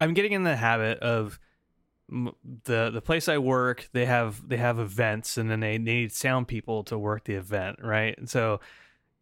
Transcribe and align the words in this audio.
I'm 0.00 0.14
getting 0.14 0.32
in 0.32 0.42
the 0.44 0.56
habit 0.56 0.98
of 1.00 1.38
the 2.08 2.90
the 2.90 3.00
place 3.00 3.28
I 3.28 3.38
work. 3.38 3.88
They 3.92 4.06
have 4.06 4.48
they 4.48 4.56
have 4.58 4.78
events, 4.78 5.36
and 5.36 5.50
then 5.50 5.60
they, 5.60 5.72
they 5.78 5.94
need 5.94 6.12
sound 6.12 6.48
people 6.48 6.84
to 6.84 6.98
work 6.98 7.24
the 7.24 7.34
event, 7.34 7.78
right? 7.82 8.16
And 8.18 8.28
so 8.30 8.60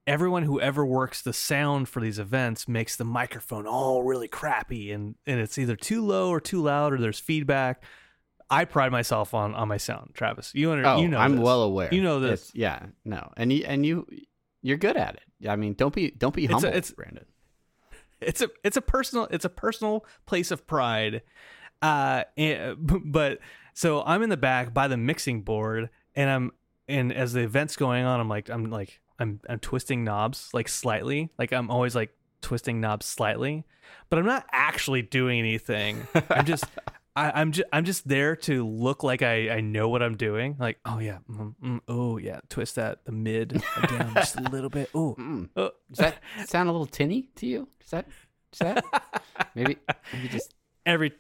everyone 0.07 0.43
who 0.43 0.61
ever 0.61 0.85
works 0.85 1.23
the 1.23 1.33
sound 1.33 1.89
for 1.89 2.01
these 2.01 2.19
events 2.19 2.69
makes 2.69 2.95
the 2.97 3.05
microphone 3.05 3.67
all 3.67 4.03
really 4.03 4.29
crappy, 4.29 4.93
and 4.93 5.15
and 5.27 5.41
it's 5.41 5.57
either 5.59 5.77
too 5.77 6.05
low 6.05 6.29
or 6.31 6.41
too 6.41 6.61
loud, 6.63 6.93
or 6.93 6.99
there's 6.99 7.19
feedback. 7.21 7.83
I 8.51 8.67
pride 8.67 8.93
myself 8.93 9.33
on 9.33 9.55
on 9.55 9.69
my 9.69 9.79
sound, 9.79 10.11
Travis. 10.13 10.53
You 10.55 10.73
under, 10.73 10.87
Oh, 10.87 11.01
you 11.01 11.09
know 11.09 11.19
I'm 11.19 11.37
this. 11.37 11.45
well 11.45 11.63
aware. 11.63 11.93
You 11.95 12.03
know 12.03 12.21
this. 12.21 12.51
It's- 12.51 12.53
yeah, 12.55 12.87
no, 13.05 13.33
and 13.39 13.51
you 13.51 13.65
and 13.65 13.87
you, 13.87 14.07
you're 14.61 14.77
good 14.77 14.99
at 14.99 15.15
it. 15.15 15.49
I 15.49 15.57
mean, 15.57 15.73
don't 15.73 15.95
be 15.95 16.11
don't 16.11 16.35
be 16.35 16.45
It's 16.45 16.51
a- 16.51 16.55
humble, 16.57 16.69
it's- 16.69 16.91
Brandon. 16.91 17.25
It's 18.27 18.41
a 18.41 18.51
it's 18.63 18.77
a 18.77 18.83
personal 18.83 19.27
it's 19.31 19.45
a 19.45 19.51
personal 19.51 20.05
place 20.27 20.51
of 20.51 20.67
pride. 20.67 21.23
Uh 21.83 22.25
and, 22.37 22.77
but 23.05 23.39
so 23.75 24.03
i'm 24.05 24.23
in 24.23 24.31
the 24.31 24.37
back 24.37 24.73
by 24.73 24.89
the 24.89 24.97
mixing 24.97 25.43
board 25.43 25.91
and 26.15 26.31
i'm 26.31 26.53
and 26.89 27.13
as 27.13 27.33
the 27.33 27.41
event's 27.41 27.77
going 27.77 28.05
on 28.05 28.21
i'm 28.21 28.29
like 28.29 28.49
i'm 28.49 28.71
like 28.71 29.01
i'm 29.19 29.41
i'm 29.49 29.59
twisting 29.59 30.05
knobs 30.05 30.51
like 30.53 30.69
slightly. 30.69 31.31
Like 31.39 31.53
i'm 31.53 31.71
always 31.71 31.95
like 31.95 32.15
twisting 32.41 32.81
knobs 32.81 33.07
slightly 33.07 33.65
but 34.09 34.19
i'm 34.19 34.27
not 34.27 34.47
actually 34.53 35.03
doing 35.03 35.39
anything. 35.39 36.07
I'm 36.31 36.47
just 36.47 36.65
I, 37.17 37.31
I'm 37.41 37.53
just 37.53 37.69
I'm 37.73 37.85
just 37.85 38.09
there 38.09 38.35
to 38.37 38.67
look 38.67 39.03
like 39.05 39.23
I, 39.23 39.49
I 39.51 39.61
know 39.61 39.89
what 39.89 40.03
I'm 40.03 40.17
doing. 40.17 40.57
Like, 40.59 40.79
oh 40.85 40.99
yeah, 40.99 41.19
mm, 41.31 41.55
mm, 41.63 41.81
oh 41.87 42.19
yeah, 42.19 42.41
twist 42.49 42.75
that 42.75 43.05
the 43.05 43.13
mid 43.13 43.63
down 43.89 44.15
just 44.15 44.37
a 44.37 44.43
little 44.43 44.71
bit. 44.71 44.91
Oh, 44.95 45.15
Mm. 45.19 45.49
oh. 45.57 45.71
Does 45.91 45.99
that 45.99 46.17
sound 46.49 46.69
a 46.69 46.73
little 46.73 46.87
tinny 46.87 47.29
to 47.37 47.47
you? 47.47 47.69
Does 47.81 47.91
that? 47.91 48.07
Does 48.53 48.59
that? 48.59 49.23
maybe 49.55 49.77
maybe 50.13 50.29
just 50.29 50.55
every 50.85 51.13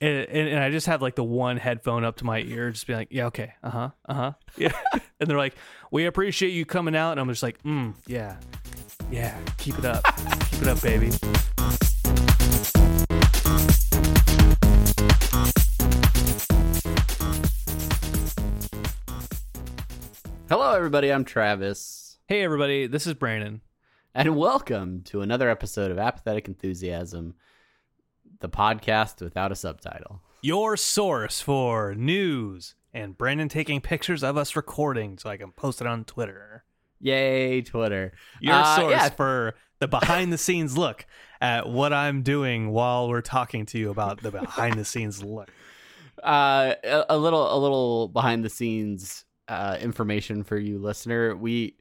and, 0.00 0.26
and, 0.28 0.48
and 0.48 0.58
I 0.58 0.70
just 0.70 0.88
have 0.88 1.00
like 1.00 1.14
the 1.14 1.22
one 1.24 1.56
headphone 1.56 2.02
up 2.04 2.16
to 2.16 2.24
my 2.24 2.40
ear, 2.40 2.70
just 2.72 2.86
be 2.88 2.94
like, 2.94 3.08
yeah, 3.12 3.26
okay, 3.26 3.52
uh 3.62 3.70
huh, 3.70 3.90
uh 4.08 4.14
huh, 4.14 4.32
yeah. 4.56 4.72
and 5.20 5.30
they're 5.30 5.38
like, 5.38 5.54
we 5.92 6.06
appreciate 6.06 6.50
you 6.50 6.66
coming 6.66 6.96
out, 6.96 7.12
and 7.12 7.20
I'm 7.20 7.28
just 7.28 7.44
like, 7.44 7.62
mm, 7.62 7.94
yeah, 8.08 8.36
yeah, 9.08 9.38
keep 9.56 9.78
it 9.78 9.84
up, 9.84 10.02
keep 10.50 10.62
it 10.62 10.68
up, 10.68 10.82
baby. 10.82 11.12
Hello, 20.56 20.72
everybody. 20.72 21.12
I'm 21.12 21.24
Travis, 21.24 22.20
Hey, 22.28 22.44
everybody, 22.44 22.86
this 22.86 23.08
is 23.08 23.14
Brandon. 23.14 23.60
and 24.14 24.36
welcome 24.36 25.02
to 25.06 25.20
another 25.20 25.50
episode 25.50 25.90
of 25.90 25.98
Apathetic 25.98 26.46
Enthusiasm, 26.46 27.34
the 28.38 28.48
podcast 28.48 29.20
without 29.20 29.50
a 29.50 29.56
subtitle. 29.56 30.22
Your 30.42 30.76
source 30.76 31.40
for 31.40 31.96
news 31.96 32.76
and 32.92 33.18
Brandon 33.18 33.48
taking 33.48 33.80
pictures 33.80 34.22
of 34.22 34.36
us 34.36 34.54
recording 34.54 35.18
so 35.18 35.28
I 35.28 35.38
can 35.38 35.50
post 35.50 35.80
it 35.80 35.88
on 35.88 36.04
Twitter. 36.04 36.62
Yay, 37.00 37.60
Twitter! 37.62 38.12
Your 38.40 38.54
Uh, 38.54 38.76
source 38.76 38.90
yeah, 38.92 39.08
for 39.08 39.56
the 39.80 39.88
behind 39.88 40.32
the 40.32 40.38
scenes 40.38 40.78
look 40.78 41.04
at 41.40 41.68
what 41.68 41.92
I'm 41.92 42.22
doing 42.22 42.70
while 42.70 43.08
we're 43.08 43.22
talking 43.22 43.66
to 43.66 43.78
you 43.80 43.90
about 43.90 44.22
the 44.22 44.30
behind 44.30 44.74
the 44.78 44.84
scenes 44.84 45.20
look. 45.20 45.50
uh, 46.22 46.74
a, 46.84 47.06
a 47.08 47.18
little 47.18 47.52
a 47.52 47.58
little 47.58 48.06
behind 48.06 48.44
the 48.44 48.50
scenes 48.50 49.24
uh, 49.48 49.76
information 49.80 50.42
for 50.44 50.58
you 50.58 50.78
listener. 50.78 51.34
We 51.36 51.76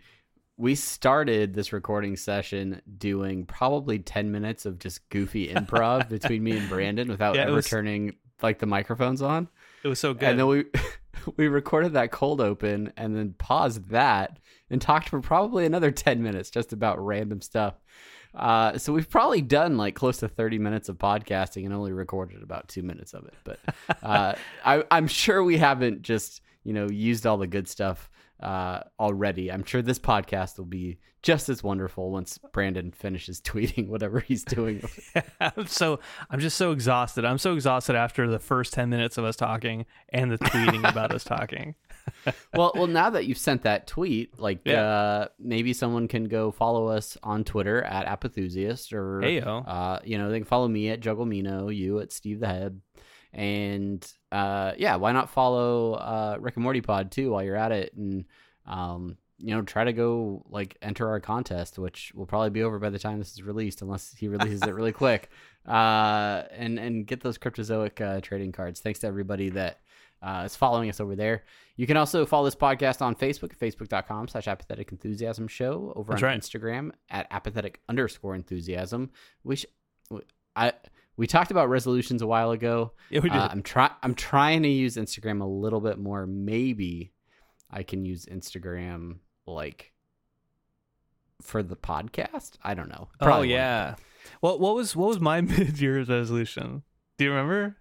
we 0.56 0.76
started 0.76 1.54
this 1.56 1.74
recording 1.74 2.16
session 2.16 2.80
doing 3.00 3.46
probably 3.46 3.98
10 3.98 4.32
minutes 4.32 4.66
of 4.68 4.78
just 4.78 5.08
goofy 5.10 5.48
improv 5.54 6.10
between 6.10 6.44
me 6.44 6.58
and 6.58 6.70
brandon 6.70 7.08
without 7.08 7.36
Yeah, 7.36 7.44
ever 7.44 7.54
was- 7.54 7.68
turning 7.68 8.16
like 8.42 8.60
the 8.60 8.66
microphones 8.68 9.22
on. 9.22 9.48
It 9.84 9.88
was 9.88 10.00
so 10.00 10.14
good. 10.14 10.30
and 10.30 10.40
then 10.40 10.48
we 10.48 10.66
we 11.38 11.48
recorded 11.48 11.94
that 11.94 12.12
cold 12.12 12.40
open 12.42 12.94
and 12.98 13.16
then 13.16 13.34
paused 13.38 13.90
that 13.90 14.38
and 14.70 14.82
talked 14.82 15.10
for 15.10 15.22
probably 15.22 15.66
another 15.66 15.92
10 15.92 16.22
minutes 16.22 16.50
just 16.52 16.72
about 16.74 17.04
random 17.04 17.42
stuff. 17.42 17.76
Uh, 18.36 18.78
so 18.80 18.92
we've 18.92 19.10
probably 19.10 19.42
done 19.42 19.78
like 19.78 19.94
close 19.96 20.18
to 20.18 20.28
30 20.28 20.58
minutes 20.60 20.90
of 20.90 20.98
podcasting 20.98 21.66
and 21.66 21.74
only 21.74 21.92
recorded 21.92 22.42
about 22.44 22.68
two 22.68 22.82
minutes 22.84 23.14
of 23.14 23.26
it. 23.26 23.34
But 23.44 23.60
uh, 24.04 24.34
I, 24.66 24.84
i'm 24.92 25.08
sure 25.08 25.44
we 25.44 25.58
haven't 25.58 26.02
just 26.04 26.42
you 26.64 26.74
know 26.74 26.90
used 26.90 27.26
all 27.26 27.38
the 27.38 27.48
good 27.48 27.68
stuff 27.68 28.10
uh, 28.42 28.80
already 29.00 29.52
i'm 29.52 29.64
sure 29.64 29.82
this 29.82 30.00
podcast 30.00 30.58
will 30.58 30.66
be 30.66 30.98
just 31.22 31.48
as 31.48 31.64
wonderful 31.64 32.12
once 32.12 32.38
brandon 32.52 32.92
finishes 32.92 33.40
tweeting 33.50 33.88
whatever 33.88 34.20
he's 34.20 34.44
doing 34.44 34.82
I'm 35.40 35.68
so 35.68 36.00
I'm 36.30 36.40
just 36.40 36.58
so 36.58 36.72
exhausted. 36.72 37.24
I'm 37.26 37.38
so 37.38 37.54
exhausted 37.54 37.96
after 37.96 38.28
the 38.30 38.40
first 38.40 38.74
ten 38.74 38.90
minutes 38.90 39.18
of 39.18 39.24
us 39.26 39.36
talking 39.36 39.86
and 40.10 40.32
the 40.32 40.38
tweeting 40.38 40.90
about 40.90 41.14
us 41.14 41.24
talking. 41.24 41.76
well, 42.54 42.72
well, 42.76 42.88
now 42.88 43.10
that 43.10 43.26
you've 43.26 43.38
sent 43.38 43.64
that 43.64 43.88
tweet, 43.88 44.38
like 44.40 44.60
Yeah. 44.66 44.82
uh, 44.84 45.28
maybe 45.40 45.74
someone 45.74 46.08
can 46.08 46.26
go 46.26 46.52
follow 46.52 46.88
us 46.88 47.18
on 47.24 47.44
Twitter 47.44 47.82
at 47.84 48.08
Apathusiast, 48.08 48.94
or 48.94 49.20
Heyo. 49.22 49.64
uh, 49.68 50.00
you 50.04 50.18
know, 50.18 50.30
they 50.30 50.40
can 50.40 50.46
follow 50.46 50.68
me 50.68 50.90
at 50.90 51.02
Jugglemino, 51.02 51.74
you 51.76 52.00
at 52.00 52.12
Steve 52.12 52.40
the 52.40 52.48
Head, 52.48 52.82
and 53.34 54.06
uh, 54.32 54.74
yeah, 54.78 54.96
why 54.96 55.12
not 55.12 55.30
follow 55.30 55.94
uh, 55.94 56.38
Rick 56.40 56.56
and 56.56 56.64
Morty 56.64 56.82
Pod 56.82 57.12
too 57.12 57.32
while 57.32 57.44
you're 57.44 57.56
at 57.56 57.72
it, 57.72 57.94
and 57.96 58.26
um, 58.66 59.18
you 59.40 59.54
know, 59.54 59.62
try 59.62 59.84
to 59.84 59.94
go 59.94 60.46
like 60.50 60.78
enter 60.82 61.08
our 61.10 61.20
contest, 61.20 61.78
which 61.80 62.14
will 62.16 62.26
probably 62.26 62.52
be 62.52 62.64
over 62.64 62.80
by 62.80 62.90
the 62.90 63.00
time 63.00 63.18
this 63.18 63.34
is 63.34 63.44
released, 63.44 63.82
unless 63.82 64.14
he 64.14 64.28
releases 64.28 64.62
it 64.62 64.74
really 64.74 64.92
quick, 64.92 65.30
uh, 65.68 66.44
and 66.52 66.80
and 66.80 67.08
get 67.08 67.22
those 67.22 67.38
cryptozoic 67.38 68.00
uh, 68.00 68.22
trading 68.22 68.52
cards. 68.52 68.80
Thanks 68.80 69.00
to 69.00 69.08
everybody 69.08 69.50
that 69.50 69.80
uh, 70.22 70.44
is 70.46 70.56
following 70.56 70.90
us 70.90 71.00
over 71.00 71.16
there. 71.16 71.44
You 71.76 71.88
can 71.88 71.98
also 71.98 72.26
follow 72.26 72.46
this 72.46 72.56
podcast 72.56 73.02
on 73.02 73.16
Facebook, 73.16 73.58
facebook.com 73.58 74.28
slash 74.28 74.48
apathetic 74.48 74.92
enthusiasm 74.92 75.48
show, 75.48 75.92
over 75.96 76.14
That's 76.14 76.24
on 76.24 76.30
right. 76.30 76.40
Instagram 76.40 76.92
at 77.10 77.28
apathetic 77.32 77.82
underscore 77.90 78.36
enthusiasm. 78.36 79.10
Sh- 79.54 79.66
I 80.56 80.74
we 81.18 81.28
talked 81.28 81.52
about 81.52 81.70
resolutions 81.70 82.22
a 82.22 82.28
while 82.28 82.52
ago. 82.52 82.92
Yeah, 83.10 83.20
we 83.20 83.30
did. 83.30 83.38
Uh, 83.38 83.50
I'm 83.52 83.62
try 83.64 83.92
I'm 84.02 84.16
trying 84.16 84.64
to 84.64 84.70
use 84.70 84.96
Instagram 84.98 85.42
a 85.42 85.46
little 85.46 85.82
bit 85.82 85.98
more. 86.00 86.26
Maybe 86.26 87.12
I 87.70 87.84
can 87.84 88.06
use 88.06 88.26
Instagram 88.26 89.18
like 89.46 89.92
for 91.42 91.62
the 91.64 91.76
podcast. 91.76 92.54
I 92.64 92.74
don't 92.74 92.90
know. 92.90 93.10
oh 93.20 93.26
Probably 93.26 93.48
won't. 93.50 93.58
yeah. 93.60 93.96
What 94.40 94.60
what 94.60 94.76
was 94.76 94.96
what 94.96 95.10
was 95.10 95.20
my 95.20 95.42
mid 95.42 95.80
year 95.80 96.02
resolution? 96.04 96.84
Do 97.18 97.26
you 97.26 97.32
remember? 97.32 97.78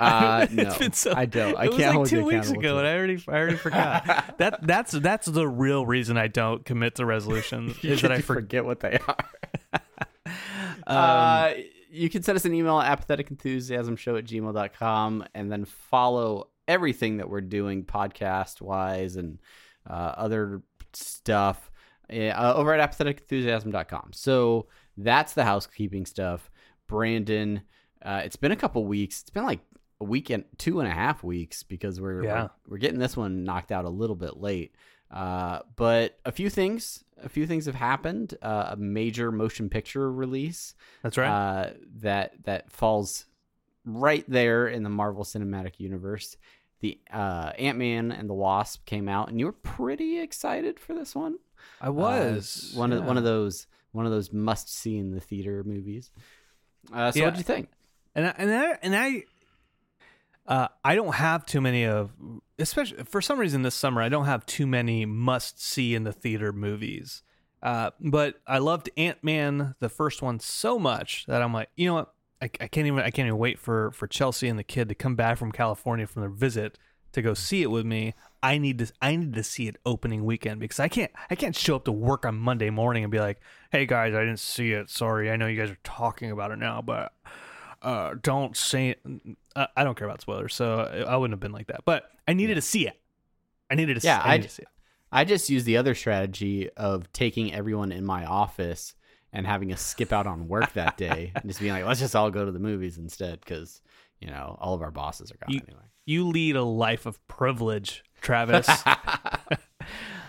Uh, 0.00 0.46
It's 0.50 0.52
no, 0.52 0.78
been 0.78 0.92
so- 0.92 1.14
I 1.16 1.26
don't. 1.26 1.56
I 1.56 1.64
it 1.64 1.70
can't 1.72 1.76
was 1.76 1.80
like 1.80 1.92
hold 1.94 2.08
two 2.08 2.24
weeks 2.24 2.50
ago, 2.50 2.78
and. 2.78 2.86
I 2.86 2.94
already 2.96 3.20
I 3.26 3.32
already 3.32 3.56
forgot. 3.56 4.34
that 4.38 4.64
that's 4.64 4.92
that's 4.92 5.26
the 5.26 5.48
real 5.48 5.84
reason 5.84 6.16
I 6.16 6.28
don't 6.28 6.64
commit 6.64 6.94
to 6.96 7.06
resolutions 7.06 7.76
is 7.82 8.02
that 8.02 8.12
I 8.12 8.20
forget. 8.20 8.24
forget 8.24 8.64
what 8.64 8.80
they 8.80 8.98
are. 9.08 9.16
Um, 10.86 10.96
uh, 10.96 11.50
you 11.90 12.08
can 12.10 12.22
send 12.22 12.36
us 12.36 12.44
an 12.44 12.54
email 12.54 12.78
at 12.80 13.06
apatheticenthusiasmshow 13.08 14.18
at 14.18 14.24
gmail.com 14.24 15.24
and 15.34 15.50
then 15.50 15.64
follow 15.64 16.48
everything 16.66 17.16
that 17.18 17.28
we're 17.30 17.40
doing 17.40 17.84
podcast 17.84 18.60
wise 18.60 19.16
and 19.16 19.38
uh, 19.88 20.12
other 20.16 20.62
stuff 20.92 21.70
uh, 22.12 22.54
over 22.54 22.74
at 22.74 22.90
apatheticenthusiasm.com. 22.90 24.10
So 24.12 24.66
that's 24.96 25.32
the 25.34 25.44
housekeeping 25.44 26.06
stuff. 26.06 26.50
Brandon, 26.86 27.62
uh, 28.02 28.22
it's 28.24 28.36
been 28.36 28.52
a 28.52 28.56
couple 28.56 28.84
weeks. 28.86 29.20
It's 29.22 29.30
been 29.30 29.44
like 29.46 29.60
a 30.00 30.04
week 30.04 30.30
and 30.30 30.44
two 30.58 30.80
and 30.80 30.88
a 30.88 30.92
half 30.94 31.22
weeks 31.24 31.62
because 31.62 32.00
we're 32.00 32.24
Yeah. 32.24 32.42
we're, 32.42 32.50
we're 32.72 32.78
getting 32.78 32.98
this 32.98 33.16
one 33.16 33.44
knocked 33.44 33.72
out 33.72 33.84
a 33.84 33.90
little 33.90 34.16
bit 34.16 34.36
late. 34.36 34.74
Uh, 35.10 35.60
but 35.76 36.18
a 36.24 36.32
few 36.32 36.50
things, 36.50 37.02
a 37.22 37.28
few 37.28 37.46
things 37.46 37.66
have 37.66 37.74
happened. 37.74 38.34
Uh, 38.42 38.68
a 38.70 38.76
major 38.76 39.32
motion 39.32 39.68
picture 39.70 40.12
release 40.12 40.74
That's 41.02 41.16
right. 41.16 41.28
uh, 41.28 41.70
that 42.00 42.34
that 42.44 42.70
falls 42.70 43.24
right 43.84 44.24
there 44.28 44.68
in 44.68 44.82
the 44.82 44.90
Marvel 44.90 45.24
Cinematic 45.24 45.78
Universe. 45.78 46.36
The 46.80 46.98
uh, 47.12 47.52
Ant 47.58 47.78
Man 47.78 48.12
and 48.12 48.28
the 48.28 48.34
Wasp 48.34 48.84
came 48.84 49.08
out, 49.08 49.28
and 49.30 49.40
you 49.40 49.46
were 49.46 49.52
pretty 49.52 50.20
excited 50.20 50.78
for 50.78 50.94
this 50.94 51.14
one. 51.14 51.38
I 51.80 51.88
Uh, 51.88 51.92
was 51.92 52.72
one 52.76 52.92
of 52.92 53.04
one 53.04 53.16
of 53.16 53.24
those 53.24 53.66
one 53.92 54.04
of 54.04 54.12
those 54.12 54.32
must 54.32 54.68
see 54.72 54.96
in 54.98 55.10
the 55.12 55.20
theater 55.20 55.64
movies. 55.64 56.10
Uh, 56.92 57.10
so 57.10 57.18
Yeah. 57.18 57.24
what 57.24 57.34
do 57.34 57.38
you 57.38 57.44
think? 57.44 57.70
and 58.14 58.26
I, 58.26 58.34
and 58.36 58.50
I, 58.52 58.78
and 58.82 58.94
I, 58.96 59.24
uh, 60.48 60.68
I 60.82 60.94
don't 60.94 61.14
have 61.14 61.44
too 61.44 61.60
many 61.60 61.84
of, 61.84 62.10
especially 62.58 63.04
for 63.04 63.20
some 63.20 63.38
reason 63.38 63.62
this 63.62 63.74
summer, 63.74 64.00
I 64.00 64.08
don't 64.08 64.24
have 64.24 64.46
too 64.46 64.66
many 64.66 65.04
must 65.04 65.62
see 65.62 65.94
in 65.94 66.04
the 66.04 66.12
theater 66.12 66.52
movies. 66.52 67.22
Uh, 67.62 67.90
but 68.00 68.40
I 68.46 68.58
loved 68.58 68.88
Ant 68.96 69.22
Man, 69.22 69.74
the 69.80 69.90
first 69.90 70.22
one, 70.22 70.40
so 70.40 70.78
much 70.78 71.26
that 71.26 71.42
I'm 71.42 71.52
like, 71.52 71.68
you 71.76 71.86
know 71.86 71.94
what? 71.94 72.14
I, 72.40 72.50
I 72.60 72.68
can't 72.68 72.86
even 72.86 73.00
I 73.00 73.10
can't 73.10 73.26
even 73.26 73.38
wait 73.38 73.58
for 73.58 73.90
for 73.90 74.06
Chelsea 74.06 74.46
and 74.48 74.56
the 74.56 74.64
kid 74.64 74.88
to 74.88 74.94
come 74.94 75.16
back 75.16 75.38
from 75.38 75.50
California 75.50 76.06
from 76.06 76.22
their 76.22 76.30
visit 76.30 76.78
to 77.10 77.20
go 77.20 77.34
see 77.34 77.62
it 77.62 77.70
with 77.70 77.84
me. 77.84 78.14
I 78.44 78.58
need 78.58 78.78
to 78.78 78.92
I 79.02 79.16
need 79.16 79.34
to 79.34 79.42
see 79.42 79.66
it 79.66 79.76
opening 79.84 80.24
weekend 80.24 80.60
because 80.60 80.78
I 80.78 80.86
can't 80.86 81.10
I 81.30 81.34
can't 81.34 81.56
show 81.56 81.74
up 81.74 81.84
to 81.86 81.92
work 81.92 82.24
on 82.24 82.36
Monday 82.36 82.70
morning 82.70 83.02
and 83.02 83.10
be 83.10 83.18
like, 83.18 83.40
"Hey 83.72 83.86
guys, 83.86 84.14
I 84.14 84.20
didn't 84.20 84.38
see 84.38 84.70
it. 84.70 84.88
Sorry. 84.88 85.32
I 85.32 85.36
know 85.36 85.48
you 85.48 85.60
guys 85.60 85.70
are 85.70 85.78
talking 85.82 86.30
about 86.30 86.52
it 86.52 86.60
now, 86.60 86.80
but 86.80 87.12
uh, 87.82 88.14
don't 88.22 88.56
say 88.56 88.90
it. 88.90 89.00
I, 89.60 89.68
I 89.78 89.84
don't 89.84 89.96
care 89.96 90.06
about 90.06 90.20
spoilers, 90.20 90.54
so 90.54 91.04
I 91.08 91.16
wouldn't 91.16 91.32
have 91.34 91.40
been 91.40 91.52
like 91.52 91.66
that. 91.68 91.84
But 91.84 92.10
I 92.26 92.32
needed 92.34 92.54
to 92.56 92.62
see 92.62 92.86
it. 92.86 92.98
I 93.70 93.74
needed 93.74 94.00
to. 94.00 94.06
Yeah, 94.06 94.22
see, 94.22 94.28
I 94.28 94.34
I- 94.34 94.38
to 94.38 94.48
see 94.48 94.62
it. 94.62 94.68
I 95.10 95.24
just 95.24 95.48
used 95.48 95.64
the 95.64 95.78
other 95.78 95.94
strategy 95.94 96.68
of 96.76 97.10
taking 97.14 97.54
everyone 97.54 97.92
in 97.92 98.04
my 98.04 98.26
office 98.26 98.94
and 99.32 99.46
having 99.46 99.72
us 99.72 99.80
skip 99.80 100.12
out 100.12 100.26
on 100.26 100.48
work 100.48 100.74
that 100.74 100.98
day 100.98 101.32
and 101.34 101.44
just 101.46 101.60
being 101.60 101.72
like, 101.72 101.86
let's 101.86 102.00
just 102.00 102.14
all 102.14 102.30
go 102.30 102.44
to 102.44 102.52
the 102.52 102.58
movies 102.58 102.98
instead 102.98 103.40
because 103.40 103.80
you 104.20 104.28
know 104.28 104.58
all 104.60 104.74
of 104.74 104.82
our 104.82 104.90
bosses 104.90 105.30
are 105.32 105.36
gone 105.38 105.54
You- 105.54 105.60
anyway. 105.66 105.82
You 106.04 106.26
lead 106.28 106.56
a 106.56 106.62
life 106.62 107.04
of 107.06 107.26
privilege, 107.28 108.02
Travis. 108.22 108.66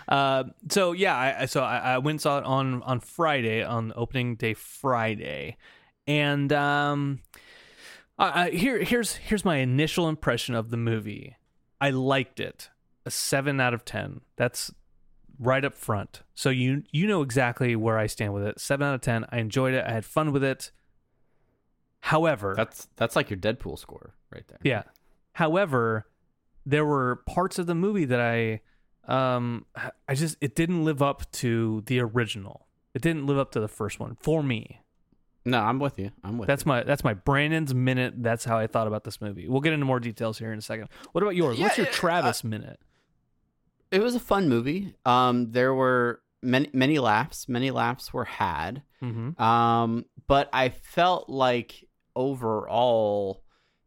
uh, 0.08 0.44
so 0.70 0.92
yeah, 0.92 1.16
I, 1.16 1.42
I- 1.42 1.46
so 1.46 1.62
I, 1.62 1.78
I 1.94 1.98
went 1.98 2.14
and 2.14 2.20
saw 2.20 2.38
it 2.38 2.44
on 2.44 2.82
on 2.82 3.00
Friday, 3.00 3.62
on 3.62 3.92
opening 3.96 4.36
day 4.36 4.54
Friday, 4.54 5.56
and 6.06 6.52
um, 6.52 7.20
I, 8.20 8.44
I, 8.44 8.50
here 8.50 8.78
here's 8.84 9.16
here's 9.16 9.44
my 9.44 9.56
initial 9.56 10.08
impression 10.08 10.54
of 10.54 10.70
the 10.70 10.76
movie. 10.76 11.36
I 11.80 11.90
liked 11.90 12.38
it, 12.38 12.68
a 13.04 13.10
seven 13.10 13.60
out 13.60 13.74
of 13.74 13.84
ten. 13.84 14.20
That's 14.36 14.70
right 15.38 15.64
up 15.64 15.74
front. 15.74 16.22
So 16.34 16.50
you 16.50 16.82
you 16.92 17.06
know 17.06 17.22
exactly 17.22 17.74
where 17.74 17.98
I 17.98 18.06
stand 18.06 18.34
with 18.34 18.44
it. 18.44 18.60
Seven 18.60 18.86
out 18.86 18.94
of 18.94 19.00
ten. 19.00 19.24
I 19.30 19.38
enjoyed 19.38 19.74
it. 19.74 19.84
I 19.86 19.92
had 19.92 20.04
fun 20.04 20.32
with 20.32 20.44
it. 20.44 20.70
However, 22.00 22.54
That's 22.56 22.88
that's 22.96 23.16
like 23.16 23.30
your 23.30 23.38
Deadpool 23.38 23.78
score 23.78 24.14
right 24.32 24.46
there. 24.48 24.58
yeah. 24.62 24.82
However, 25.32 26.06
there 26.66 26.84
were 26.84 27.16
parts 27.26 27.58
of 27.58 27.66
the 27.66 27.74
movie 27.74 28.04
that 28.06 28.20
I 28.20 28.60
um 29.06 29.66
I 30.08 30.14
just 30.14 30.36
it 30.40 30.54
didn't 30.54 30.84
live 30.84 31.02
up 31.02 31.30
to 31.32 31.82
the 31.86 32.00
original. 32.00 32.66
It 32.94 33.02
didn't 33.02 33.26
live 33.26 33.38
up 33.38 33.52
to 33.52 33.60
the 33.60 33.68
first 33.68 34.00
one 34.00 34.16
for 34.20 34.42
me. 34.42 34.80
No, 35.44 35.58
I'm 35.58 35.78
with 35.78 35.98
you. 35.98 36.10
I'm 36.22 36.38
with 36.38 36.46
That's 36.46 36.64
you. 36.64 36.68
my 36.68 36.82
that's 36.82 37.02
my 37.02 37.14
Brandon's 37.14 37.74
minute. 37.74 38.14
That's 38.18 38.44
how 38.44 38.58
I 38.58 38.66
thought 38.66 38.86
about 38.86 39.04
this 39.04 39.20
movie. 39.20 39.48
We'll 39.48 39.62
get 39.62 39.72
into 39.72 39.86
more 39.86 40.00
details 40.00 40.38
here 40.38 40.52
in 40.52 40.58
a 40.58 40.62
second. 40.62 40.88
What 41.12 41.22
about 41.22 41.36
yours? 41.36 41.58
What's 41.58 41.78
your 41.78 41.86
yeah, 41.86 41.92
Travis 41.92 42.44
minute? 42.44 42.78
It 43.90 44.02
was 44.02 44.14
a 44.14 44.20
fun 44.20 44.48
movie. 44.48 44.94
Um, 45.04 45.50
there 45.52 45.74
were 45.74 46.20
many 46.42 46.68
many 46.72 46.98
laughs. 46.98 47.48
Many 47.48 47.70
laughs 47.70 48.12
were 48.12 48.26
had. 48.26 48.82
Mm-hmm. 49.02 49.40
Um, 49.42 50.04
but 50.26 50.50
I 50.52 50.68
felt 50.68 51.30
like 51.30 51.86
overall 52.14 53.42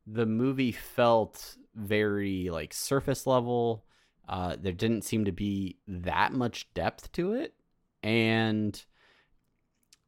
the 0.07 0.25
movie 0.25 0.71
felt 0.71 1.55
very 1.75 2.49
like 2.49 2.73
surface 2.73 3.27
level. 3.27 3.85
Uh, 4.27 4.55
there 4.59 4.73
didn't 4.73 5.03
seem 5.03 5.25
to 5.25 5.31
be 5.31 5.77
that 5.87 6.33
much 6.33 6.73
depth 6.73 7.11
to 7.11 7.33
it, 7.33 7.53
and 8.01 8.83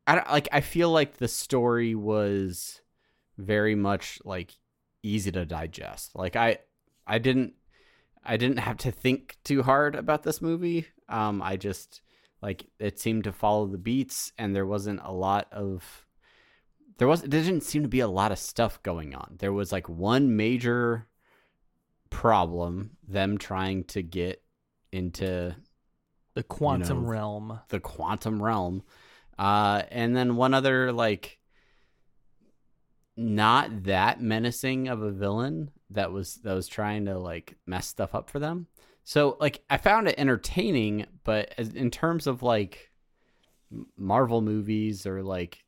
I 0.07 0.15
don't, 0.15 0.29
like. 0.29 0.47
I 0.51 0.61
feel 0.61 0.91
like 0.91 1.17
the 1.17 1.27
story 1.27 1.95
was 1.95 2.81
very 3.37 3.75
much 3.75 4.19
like 4.23 4.53
easy 5.03 5.31
to 5.31 5.45
digest. 5.45 6.15
Like 6.15 6.35
I, 6.35 6.59
I 7.07 7.17
didn't, 7.17 7.53
I 8.23 8.37
didn't 8.37 8.59
have 8.59 8.77
to 8.77 8.91
think 8.91 9.37
too 9.43 9.63
hard 9.63 9.95
about 9.95 10.23
this 10.23 10.41
movie. 10.41 10.87
Um, 11.09 11.41
I 11.41 11.57
just 11.57 12.01
like 12.41 12.65
it 12.79 12.99
seemed 12.99 13.23
to 13.25 13.31
follow 13.31 13.65
the 13.67 13.77
beats, 13.77 14.31
and 14.37 14.55
there 14.55 14.65
wasn't 14.65 15.01
a 15.03 15.11
lot 15.11 15.47
of 15.51 16.05
there 16.97 17.07
was 17.07 17.21
there 17.21 17.41
didn't 17.41 17.63
seem 17.63 17.81
to 17.83 17.89
be 17.89 17.99
a 17.99 18.07
lot 18.07 18.31
of 18.31 18.39
stuff 18.39 18.81
going 18.83 19.15
on. 19.15 19.35
There 19.39 19.53
was 19.53 19.71
like 19.71 19.89
one 19.89 20.35
major 20.35 21.07
problem, 22.09 22.91
them 23.07 23.37
trying 23.37 23.83
to 23.85 24.01
get 24.01 24.41
into 24.91 25.55
The 26.35 26.43
quantum 26.43 27.03
know, 27.03 27.09
realm. 27.09 27.59
the 27.69 27.79
quantum 27.79 28.41
realm. 28.41 28.83
Uh, 29.37 29.83
and 29.91 30.15
then 30.15 30.35
one 30.35 30.53
other 30.53 30.91
like 30.91 31.39
not 33.17 33.83
that 33.83 34.21
menacing 34.21 34.87
of 34.87 35.01
a 35.01 35.11
villain 35.11 35.71
that 35.89 36.11
was 36.11 36.35
that 36.37 36.53
was 36.53 36.67
trying 36.67 37.05
to 37.05 37.17
like 37.17 37.55
mess 37.65 37.87
stuff 37.87 38.15
up 38.15 38.29
for 38.29 38.39
them. 38.39 38.67
So 39.03 39.37
like 39.39 39.63
I 39.69 39.77
found 39.77 40.07
it 40.07 40.15
entertaining, 40.17 41.05
but 41.23 41.53
as, 41.57 41.69
in 41.69 41.91
terms 41.91 42.27
of 42.27 42.43
like 42.43 42.91
Marvel 43.97 44.41
movies 44.41 45.05
or 45.05 45.21
like 45.23 45.63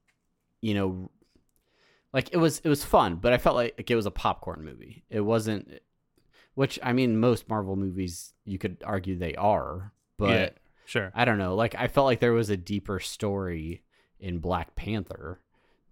you 0.61 0.73
know 0.73 1.11
like 2.13 2.29
it 2.31 2.37
was 2.37 2.59
it 2.59 2.69
was 2.69 2.83
fun, 2.83 3.15
but 3.15 3.33
I 3.33 3.37
felt 3.37 3.55
like, 3.55 3.75
like 3.77 3.91
it 3.91 3.95
was 3.95 4.05
a 4.05 4.11
popcorn 4.11 4.63
movie. 4.63 5.03
It 5.09 5.21
wasn't 5.21 5.79
which 6.55 6.79
I 6.81 6.93
mean 6.93 7.19
most 7.19 7.47
Marvel 7.47 7.75
movies 7.75 8.33
you 8.43 8.57
could 8.57 8.77
argue 8.83 9.17
they 9.17 9.35
are, 9.35 9.93
but 10.17 10.29
yeah, 10.29 10.49
sure. 10.87 11.11
I 11.13 11.25
don't 11.25 11.37
know. 11.37 11.53
Like 11.53 11.75
I 11.75 11.87
felt 11.87 12.05
like 12.05 12.19
there 12.19 12.33
was 12.33 12.49
a 12.49 12.57
deeper 12.57 12.99
story 12.99 13.83
in 14.19 14.39
Black 14.39 14.75
Panther 14.75 15.39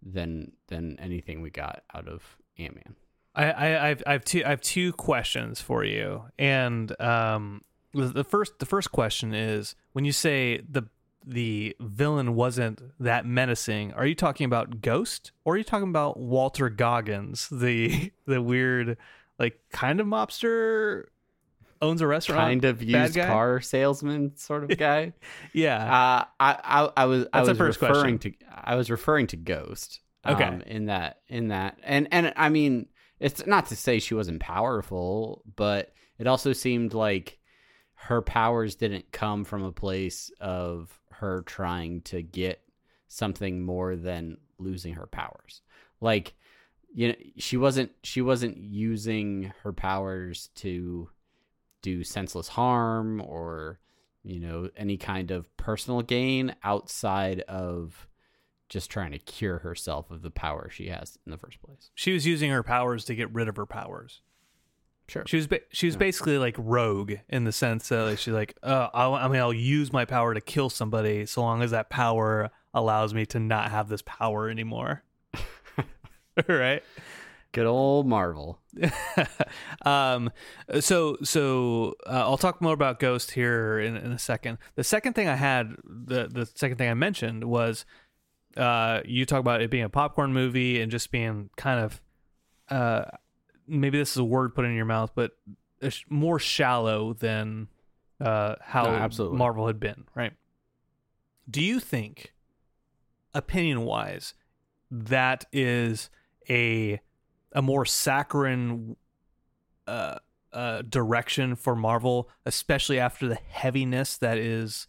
than 0.02 0.54
than 0.68 0.98
anything 1.00 1.42
we 1.42 1.50
got 1.50 1.84
out 1.94 2.08
of 2.08 2.38
Ant 2.58 2.76
Man. 2.76 2.96
I, 3.36 3.52
I 3.52 3.90
I've, 3.90 4.04
I 4.08 4.12
have 4.14 4.26
two 4.26 4.44
I 4.46 4.50
have 4.50 4.62
two 4.62 4.94
questions 4.94 5.62
for 5.62 5.84
you, 5.84 6.24
and 6.40 7.00
um, 7.02 7.62
the 7.94 8.06
the 8.06 8.24
first 8.24 8.60
the 8.60 8.66
first 8.66 8.92
question 8.92 9.34
is 9.34 9.76
when 9.92 10.06
you 10.06 10.12
say 10.12 10.62
the 10.70 10.84
the 11.28 11.76
villain 11.80 12.36
wasn't 12.36 12.82
that 13.00 13.26
menacing, 13.26 13.92
are 13.94 14.06
you 14.06 14.16
talking 14.16 14.46
about 14.46 14.82
Ghost 14.82 15.32
or 15.44 15.56
are 15.56 15.58
you 15.58 15.64
talking 15.64 15.90
about 15.90 16.20
Walton 16.20 16.76
Goggins, 16.76 17.50
the 17.50 18.12
the 18.26 18.42
weird 18.42 18.98
like 19.38 19.60
kind 19.72 20.00
of 20.00 20.08
mobster 20.08 21.06
owns 21.86 22.02
a 22.02 22.08
restaurant, 22.08 22.42
Kind 22.42 22.66
of 22.66 22.82
used 22.82 23.16
car 23.16 23.62
salesman 23.62 24.36
sort 24.36 24.70
of 24.70 24.78
guy. 24.78 25.14
Yeah, 25.54 25.78
uh, 25.78 26.26
I, 26.40 26.60
I 26.64 26.90
I 26.98 27.06
was 27.06 27.28
That's 27.32 27.48
the 27.48 27.54
was 27.54 27.82
referring 27.82 28.20
to 28.20 28.34
I 28.52 28.76
was 28.76 28.90
referring 28.90 29.28
to 29.28 29.38
Ghost. 29.38 30.02
Okay. 30.26 30.44
Um, 30.44 30.62
in 30.62 30.86
that 30.88 31.22
in 31.28 31.50
that 31.50 31.80
and 31.84 32.08
and 32.12 32.34
I 32.36 32.50
mean 32.50 32.88
it's 33.20 33.46
not 33.46 33.68
to 33.68 33.76
say 33.76 34.00
she 34.00 34.16
wasn't 34.16 34.42
powerful, 34.42 35.44
but 35.56 35.94
it 36.18 36.28
also 36.28 36.52
seemed 36.52 36.94
like 36.94 37.40
her 37.94 38.22
powers 38.22 38.76
didn't 38.76 39.12
come 39.12 39.46
from 39.46 39.64
a 39.64 39.72
place 39.72 40.32
of 40.40 41.00
her 41.12 41.44
trying 41.44 42.02
to 42.02 42.22
get 42.22 42.62
something 43.08 43.64
more 43.64 43.96
than 43.96 44.38
losing 44.58 44.96
her 44.96 45.08
powers. 45.08 45.62
Like 46.02 46.34
you 46.94 47.10
know 47.10 47.16
she 47.38 47.58
wasn't 47.58 47.92
she 48.04 48.22
wasn't 48.22 48.58
using 48.58 49.54
her 49.64 49.74
powers 49.74 50.50
to 50.56 51.10
do 51.86 52.04
senseless 52.04 52.48
harm 52.50 53.22
or 53.22 53.80
you 54.24 54.40
know 54.40 54.70
any 54.76 54.98
kind 54.98 55.30
of 55.30 55.56
personal 55.56 56.02
gain 56.02 56.56
outside 56.64 57.42
of 57.42 58.08
just 58.70 58.90
trying 58.90 59.12
to 59.12 59.20
cure 59.20 59.60
herself 59.60 60.10
of 60.10 60.24
the 60.24 60.32
power 60.32 60.68
she 60.72 60.88
has 60.88 61.18
in 61.26 61.32
the 61.32 61.38
first 61.38 61.62
place. 61.62 61.92
She 61.94 62.12
was 62.14 62.26
using 62.26 62.50
her 62.50 62.64
powers 62.64 63.06
to 63.06 63.14
get 63.16 63.32
rid 63.32 63.48
of 63.48 63.56
her 63.58 63.68
powers. 63.68 64.22
Sure. 65.08 65.24
She 65.28 65.38
was 65.38 65.46
ba- 65.46 65.60
she 65.72 65.86
was 65.86 65.94
Yeah. 65.94 66.00
basically 66.00 66.38
like 66.40 66.56
rogue 66.58 67.14
in 67.30 67.44
the 67.44 67.52
sense 67.52 67.90
that 67.90 68.04
like, 68.06 68.18
she's 68.18 68.34
like, 68.34 68.58
uh, 68.64 68.88
I, 68.92 69.08
I 69.08 69.28
mean, 69.28 69.40
I'll 69.40 69.54
use 69.54 69.94
my 69.94 70.04
power 70.06 70.34
to 70.34 70.42
kill 70.42 70.72
somebody 70.72 71.28
so 71.28 71.44
long 71.44 71.62
as 71.62 71.70
that 71.70 71.92
power 71.92 72.50
allows 72.74 73.14
me 73.14 73.28
to 73.28 73.40
not 73.40 73.70
have 73.70 73.88
this 73.88 74.02
power 74.02 74.50
anymore. 74.50 75.04
right. 76.48 76.82
Good 77.56 77.68
old 77.68 78.06
Marvel. 78.06 78.60
um, 79.86 80.30
so 80.82 81.16
so 81.24 81.96
uh, 82.06 82.10
I'll 82.10 82.38
talk 82.38 82.62
more 82.62 82.74
about 82.74 83.00
Ghost 83.00 83.32
here 83.32 83.80
in, 83.80 83.96
in 83.96 84.12
a 84.12 84.20
second. 84.20 84.58
The 84.76 84.84
second 84.84 85.14
thing 85.14 85.30
I 85.30 85.38
had, 85.38 85.74
the 85.86 86.28
the 86.28 86.46
second 86.54 86.76
thing 86.76 86.90
I 86.90 86.94
mentioned 86.96 87.46
was, 87.46 87.86
uh, 88.58 89.00
you 89.06 89.26
talk 89.26 89.40
about 89.40 89.62
it 89.62 89.70
being 89.70 89.86
a 89.86 89.90
popcorn 89.90 90.34
movie 90.34 90.82
and 90.82 90.92
just 90.92 91.12
being 91.12 91.50
kind 91.56 91.80
of, 91.80 92.02
uh, 92.68 93.06
maybe 93.66 94.00
this 94.00 94.12
is 94.12 94.18
a 94.18 94.26
word 94.26 94.54
put 94.54 94.66
in 94.66 94.76
your 94.76 94.84
mouth, 94.84 95.12
but 95.16 95.32
more 96.10 96.40
shallow 96.40 97.14
than 97.14 97.70
uh 98.20 98.56
how 98.60 98.84
No, 98.84 98.90
absolutely. 98.90 99.38
Marvel 99.38 99.68
had 99.68 99.80
been, 99.80 100.04
right? 100.14 100.34
Do 101.50 101.64
you 101.64 101.80
think, 101.80 102.34
opinion 103.34 103.86
wise, 103.86 104.34
that 104.92 105.46
is 105.54 106.10
a 106.50 107.00
a 107.52 107.62
more 107.62 107.86
saccharine 107.86 108.96
uh, 109.88 110.20
uh, 110.54 110.82
direction 110.84 111.56
for 111.56 111.76
Marvel, 111.76 112.30
especially 112.46 113.00
after 113.00 113.28
the 113.28 113.36
heaviness 113.50 114.18
that 114.18 114.38
is 114.38 114.88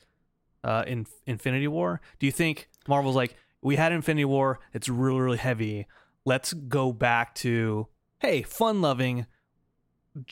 uh, 0.64 0.84
in 0.86 1.06
Infinity 1.26 1.68
War? 1.68 2.00
Do 2.18 2.26
you 2.26 2.32
think 2.32 2.68
Marvel's 2.88 3.16
like, 3.16 3.36
we 3.62 3.76
had 3.76 3.92
Infinity 3.92 4.24
War, 4.24 4.60
it's 4.72 4.88
really, 4.88 5.20
really 5.20 5.38
heavy. 5.38 5.86
Let's 6.24 6.52
go 6.52 6.92
back 6.92 7.34
to, 7.36 7.88
hey, 8.18 8.42
fun 8.42 8.80
loving, 8.80 9.26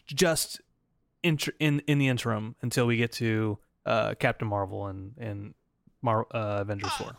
just 0.07 0.61
in, 1.23 1.39
in 1.59 1.81
in 1.87 1.99
the 1.99 2.09
interim 2.09 2.57
until 2.63 2.87
we 2.87 2.97
get 2.97 3.13
to 3.13 3.59
uh, 3.87 4.15
Captain 4.19 4.49
Marvel 4.49 4.87
and 4.87 5.13
and 5.19 5.55
Mar- 6.03 6.27
uh, 6.33 6.61
Avengers 6.61 6.93
Four. 6.93 7.17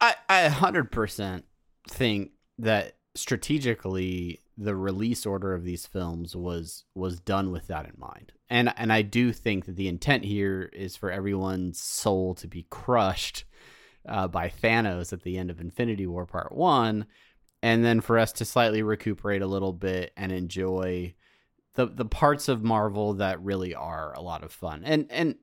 I 0.00 0.14
I 0.28 0.48
hundred 0.48 0.90
percent 0.90 1.44
think 1.88 2.32
that 2.58 2.95
strategically 3.16 4.40
the 4.58 4.74
release 4.74 5.26
order 5.26 5.54
of 5.54 5.64
these 5.64 5.86
films 5.86 6.34
was 6.34 6.84
was 6.94 7.20
done 7.20 7.50
with 7.50 7.66
that 7.66 7.86
in 7.86 7.94
mind. 7.96 8.32
And 8.48 8.72
and 8.76 8.92
I 8.92 9.02
do 9.02 9.32
think 9.32 9.66
that 9.66 9.76
the 9.76 9.88
intent 9.88 10.24
here 10.24 10.70
is 10.72 10.96
for 10.96 11.10
everyone's 11.10 11.80
soul 11.80 12.34
to 12.36 12.46
be 12.46 12.66
crushed 12.70 13.44
uh, 14.08 14.28
by 14.28 14.48
Thanos 14.48 15.12
at 15.12 15.22
the 15.22 15.36
end 15.36 15.50
of 15.50 15.60
Infinity 15.60 16.06
War 16.06 16.26
Part 16.26 16.52
1 16.52 17.06
and 17.62 17.84
then 17.84 18.00
for 18.00 18.18
us 18.18 18.32
to 18.32 18.44
slightly 18.44 18.82
recuperate 18.82 19.42
a 19.42 19.46
little 19.46 19.72
bit 19.72 20.12
and 20.16 20.30
enjoy 20.30 21.14
the 21.74 21.86
the 21.86 22.04
parts 22.04 22.48
of 22.48 22.62
Marvel 22.62 23.14
that 23.14 23.42
really 23.42 23.74
are 23.74 24.12
a 24.14 24.20
lot 24.20 24.44
of 24.44 24.52
fun. 24.52 24.82
And 24.84 25.06
and 25.10 25.36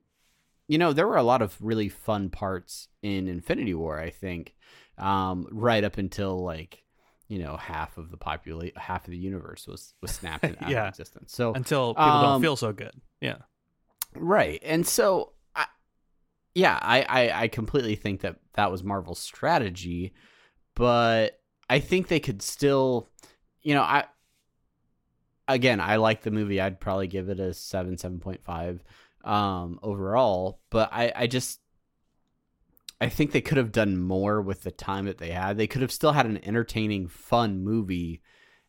you 0.68 0.78
know, 0.78 0.92
there 0.92 1.06
were 1.06 1.16
a 1.16 1.22
lot 1.22 1.42
of 1.42 1.56
really 1.60 1.88
fun 1.88 2.30
parts 2.30 2.88
in 3.02 3.28
Infinity 3.28 3.74
War, 3.74 4.00
I 4.00 4.10
think. 4.10 4.54
Um, 4.96 5.48
right 5.50 5.82
up 5.82 5.98
until 5.98 6.42
like, 6.42 6.83
you 7.28 7.38
know, 7.38 7.56
half 7.56 7.96
of 7.98 8.10
the 8.10 8.16
populate 8.16 8.76
half 8.76 9.04
of 9.06 9.10
the 9.10 9.16
universe 9.16 9.66
was 9.66 9.94
was 10.02 10.10
snapped 10.20 10.44
out 10.44 10.68
Yeah. 10.70 10.82
of 10.84 10.88
existence. 10.90 11.32
So 11.32 11.52
Until 11.54 11.94
people 11.94 12.20
don't 12.20 12.34
Um, 12.36 12.42
feel 12.42 12.56
so 12.56 12.72
good. 12.72 12.92
Yeah. 13.20 13.38
Right. 14.14 14.60
And 14.64 14.86
so, 14.86 15.32
I, 15.56 15.66
yeah, 16.54 16.78
I, 16.80 17.02
I, 17.02 17.42
I 17.42 17.48
completely 17.48 17.96
think 17.96 18.20
that 18.20 18.36
that 18.52 18.70
was 18.70 18.84
Marvel's 18.84 19.18
strategy, 19.18 20.14
but 20.76 21.40
I 21.68 21.80
think 21.80 22.08
they 22.08 22.20
could 22.20 22.42
still, 22.42 23.10
you 23.62 23.74
know, 23.74 23.82
I, 23.82 24.04
again, 25.48 25.80
I 25.80 25.96
like 25.96 26.22
the 26.22 26.30
movie. 26.30 26.60
I'd 26.60 26.80
probably 26.80 27.06
give 27.08 27.28
it 27.28 27.40
a 27.40 27.52
seven, 27.54 27.96
7.5 27.96 28.80
um, 29.28 29.78
overall, 29.82 30.60
but 30.70 30.90
I, 30.92 31.12
I 31.16 31.26
just, 31.26 31.60
I 33.00 33.08
think 33.08 33.32
they 33.32 33.40
could 33.40 33.58
have 33.58 33.72
done 33.72 34.00
more 34.00 34.40
with 34.40 34.62
the 34.62 34.70
time 34.70 35.06
that 35.06 35.18
they 35.18 35.30
had. 35.30 35.56
They 35.56 35.66
could 35.66 35.82
have 35.82 35.92
still 35.92 36.12
had 36.12 36.26
an 36.26 36.44
entertaining, 36.44 37.08
fun 37.08 37.62
movie 37.62 38.22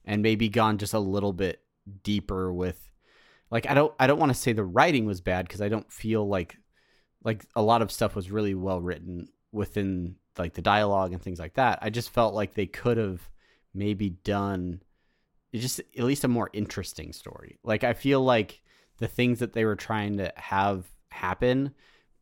and 0.03 0.21
maybe 0.21 0.49
gone 0.49 0.77
just 0.77 0.93
a 0.93 0.99
little 0.99 1.33
bit 1.33 1.61
deeper 2.03 2.51
with 2.51 2.91
like 3.51 3.69
I 3.69 3.73
don't 3.73 3.93
I 3.99 4.07
don't 4.07 4.19
want 4.19 4.31
to 4.31 4.37
say 4.37 4.53
the 4.53 4.63
writing 4.63 5.05
was 5.05 5.21
bad 5.21 5.47
because 5.47 5.61
I 5.61 5.69
don't 5.69 5.91
feel 5.91 6.27
like 6.27 6.57
like 7.23 7.45
a 7.55 7.61
lot 7.61 7.81
of 7.81 7.91
stuff 7.91 8.15
was 8.15 8.31
really 8.31 8.55
well 8.55 8.81
written 8.81 9.29
within 9.51 10.15
like 10.37 10.53
the 10.53 10.61
dialogue 10.61 11.13
and 11.13 11.21
things 11.21 11.39
like 11.39 11.53
that. 11.55 11.79
I 11.81 11.89
just 11.89 12.09
felt 12.09 12.33
like 12.33 12.53
they 12.53 12.65
could 12.65 12.97
have 12.97 13.29
maybe 13.73 14.09
done 14.09 14.81
just 15.53 15.79
at 15.79 16.03
least 16.03 16.23
a 16.23 16.27
more 16.27 16.49
interesting 16.53 17.13
story. 17.13 17.59
Like 17.63 17.83
I 17.83 17.93
feel 17.93 18.21
like 18.21 18.61
the 18.97 19.07
things 19.07 19.39
that 19.39 19.53
they 19.53 19.65
were 19.65 19.75
trying 19.75 20.17
to 20.17 20.33
have 20.35 20.85
happen 21.09 21.73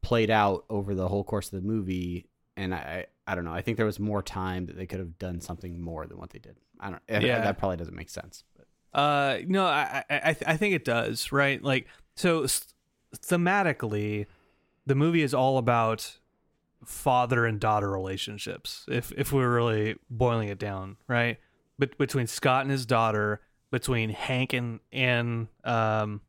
played 0.03 0.29
out 0.29 0.65
over 0.69 0.93
the 0.93 1.07
whole 1.07 1.23
course 1.23 1.51
of 1.51 1.59
the 1.61 1.67
movie 1.67 2.27
and 2.55 2.75
I 2.75 3.07
I 3.25 3.33
don't 3.35 3.45
know. 3.45 3.53
I 3.53 3.61
think 3.61 3.77
there 3.77 3.85
was 3.85 3.99
more 3.99 4.21
time 4.21 4.65
that 4.67 4.75
they 4.77 4.85
could 4.85 4.99
have 4.99 5.17
done 5.17 5.41
something 5.41 5.81
more 5.81 6.05
than 6.05 6.17
what 6.19 6.29
they 6.29 6.39
did. 6.39 6.57
I 6.79 6.89
don't 6.91 7.01
Yeah. 7.09 7.41
that 7.41 7.57
probably 7.57 7.77
doesn't 7.77 7.95
make 7.95 8.09
sense. 8.09 8.43
But 8.55 8.67
Uh, 8.99 9.39
no, 9.47 9.65
I, 9.65 10.03
I, 10.09 10.15
I- 10.29 10.37
I 10.53 10.57
think 10.57 10.75
it 10.75 10.85
does, 10.85 11.31
right? 11.31 11.63
Like, 11.63 11.87
so 12.15 12.45
thematically, 13.17 14.25
the 14.85 14.95
movie 14.95 15.21
is 15.23 15.33
all 15.33 15.57
about 15.57 16.19
father 16.85 17.45
and 17.45 17.59
daughter 17.59 17.89
relationships. 17.89 18.85
If 18.89 19.11
if 19.17 19.31
we're 19.31 19.53
really 19.53 19.95
boiling 20.09 20.49
it 20.49 20.59
down, 20.59 20.97
right? 21.07 21.39
But 21.79 21.97
between 21.97 22.27
Scott 22.27 22.63
and 22.63 22.71
his 22.71 22.85
daughter, 22.85 23.41
between 23.71 24.09
Hank 24.09 24.53
and 24.53 24.79
and 24.91 25.47
um, 25.63 26.21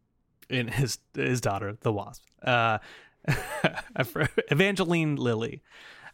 and 0.48 0.70
his 0.70 0.98
his 1.14 1.40
daughter, 1.40 1.76
the 1.80 1.92
Wasp, 1.92 2.22
uh, 2.44 2.78
Evangeline 4.50 5.16
Lilly, 5.16 5.62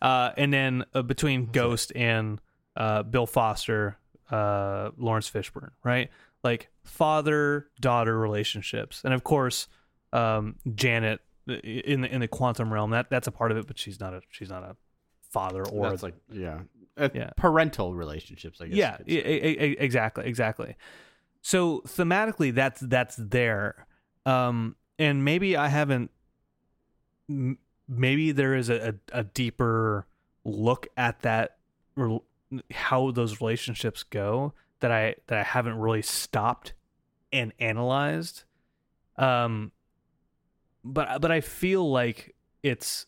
uh, 0.03 0.31
and 0.37 0.53
then 0.53 0.85
uh, 0.95 1.03
between 1.03 1.47
Ghost 1.47 1.93
and 1.95 2.41
uh, 2.77 3.03
Bill 3.03 3.27
Foster, 3.27 3.99
uh, 4.31 4.91
Laurence 4.97 5.31
Fishburne, 5.31 5.71
right? 5.85 6.11
Like 6.43 6.69
father 6.85 7.69
daughter 7.81 8.19
relationships, 8.19 9.03
and 9.05 9.13
of 9.13 9.25
course, 9.25 9.69
um, 10.13 10.57
Janet 10.75 11.21
in 11.47 12.03
the 12.03 12.09
in 12.15 12.21
the 12.21 12.29
quantum 12.29 12.73
realm. 12.73 12.91
That 12.91 13.11
that's 13.11 13.27
a 13.27 13.33
part 13.33 13.51
of 13.51 13.57
it, 13.59 13.67
but 13.67 13.79
she's 13.79 14.01
not 14.01 14.15
a 14.15 14.23
she's 14.31 14.49
not 14.51 14.63
a 14.63 14.77
father 15.31 15.65
or 15.67 15.91
that's 15.91 16.03
like 16.03 16.15
yeah, 16.33 16.61
Uh, 16.97 17.09
Yeah. 17.15 17.31
parental 17.37 17.95
relationships. 17.95 18.61
I 18.61 18.69
guess. 18.69 18.77
yeah, 18.77 18.97
you 19.07 19.23
could 19.23 19.29
say. 19.29 19.77
exactly, 19.79 20.27
exactly. 20.27 20.77
So 21.43 21.83
thematically, 21.87 22.55
that's 22.55 22.81
that's 22.81 23.17
there, 23.17 23.87
um, 24.27 24.77
and 24.99 25.25
maybe 25.25 25.57
I 25.57 25.69
haven't. 25.69 26.11
Maybe 27.89 28.33
there 28.33 28.55
is 28.55 28.69
a, 28.69 28.95
a, 29.13 29.21
a 29.21 29.25
deeper 29.25 30.07
look 30.45 30.89
at 30.97 31.21
that, 31.23 31.57
rel- 31.97 32.25
how 32.73 33.11
those 33.11 33.41
relationships 33.41 34.03
go 34.03 34.55
that 34.81 34.91
I 34.91 35.17
that 35.29 35.39
I 35.39 35.43
haven't 35.43 35.79
really 35.79 36.03
stopped 36.03 36.73
and 37.33 37.53
analyzed. 37.59 38.45
Um, 39.17 39.73
but 40.85 41.21
but 41.21 41.31
I 41.31 41.41
feel 41.41 41.91
like 41.91 42.35
it's 42.63 43.07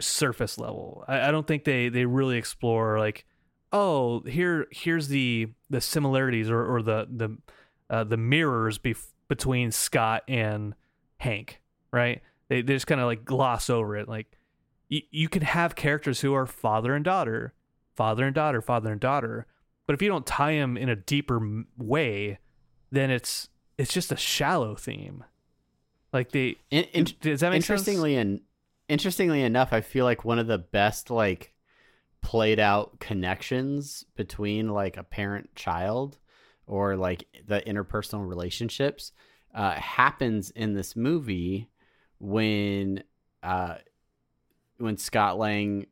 surface 0.00 0.58
level. 0.58 1.04
I, 1.08 1.28
I 1.28 1.30
don't 1.30 1.46
think 1.46 1.64
they 1.64 1.88
they 1.88 2.06
really 2.06 2.38
explore 2.38 2.98
like 2.98 3.26
oh 3.72 4.20
here 4.20 4.66
here's 4.70 5.08
the 5.08 5.48
the 5.68 5.80
similarities 5.80 6.50
or, 6.50 6.64
or 6.64 6.82
the 6.82 7.06
the 7.10 7.36
uh, 7.90 8.04
the 8.04 8.16
mirrors 8.16 8.78
bef- 8.78 9.12
between 9.28 9.72
Scott 9.72 10.22
and 10.28 10.74
Hank 11.18 11.60
right 11.90 12.22
they, 12.48 12.62
they 12.62 12.74
just 12.74 12.86
kind 12.86 13.00
of 13.00 13.06
like 13.06 13.24
gloss 13.24 13.68
over 13.70 13.96
it 13.96 14.08
like 14.08 14.38
y- 14.90 15.02
you 15.10 15.28
can 15.28 15.42
have 15.42 15.74
characters 15.74 16.20
who 16.20 16.34
are 16.34 16.46
father 16.46 16.94
and 16.94 17.04
daughter 17.04 17.54
father 17.94 18.24
and 18.24 18.34
daughter 18.34 18.60
father 18.62 18.92
and 18.92 19.00
daughter 19.00 19.46
but 19.86 19.94
if 19.94 20.02
you 20.02 20.08
don't 20.08 20.26
tie 20.26 20.54
them 20.54 20.76
in 20.76 20.88
a 20.88 20.96
deeper 20.96 21.64
way 21.76 22.38
then 22.90 23.10
it's 23.10 23.48
it's 23.76 23.92
just 23.92 24.12
a 24.12 24.16
shallow 24.16 24.74
theme 24.74 25.24
like 26.12 26.32
they 26.32 26.56
In, 26.70 26.84
in, 26.92 27.04
does 27.20 27.40
that 27.40 27.50
make 27.50 27.62
sense? 27.62 27.80
interestingly 27.82 28.16
and 28.16 28.40
interestingly 28.88 29.42
enough, 29.42 29.72
I 29.74 29.82
feel 29.82 30.06
like 30.06 30.24
one 30.24 30.38
of 30.38 30.46
the 30.46 30.56
best 30.56 31.10
like 31.10 31.52
played 32.22 32.58
out 32.58 32.98
connections 32.98 34.04
between 34.16 34.68
like 34.70 34.96
a 34.96 35.02
parent 35.02 35.54
child 35.54 36.16
or 36.66 36.96
like 36.96 37.24
the 37.46 37.60
interpersonal 37.60 38.26
relationships 38.26 39.12
uh, 39.54 39.72
happens 39.74 40.50
in 40.52 40.72
this 40.74 40.96
movie 40.96 41.68
when 42.18 43.02
uh, 43.42 43.76
when 44.78 44.96
Scott 44.96 45.38
Lang, 45.38 45.86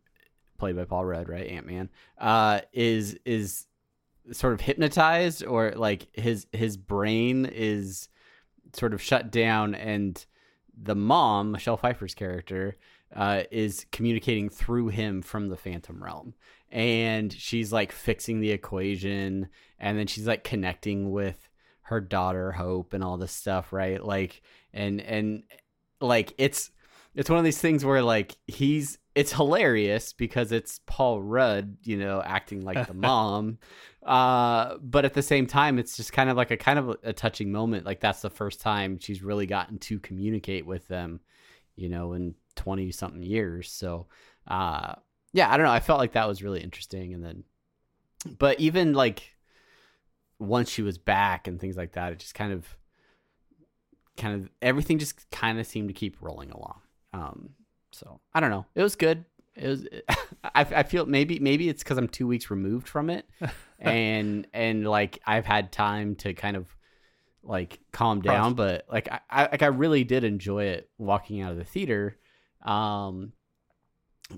played 0.58 0.76
by 0.76 0.84
Paul 0.84 1.04
Rudd, 1.04 1.28
right, 1.28 1.46
Ant 1.46 1.66
Man, 1.66 1.90
uh, 2.18 2.60
is 2.72 3.18
is 3.24 3.66
sort 4.32 4.54
of 4.54 4.60
hypnotized 4.60 5.44
or 5.44 5.72
like 5.72 6.08
his 6.12 6.46
his 6.52 6.76
brain 6.76 7.46
is 7.46 8.08
sort 8.72 8.92
of 8.92 9.00
shut 9.00 9.30
down 9.30 9.72
and 9.72 10.26
the 10.76 10.96
mom 10.96 11.52
michelle 11.52 11.76
pfeiffer's 11.76 12.12
character 12.12 12.76
uh, 13.14 13.44
is 13.50 13.86
communicating 13.92 14.48
through 14.48 14.88
him 14.88 15.22
from 15.22 15.48
the 15.48 15.56
Phantom 15.56 16.02
Realm, 16.02 16.34
and 16.70 17.32
she's 17.32 17.72
like 17.72 17.92
fixing 17.92 18.40
the 18.40 18.50
equation, 18.50 19.48
and 19.78 19.98
then 19.98 20.06
she's 20.06 20.26
like 20.26 20.44
connecting 20.44 21.10
with 21.12 21.48
her 21.82 22.00
daughter 22.00 22.52
Hope 22.52 22.92
and 22.92 23.04
all 23.04 23.16
this 23.16 23.32
stuff, 23.32 23.72
right? 23.72 24.04
Like, 24.04 24.42
and 24.72 25.00
and 25.00 25.44
like 26.00 26.34
it's 26.38 26.70
it's 27.14 27.30
one 27.30 27.38
of 27.38 27.44
these 27.44 27.60
things 27.60 27.84
where 27.84 28.02
like 28.02 28.36
he's 28.46 28.98
it's 29.14 29.32
hilarious 29.32 30.12
because 30.12 30.52
it's 30.52 30.80
Paul 30.84 31.22
Rudd, 31.22 31.78
you 31.84 31.96
know, 31.96 32.22
acting 32.22 32.60
like 32.60 32.86
the 32.86 32.94
mom. 33.08 33.58
Uh, 34.04 34.76
but 34.82 35.06
at 35.06 35.14
the 35.14 35.22
same 35.22 35.46
time, 35.46 35.78
it's 35.78 35.96
just 35.96 36.12
kind 36.12 36.28
of 36.28 36.36
like 36.36 36.50
a 36.50 36.56
kind 36.56 36.78
of 36.78 36.96
a 37.02 37.14
touching 37.14 37.50
moment. 37.50 37.86
Like 37.86 38.00
that's 38.00 38.20
the 38.20 38.30
first 38.30 38.60
time 38.60 38.98
she's 38.98 39.22
really 39.22 39.46
gotten 39.46 39.78
to 39.78 39.98
communicate 39.98 40.66
with 40.66 40.86
them, 40.88 41.20
you 41.76 41.88
know, 41.88 42.12
in 42.12 42.34
twenty 42.56 42.92
something 42.92 43.22
years. 43.22 43.72
So, 43.72 44.06
uh, 44.46 44.96
yeah, 45.32 45.50
I 45.50 45.56
don't 45.56 45.66
know. 45.66 45.72
I 45.72 45.80
felt 45.80 45.98
like 45.98 46.12
that 46.12 46.28
was 46.28 46.42
really 46.42 46.60
interesting. 46.60 47.14
And 47.14 47.24
then, 47.24 47.44
but 48.38 48.60
even 48.60 48.92
like 48.92 49.34
once 50.38 50.70
she 50.70 50.82
was 50.82 50.98
back 50.98 51.48
and 51.48 51.58
things 51.58 51.76
like 51.76 51.92
that, 51.92 52.12
it 52.12 52.18
just 52.18 52.34
kind 52.34 52.52
of, 52.52 52.76
kind 54.16 54.34
of 54.34 54.50
everything 54.62 54.98
just 54.98 55.30
kind 55.30 55.58
of 55.58 55.66
seemed 55.66 55.88
to 55.88 55.94
keep 55.94 56.16
rolling 56.20 56.50
along. 56.50 56.80
Um, 57.12 57.50
so 57.92 58.20
I 58.34 58.40
don't 58.40 58.50
know. 58.50 58.66
It 58.74 58.82
was 58.82 58.96
good. 58.96 59.24
It 59.54 59.68
was. 59.68 59.86
I, 60.44 60.60
I 60.60 60.82
feel 60.82 61.06
maybe 61.06 61.38
maybe 61.38 61.68
it's 61.68 61.82
because 61.82 61.98
I'm 61.98 62.08
two 62.08 62.26
weeks 62.26 62.50
removed 62.50 62.88
from 62.88 63.10
it, 63.10 63.26
and 63.78 64.46
and 64.52 64.86
like 64.86 65.18
I've 65.26 65.46
had 65.46 65.72
time 65.72 66.14
to 66.16 66.34
kind 66.34 66.56
of 66.56 66.66
like 67.42 67.78
calm 67.92 68.20
down. 68.20 68.54
But 68.54 68.86
like 68.90 69.10
I, 69.10 69.20
I 69.30 69.42
like 69.42 69.62
I 69.62 69.66
really 69.66 70.04
did 70.04 70.24
enjoy 70.24 70.64
it 70.64 70.90
walking 70.98 71.40
out 71.40 71.52
of 71.52 71.58
the 71.58 71.64
theater. 71.64 72.18
Um, 72.62 73.32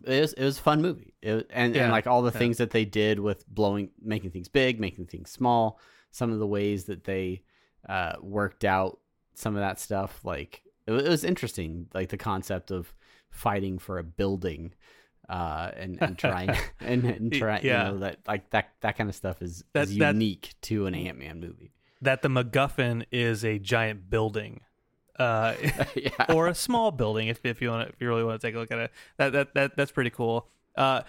it 0.04 0.20
was 0.20 0.32
it 0.34 0.44
was 0.44 0.58
a 0.58 0.62
fun 0.62 0.82
movie. 0.82 1.14
It, 1.22 1.48
and 1.50 1.74
Yeah, 1.74 1.84
and 1.84 1.92
like 1.92 2.06
all 2.06 2.22
the 2.22 2.32
yeah. 2.32 2.38
things 2.38 2.58
that 2.58 2.70
they 2.70 2.84
did 2.84 3.18
with 3.18 3.46
blowing, 3.48 3.90
making 4.00 4.30
things 4.30 4.48
big, 4.48 4.78
making 4.78 5.06
things 5.06 5.30
small. 5.30 5.80
Some 6.10 6.32
of 6.32 6.38
the 6.38 6.46
ways 6.46 6.84
that 6.84 7.04
they 7.04 7.42
uh, 7.88 8.14
worked 8.20 8.64
out 8.64 8.98
some 9.38 9.54
of 9.56 9.60
that 9.60 9.78
stuff, 9.80 10.20
like 10.24 10.62
it, 10.86 10.92
it 10.92 11.08
was 11.08 11.24
interesting. 11.24 11.88
Like 11.94 12.08
the 12.08 12.16
concept 12.16 12.70
of 12.70 12.94
fighting 13.30 13.78
for 13.78 13.98
a 13.98 14.02
building, 14.04 14.74
uh, 15.28 15.70
and 15.76 15.96
and 16.02 16.18
trying 16.18 16.50
and, 16.80 17.04
and 17.04 17.32
trying, 17.32 17.64
yeah. 17.64 17.86
you 17.88 17.92
know, 17.94 17.98
that 18.00 18.18
like 18.26 18.50
that 18.50 18.70
that 18.80 18.96
kind 18.96 19.08
of 19.08 19.14
stuff 19.16 19.40
is, 19.42 19.64
That- 19.72 19.88
is 19.88 19.96
that- 19.98 20.14
unique 20.14 20.54
to 20.62 20.86
an 20.86 20.94
Ant 20.94 21.18
Man 21.18 21.40
movie. 21.40 21.72
that 22.02 22.22
the 22.22 22.28
MacGuffin 22.28 23.04
is 23.12 23.44
a 23.44 23.58
giant 23.58 24.08
building, 24.10 24.60
uh, 25.18 25.54
yeah. 25.96 26.10
or 26.28 26.46
a 26.48 26.54
small 26.54 26.90
building 26.90 27.28
if, 27.28 27.44
if 27.44 27.60
you 27.60 27.70
want 27.70 27.86
to, 27.88 27.92
if 27.92 28.00
you 28.00 28.08
really 28.08 28.24
want 28.24 28.40
to 28.40 28.46
take 28.46 28.54
a 28.54 28.58
look 28.58 28.70
at 28.72 28.78
it. 28.78 28.90
That 29.18 29.32
that, 29.32 29.54
that 29.54 29.76
that's 29.76 29.92
pretty 29.92 30.10
cool. 30.10 30.48
Uh, 30.76 31.02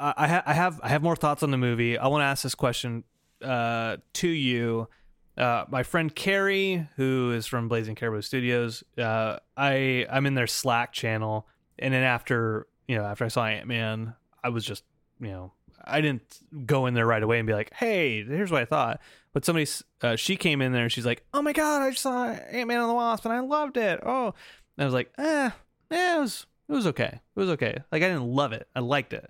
I 0.00 0.14
I, 0.16 0.28
ha- 0.28 0.42
I 0.46 0.52
have 0.54 0.80
I 0.82 0.88
have 0.88 1.02
more 1.02 1.16
thoughts 1.16 1.42
on 1.42 1.50
the 1.50 1.56
movie. 1.58 1.98
I 1.98 2.06
want 2.08 2.22
to 2.22 2.26
ask 2.26 2.42
this 2.42 2.54
question 2.54 3.04
uh, 3.42 3.96
to 4.14 4.28
you. 4.28 4.88
Uh, 5.36 5.64
my 5.68 5.82
friend 5.82 6.14
Carrie, 6.14 6.88
who 6.96 7.32
is 7.32 7.46
from 7.46 7.68
Blazing 7.68 7.94
Caribou 7.94 8.22
Studios, 8.22 8.84
uh, 8.98 9.38
I 9.56 10.06
I'm 10.10 10.26
in 10.26 10.34
their 10.34 10.46
Slack 10.46 10.92
channel, 10.92 11.46
and 11.78 11.92
then 11.92 12.02
after 12.02 12.66
you 12.86 12.96
know 12.96 13.04
after 13.04 13.24
I 13.24 13.28
saw 13.28 13.44
Ant 13.44 13.66
Man, 13.66 14.14
I 14.42 14.50
was 14.50 14.64
just 14.64 14.84
you 15.20 15.28
know 15.28 15.52
I 15.84 16.00
didn't 16.00 16.66
go 16.66 16.86
in 16.86 16.94
there 16.94 17.06
right 17.06 17.22
away 17.22 17.38
and 17.38 17.46
be 17.46 17.52
like, 17.52 17.72
hey, 17.74 18.24
here's 18.24 18.50
what 18.50 18.62
I 18.62 18.64
thought. 18.64 19.00
But 19.32 19.44
somebody, 19.44 19.66
uh, 20.02 20.16
she 20.16 20.36
came 20.36 20.62
in 20.62 20.72
there 20.72 20.84
and 20.84 20.92
she's 20.92 21.06
like, 21.06 21.24
oh 21.34 21.42
my 21.42 21.52
god, 21.52 21.82
I 21.82 21.90
just 21.90 22.02
saw 22.02 22.26
Ant 22.28 22.68
Man 22.68 22.80
and 22.80 22.88
the 22.88 22.94
Wasp 22.94 23.24
and 23.24 23.34
I 23.34 23.40
loved 23.40 23.76
it. 23.76 24.00
Oh, 24.04 24.34
and 24.76 24.82
I 24.82 24.84
was 24.84 24.94
like, 24.94 25.12
eh, 25.18 25.50
it 25.90 26.20
was 26.20 26.46
it 26.68 26.72
was 26.72 26.86
okay. 26.86 27.20
It 27.36 27.40
was 27.40 27.50
okay. 27.50 27.78
Like 27.90 28.02
I 28.02 28.08
didn't 28.08 28.28
love 28.28 28.52
it. 28.52 28.68
I 28.74 28.80
liked 28.80 29.12
it. 29.12 29.28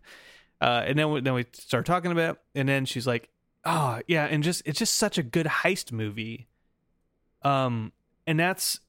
Uh, 0.61 0.83
and 0.87 0.99
then 0.99 1.11
we, 1.11 1.21
then 1.21 1.35
we 1.35 1.45
start 1.53 1.85
talking 1.85 2.13
about, 2.13 2.37
it, 2.37 2.61
and 2.61 2.69
then 2.69 2.87
she's 2.87 3.07
like, 3.07 3.29
"Oh 3.65 4.01
yeah," 4.07 4.25
and 4.25 4.43
just 4.43 4.63
it's 4.65 4.79
just 4.79 4.95
such 4.95 5.19
a 5.19 5.23
good 5.23 5.47
heist 5.47 5.93
movie. 5.93 6.49
Um, 7.43 7.93
and 8.27 8.41
that's, 8.41 8.81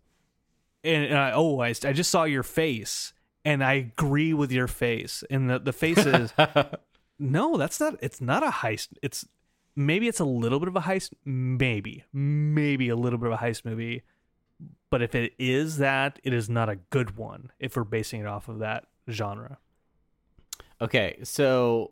and, 0.84 1.06
and 1.06 1.18
I 1.18 1.32
oh 1.32 1.60
I, 1.60 1.70
I 1.70 1.94
just 1.94 2.10
saw 2.10 2.24
your 2.24 2.44
face, 2.44 3.14
and 3.44 3.64
I 3.64 3.74
agree 3.74 4.34
with 4.34 4.52
your 4.52 4.68
face, 4.68 5.24
and 5.30 5.50
the 5.50 5.60
the 5.60 5.74
face 5.74 6.06
is 6.06 6.34
no, 7.20 7.58
that's 7.58 7.80
not. 7.80 7.98
It's 8.02 8.22
not 8.22 8.44
a 8.44 8.50
heist. 8.50 8.90
It's 9.02 9.26
maybe 9.76 10.08
it's 10.08 10.20
a 10.20 10.26
little 10.26 10.60
bit 10.60 10.68
of 10.68 10.76
a 10.76 10.82
heist. 10.82 11.12
Maybe 11.26 12.04
maybe 12.14 12.90
a 12.90 12.96
little 12.96 13.20
bit 13.20 13.28
of 13.28 13.34
a 13.34 13.44
heist 13.44 13.66
movie. 13.66 14.04
But 14.90 15.02
if 15.02 15.16
it 15.16 15.34
is 15.38 15.78
that, 15.78 16.20
it 16.24 16.34
is 16.34 16.50
not 16.50 16.70
a 16.70 16.78
good 16.78 17.18
one. 17.18 17.52
If 17.60 17.76
we're 17.76 17.84
basing 17.84 18.22
it 18.22 18.28
off 18.28 18.48
of 18.48 18.60
that 18.60 18.86
genre. 19.10 19.58
Okay, 20.82 21.20
so 21.24 21.92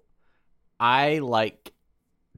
I 0.79 1.19
like 1.19 1.72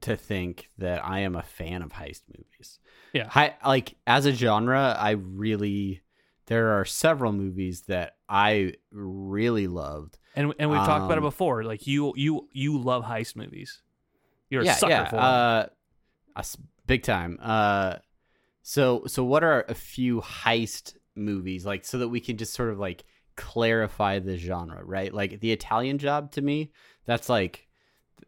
to 0.02 0.16
think 0.16 0.70
that 0.78 1.04
I 1.06 1.20
am 1.20 1.36
a 1.36 1.44
fan 1.44 1.82
of 1.82 1.94
heist 1.94 2.22
movies. 2.28 2.80
Yeah. 3.14 3.28
Hi, 3.30 3.56
like 3.66 3.96
as 4.06 4.26
a 4.26 4.32
genre, 4.32 4.96
I 5.00 5.12
really 5.12 6.02
there 6.48 6.80
are 6.80 6.86
several 6.86 7.32
movies 7.32 7.82
that 7.84 8.18
I 8.30 8.74
really 8.92 9.68
loved. 9.68 10.18
And 10.36 10.54
and 10.60 10.70
we've 10.70 10.80
talked 10.80 11.06
about 11.06 11.14
it 11.14 11.18
Um, 11.20 11.24
before. 11.24 11.64
Like 11.64 11.88
you 11.88 12.14
you 12.16 12.48
you 12.52 12.78
love 12.78 13.06
heist 13.06 13.36
movies. 13.36 13.82
You're 14.50 14.62
a 14.62 14.74
sucker 14.74 14.92
yeah, 14.92 15.10
for 15.10 15.18
uh, 15.18 16.44
big 16.86 17.04
time. 17.04 17.40
Uh, 17.42 17.96
so 18.62 19.04
so 19.08 19.24
what 19.24 19.44
are 19.44 19.66
a 19.68 19.74
few 19.74 20.22
heist 20.22 20.96
movies 21.16 21.66
like 21.66 21.86
so 21.86 21.98
that 22.00 22.10
we 22.10 22.20
can 22.20 22.38
just 22.38 22.54
sort 22.54 22.70
of 22.70 22.78
like 22.78 23.06
clarify 23.36 24.20
the 24.20 24.38
genre, 24.38 24.84
right? 24.84 25.14
Like 25.14 25.40
the 25.40 25.52
Italian 25.52 25.98
Job 25.98 26.32
to 26.34 26.42
me, 26.42 26.72
that's 27.06 27.30
like, 27.30 27.68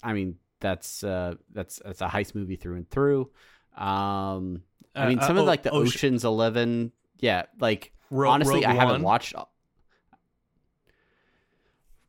I 0.03 0.13
mean, 0.13 0.35
that's 0.59 1.03
uh, 1.03 1.35
that's 1.53 1.81
that's 1.83 2.01
a 2.01 2.07
heist 2.07 2.35
movie 2.35 2.55
through 2.55 2.75
and 2.75 2.89
through. 2.89 3.29
Um, 3.75 4.63
I 4.95 5.05
Uh, 5.05 5.09
mean, 5.09 5.19
uh, 5.19 5.27
some 5.27 5.37
of 5.37 5.45
like 5.45 5.63
the 5.63 5.71
Ocean- 5.71 5.87
Ocean's 5.87 6.25
Eleven, 6.25 6.91
yeah, 7.19 7.43
like 7.59 7.93
Ro- 8.09 8.29
honestly, 8.31 8.55
Rogue 8.55 8.65
I 8.65 8.73
haven't 8.73 8.93
One? 8.95 9.01
watched 9.03 9.33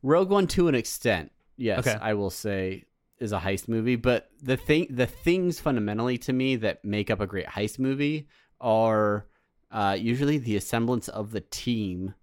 Rogue 0.01 0.29
One 0.29 0.47
to 0.47 0.67
an 0.67 0.75
extent. 0.75 1.31
Yes, 1.57 1.85
Okay. 1.87 1.97
I 2.01 2.13
will 2.13 2.29
say 2.29 2.85
is 3.19 3.33
a 3.33 3.39
heist 3.39 3.67
movie, 3.67 3.97
but 3.97 4.29
the 4.41 4.55
thing, 4.55 4.87
the 4.89 5.05
things 5.05 5.59
fundamentally 5.59 6.17
to 6.19 6.31
me 6.31 6.55
that 6.55 6.85
make 6.85 7.11
up 7.11 7.19
a 7.19 7.27
great 7.27 7.47
heist 7.47 7.77
movie 7.77 8.27
are 8.61 9.25
uh, 9.71 9.95
usually 9.99 10.37
the 10.37 10.55
assemblance 10.55 11.09
of 11.09 11.31
the 11.31 11.41
team 11.41 12.13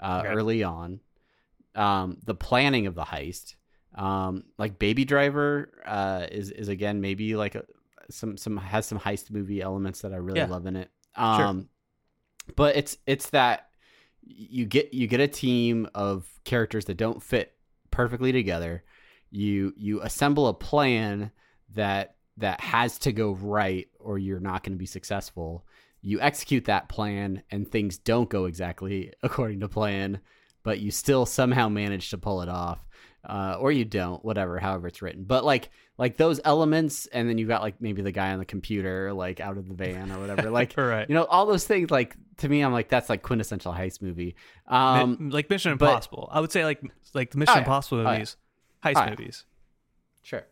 uh, 0.00 0.22
Okay. 0.24 0.28
early 0.32 0.62
on, 0.62 1.00
um, 1.74 2.18
the 2.24 2.34
planning 2.36 2.86
of 2.86 2.94
the 2.94 3.04
heist, 3.04 3.56
um, 3.94 4.44
like 4.58 4.78
Baby 4.78 5.04
Driver 5.04 5.70
uh, 5.84 6.26
is 6.30 6.50
is 6.50 6.68
again 6.68 7.00
maybe 7.00 7.36
like 7.36 7.54
a 7.54 7.64
some 8.10 8.36
some 8.36 8.56
has 8.56 8.86
some 8.86 8.98
heist 8.98 9.30
movie 9.30 9.62
elements 9.62 10.02
that 10.02 10.12
I 10.12 10.16
really 10.16 10.40
Yeah. 10.40 10.46
love 10.46 10.66
in 10.66 10.76
it. 10.76 10.90
Um, 11.14 11.68
but 12.56 12.76
it's 12.76 12.98
it's 13.06 13.30
that 13.30 13.68
you 14.22 14.66
get 14.66 14.92
you 14.92 15.06
get 15.06 15.20
a 15.20 15.28
team 15.28 15.88
of 15.94 16.26
characters 16.44 16.86
that 16.86 16.96
don't 16.96 17.22
fit 17.22 17.54
perfectly 17.90 18.32
together. 18.32 18.84
You 19.30 19.72
you 19.76 20.00
assemble 20.02 20.48
a 20.48 20.54
plan 20.54 21.30
that 21.74 22.16
that 22.36 22.60
has 22.60 22.98
to 22.98 23.12
go 23.12 23.32
right 23.32 23.88
or 23.98 24.18
you're 24.18 24.40
not 24.40 24.64
going 24.64 24.72
to 24.72 24.78
be 24.78 24.86
successful. 24.86 25.64
You 26.02 26.20
execute 26.20 26.66
that 26.66 26.88
plan 26.88 27.42
and 27.50 27.70
things 27.70 27.96
don't 27.96 28.28
go 28.28 28.44
exactly 28.44 29.12
according 29.22 29.60
to 29.60 29.68
plan, 29.68 30.20
but 30.62 30.80
you 30.80 30.90
still 30.90 31.26
somehow 31.26 31.68
manage 31.68 32.10
to 32.10 32.18
pull 32.18 32.42
it 32.42 32.48
off. 32.48 32.83
Uh, 33.26 33.56
or 33.58 33.72
you 33.72 33.84
don't, 33.86 34.22
whatever, 34.24 34.58
however 34.58 34.88
it's 34.88 35.00
written. 35.00 35.24
But 35.24 35.44
like 35.44 35.70
like 35.96 36.16
those 36.16 36.40
elements, 36.44 37.06
and 37.06 37.28
then 37.28 37.38
you've 37.38 37.48
got 37.48 37.62
like 37.62 37.80
maybe 37.80 38.02
the 38.02 38.12
guy 38.12 38.32
on 38.32 38.38
the 38.38 38.44
computer, 38.44 39.12
like 39.12 39.40
out 39.40 39.56
of 39.56 39.66
the 39.68 39.74
van 39.74 40.12
or 40.12 40.18
whatever. 40.20 40.50
Like 40.50 40.74
right. 40.76 41.08
you 41.08 41.14
know, 41.14 41.24
all 41.24 41.46
those 41.46 41.66
things. 41.66 41.90
Like 41.90 42.16
to 42.38 42.48
me, 42.48 42.60
I'm 42.60 42.72
like 42.72 42.88
that's 42.88 43.08
like 43.08 43.22
quintessential 43.22 43.72
heist 43.72 44.02
movie. 44.02 44.34
Um, 44.66 45.16
Mi- 45.20 45.30
like 45.32 45.48
Mission 45.48 45.76
but- 45.78 45.86
Impossible. 45.90 46.28
I 46.32 46.40
would 46.40 46.52
say 46.52 46.64
like 46.64 46.82
like 47.14 47.30
the 47.30 47.38
Mission 47.38 47.52
Oh, 47.52 47.56
yeah. 47.56 47.60
Impossible 47.60 47.98
Oh, 47.98 48.02
yeah. 48.02 48.12
movies, 48.12 48.36
heist 48.84 48.92
Oh, 48.96 49.00
yeah. 49.04 49.10
movies. 49.10 49.44
Sure. 50.22 50.42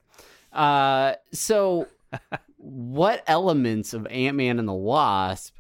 Uh, 0.53 1.15
so, 1.33 1.89
what 2.57 3.23
elements 3.27 3.95
of 3.95 4.07
Ant 4.07 4.37
Man 4.37 4.59
and 4.59 4.69
the 4.69 4.73
Wasp 4.73 5.57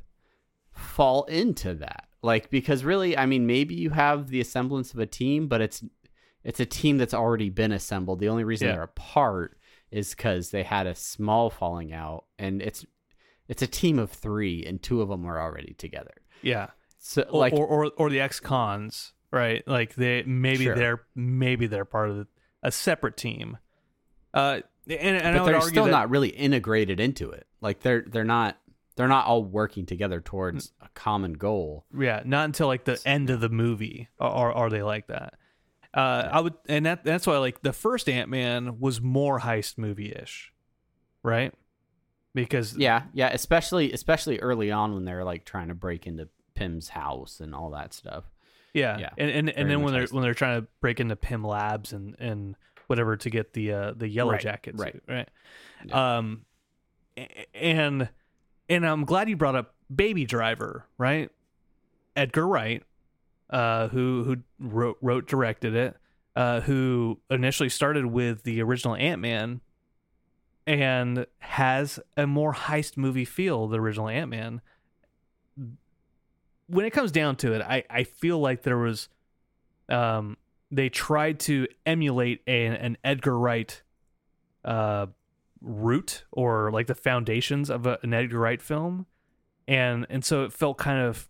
fall 0.72 1.24
into 1.24 1.74
that? 1.74 2.06
Like, 2.22 2.50
because 2.50 2.84
really, 2.84 3.16
I 3.16 3.26
mean, 3.26 3.46
maybe 3.46 3.74
you 3.74 3.90
have 3.90 4.28
the 4.28 4.44
semblance 4.44 4.92
of 4.94 5.00
a 5.00 5.06
team, 5.06 5.48
but 5.48 5.60
it's 5.60 5.82
it's 6.44 6.60
a 6.60 6.66
team 6.66 6.98
that's 6.98 7.14
already 7.14 7.50
been 7.50 7.72
assembled. 7.72 8.20
The 8.20 8.28
only 8.28 8.44
reason 8.44 8.68
Yeah. 8.68 8.74
they're 8.74 8.82
apart 8.84 9.56
is 9.90 10.14
because 10.14 10.50
they 10.50 10.62
had 10.62 10.86
a 10.86 10.94
small 10.94 11.50
falling 11.50 11.92
out, 11.92 12.24
and 12.38 12.62
it's 12.62 12.84
it's 13.48 13.62
a 13.62 13.66
team 13.66 13.98
of 13.98 14.10
three, 14.10 14.64
and 14.64 14.82
two 14.82 15.02
of 15.02 15.08
them 15.08 15.26
are 15.26 15.40
already 15.40 15.74
together. 15.74 16.14
Yeah. 16.42 16.68
So, 16.98 17.22
Or, 17.22 17.38
like, 17.40 17.52
or, 17.52 17.66
or 17.66 17.90
or 17.96 18.10
the 18.10 18.20
ex 18.20 18.40
cons, 18.40 19.12
right? 19.30 19.66
Like 19.66 19.94
they 19.96 20.22
maybe 20.22 20.64
Sure. 20.64 20.74
they're 20.76 21.02
maybe 21.14 21.66
they're 21.66 21.84
part 21.84 22.10
of 22.10 22.26
a 22.62 22.70
separate 22.72 23.16
team. 23.16 23.58
Uh, 24.32 24.60
and, 24.88 25.16
and 25.18 25.38
but 25.38 25.44
they're 25.46 25.60
still 25.60 25.84
that, 25.84 25.90
not 25.90 26.10
really 26.10 26.30
integrated 26.30 26.98
into 27.00 27.30
it. 27.30 27.46
Like, 27.60 27.80
they're 27.80 28.04
they're 28.08 28.24
not 28.24 28.56
they're 28.96 29.08
not 29.08 29.26
all 29.26 29.44
working 29.44 29.84
together 29.86 30.20
towards 30.20 30.72
a 30.80 30.88
common 30.94 31.34
goal. 31.34 31.84
Yeah, 31.98 32.22
not 32.24 32.44
until 32.46 32.66
like 32.68 32.84
the 32.84 33.00
end 33.04 33.30
of 33.30 33.40
the 33.40 33.48
movie 33.48 34.08
are 34.18 34.30
are, 34.30 34.52
are 34.52 34.70
they 34.70 34.82
like 34.82 35.08
that. 35.08 35.34
Uh, 35.94 36.28
I 36.32 36.40
would, 36.40 36.54
and 36.68 36.86
that 36.86 37.04
that's 37.04 37.26
why 37.26 37.36
like 37.38 37.62
the 37.62 37.72
first 37.72 38.08
Ant 38.08 38.30
Man 38.30 38.78
was 38.80 39.00
more 39.00 39.40
heist 39.40 39.76
movie 39.78 40.10
ish, 40.12 40.52
right? 41.22 41.52
Because 42.34 42.76
Yeah, 42.76 43.02
yeah, 43.12 43.28
especially 43.28 43.92
especially 43.92 44.38
early 44.40 44.70
on 44.70 44.94
when 44.94 45.04
they're 45.04 45.24
like 45.24 45.44
trying 45.44 45.68
to 45.68 45.74
break 45.74 46.06
into 46.06 46.28
Pym's 46.54 46.88
house 46.88 47.40
and 47.40 47.54
all 47.54 47.70
that 47.70 47.92
stuff. 47.92 48.24
yeah, 48.72 48.98
Yeah, 48.98 49.10
and 49.18 49.30
and, 49.30 49.50
and 49.50 49.68
then 49.70 49.82
when 49.82 49.92
they're 49.92 50.06
when 50.06 50.22
they're 50.22 50.32
trying 50.32 50.62
to 50.62 50.66
break 50.80 50.98
into 50.98 51.14
Pym 51.16 51.44
Labs 51.44 51.92
and 51.92 52.16
and 52.18 52.56
whatever 52.86 53.16
to 53.18 53.28
get 53.30 53.52
the 53.52 53.72
uh 53.72 53.92
the 53.94 54.08
yellow 54.08 54.32
Right, 54.32 54.40
jacket 54.40 54.76
right. 54.78 54.92
suit, 54.94 55.02
right? 55.06 55.28
Um, 55.92 56.46
and 57.54 58.08
and 58.68 58.86
I'm 58.86 59.04
glad 59.04 59.28
you 59.28 59.36
brought 59.36 59.56
up 59.56 59.74
Baby 59.94 60.24
Driver, 60.24 60.86
right? 60.96 61.30
Edgar 62.16 62.46
Wright, 62.46 62.82
uh, 63.52 63.88
who 63.88 64.24
who 64.24 64.36
wrote, 64.58 64.96
wrote 65.00 65.28
directed 65.28 65.74
it, 65.76 65.96
uh, 66.34 66.60
who 66.62 67.20
initially 67.30 67.68
started 67.68 68.06
with 68.06 68.42
the 68.42 68.60
original 68.62 68.96
Ant 68.96 69.20
Man, 69.20 69.60
and 70.66 71.26
has 71.38 72.00
a 72.16 72.26
more 72.26 72.54
heist 72.54 72.96
movie 72.96 73.26
feel. 73.26 73.68
The 73.68 73.78
original 73.78 74.08
Ant 74.08 74.30
Man. 74.30 74.60
When 76.66 76.86
it 76.86 76.90
comes 76.90 77.12
down 77.12 77.36
to 77.36 77.52
it, 77.52 77.60
I 77.60 77.84
I 77.90 78.04
feel 78.04 78.38
like 78.40 78.62
there 78.62 78.78
was, 78.78 79.10
um, 79.90 80.38
they 80.70 80.88
tried 80.88 81.38
to 81.40 81.68
emulate 81.84 82.40
an, 82.46 82.72
an 82.72 82.96
Edgar 83.04 83.38
Wright, 83.38 83.82
uh, 84.64 85.06
root 85.60 86.24
or 86.32 86.72
like 86.72 86.86
the 86.86 86.94
foundations 86.94 87.68
of 87.68 87.86
a, 87.86 87.98
an 88.02 88.14
Edgar 88.14 88.38
Wright 88.38 88.62
film, 88.62 89.04
and 89.68 90.06
and 90.08 90.24
so 90.24 90.44
it 90.44 90.52
felt 90.54 90.78
kind 90.78 91.00
of, 91.00 91.28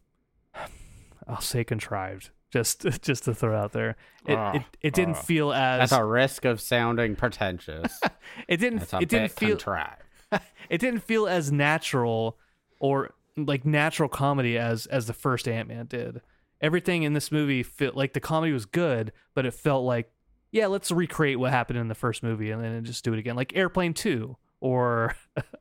I'll 1.32 1.40
say 1.40 1.64
contrived, 1.64 2.30
just 2.50 2.86
just 3.02 3.24
to 3.24 3.34
throw 3.34 3.56
out 3.56 3.72
there. 3.72 3.96
It 4.26 4.34
Ah, 4.34 4.52
it, 4.52 4.62
it 4.80 4.94
didn't 4.94 5.16
ah. 5.16 5.22
feel 5.22 5.52
as 5.52 5.90
That's 5.90 6.00
a 6.00 6.04
risk 6.04 6.44
of 6.44 6.60
sounding 6.60 7.16
pretentious. 7.16 8.00
it 8.48 8.58
didn't 8.58 8.92
it 8.94 9.08
didn't 9.08 9.32
feel 9.32 9.56
contrived. 9.56 10.02
it 10.68 10.78
didn't 10.78 11.00
feel 11.00 11.26
as 11.26 11.50
natural 11.50 12.38
or 12.80 13.14
like 13.36 13.64
natural 13.64 14.08
comedy 14.08 14.58
as 14.58 14.86
as 14.86 15.06
the 15.06 15.12
first 15.12 15.48
Ant 15.48 15.68
Man 15.68 15.86
did. 15.86 16.20
Everything 16.60 17.02
in 17.02 17.12
this 17.12 17.32
movie 17.32 17.62
fit 17.62 17.96
like 17.96 18.12
the 18.12 18.20
comedy 18.20 18.52
was 18.52 18.66
good, 18.66 19.12
but 19.34 19.46
it 19.46 19.54
felt 19.54 19.84
like 19.84 20.12
yeah, 20.52 20.66
let's 20.66 20.90
recreate 20.90 21.38
what 21.38 21.50
happened 21.50 21.78
in 21.78 21.88
the 21.88 21.94
first 21.94 22.22
movie 22.22 22.50
and 22.50 22.62
then 22.62 22.84
just 22.84 23.02
do 23.04 23.12
it 23.14 23.18
again, 23.18 23.36
like 23.36 23.56
Airplane 23.56 23.94
Two 23.94 24.36
or 24.60 25.16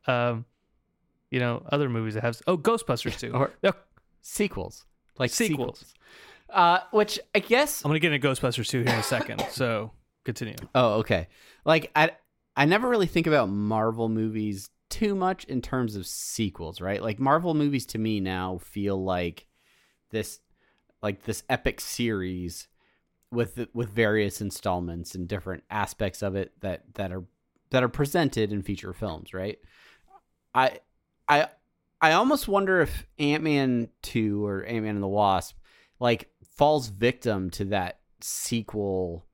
um, 0.08 0.46
you 1.32 1.40
know 1.40 1.64
other 1.72 1.90
movies 1.90 2.14
that 2.16 2.24
have 2.24 2.40
oh 2.46 2.58
Ghostbusters 2.58 3.18
Two. 3.18 3.32
Or- 3.32 3.52
sequels, 4.22 4.86
like 5.22 5.32
Sequels. 5.32 5.80
sequels. 5.80 5.94
Uh, 6.50 6.80
which 6.92 7.18
I 7.34 7.40
guess 7.40 7.86
I'm 7.86 7.90
gonna 7.90 8.00
get 8.00 8.12
into 8.12 8.28
Ghostbusters 8.28 8.68
Two 8.68 8.82
here 8.82 8.94
in 8.94 9.00
a 9.00 9.04
second. 9.04 9.46
So 9.52 9.92
continue. 10.26 10.56
Oh, 10.76 10.96
okay. 10.96 11.28
Like 11.64 11.92
I 11.96 12.12
I 12.58 12.66
never 12.66 12.90
really 12.90 13.08
think 13.08 13.28
about 13.28 13.48
Marvel 13.48 14.10
movies 14.10 14.70
too 14.90 15.16
much 15.16 15.46
in 15.46 15.62
terms 15.62 15.96
of 15.96 16.06
sequels, 16.06 16.82
right? 16.82 17.02
Like 17.02 17.20
Marvel 17.20 17.54
movies 17.54 17.86
to 17.88 17.98
me 17.98 18.20
now 18.20 18.58
feel 18.58 19.02
like 19.02 19.48
this 20.10 20.42
like 21.02 21.24
this 21.24 21.44
epic 21.50 21.80
series 21.80 22.68
with 23.32 23.68
with 23.74 23.90
various 23.90 24.42
installments 24.42 25.16
and 25.16 25.28
different 25.28 25.64
aspects 25.70 26.22
of 26.22 26.36
it 26.36 26.52
that 26.60 26.84
that 26.96 27.12
are 27.14 27.24
that 27.70 27.84
are 27.84 27.90
presented 27.90 28.52
in 28.52 28.62
feature 28.62 28.92
films, 28.94 29.34
right? 29.34 29.60
I 30.54 30.80
I 31.28 31.48
I 32.02 32.14
almost 32.14 32.48
wonder 32.48 32.82
if 32.82 33.06
Ant-Man 33.20 33.90
2 34.02 34.46
or 34.46 34.64
Ant-Man 34.64 34.96
and 34.96 35.04
the 35.04 35.08
Wasp 35.08 35.58
like 36.00 36.30
falls 36.56 36.88
victim 36.88 37.50
to 37.52 37.66
that 37.66 38.00
sequel 38.22 39.26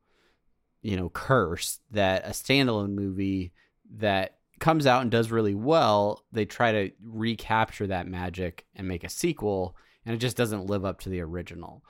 you 0.81 0.95
know 0.95 1.09
curse 1.09 1.79
that 1.91 2.25
a 2.25 2.29
standalone 2.29 2.93
movie 2.93 3.51
that 3.95 4.37
comes 4.59 4.87
out 4.87 5.01
and 5.01 5.11
does 5.11 5.31
really 5.31 5.55
well 5.55 6.23
they 6.31 6.45
try 6.45 6.71
to 6.71 6.91
recapture 7.03 7.87
that 7.87 8.07
magic 8.07 8.65
and 8.75 8.87
make 8.87 9.03
a 9.03 9.09
sequel 9.09 9.75
and 10.07 10.15
it 10.15 10.19
just 10.19 10.37
doesn't 10.37 10.67
live 10.67 10.85
up 10.85 11.01
to 11.01 11.09
the 11.09 11.19
original. 11.19 11.83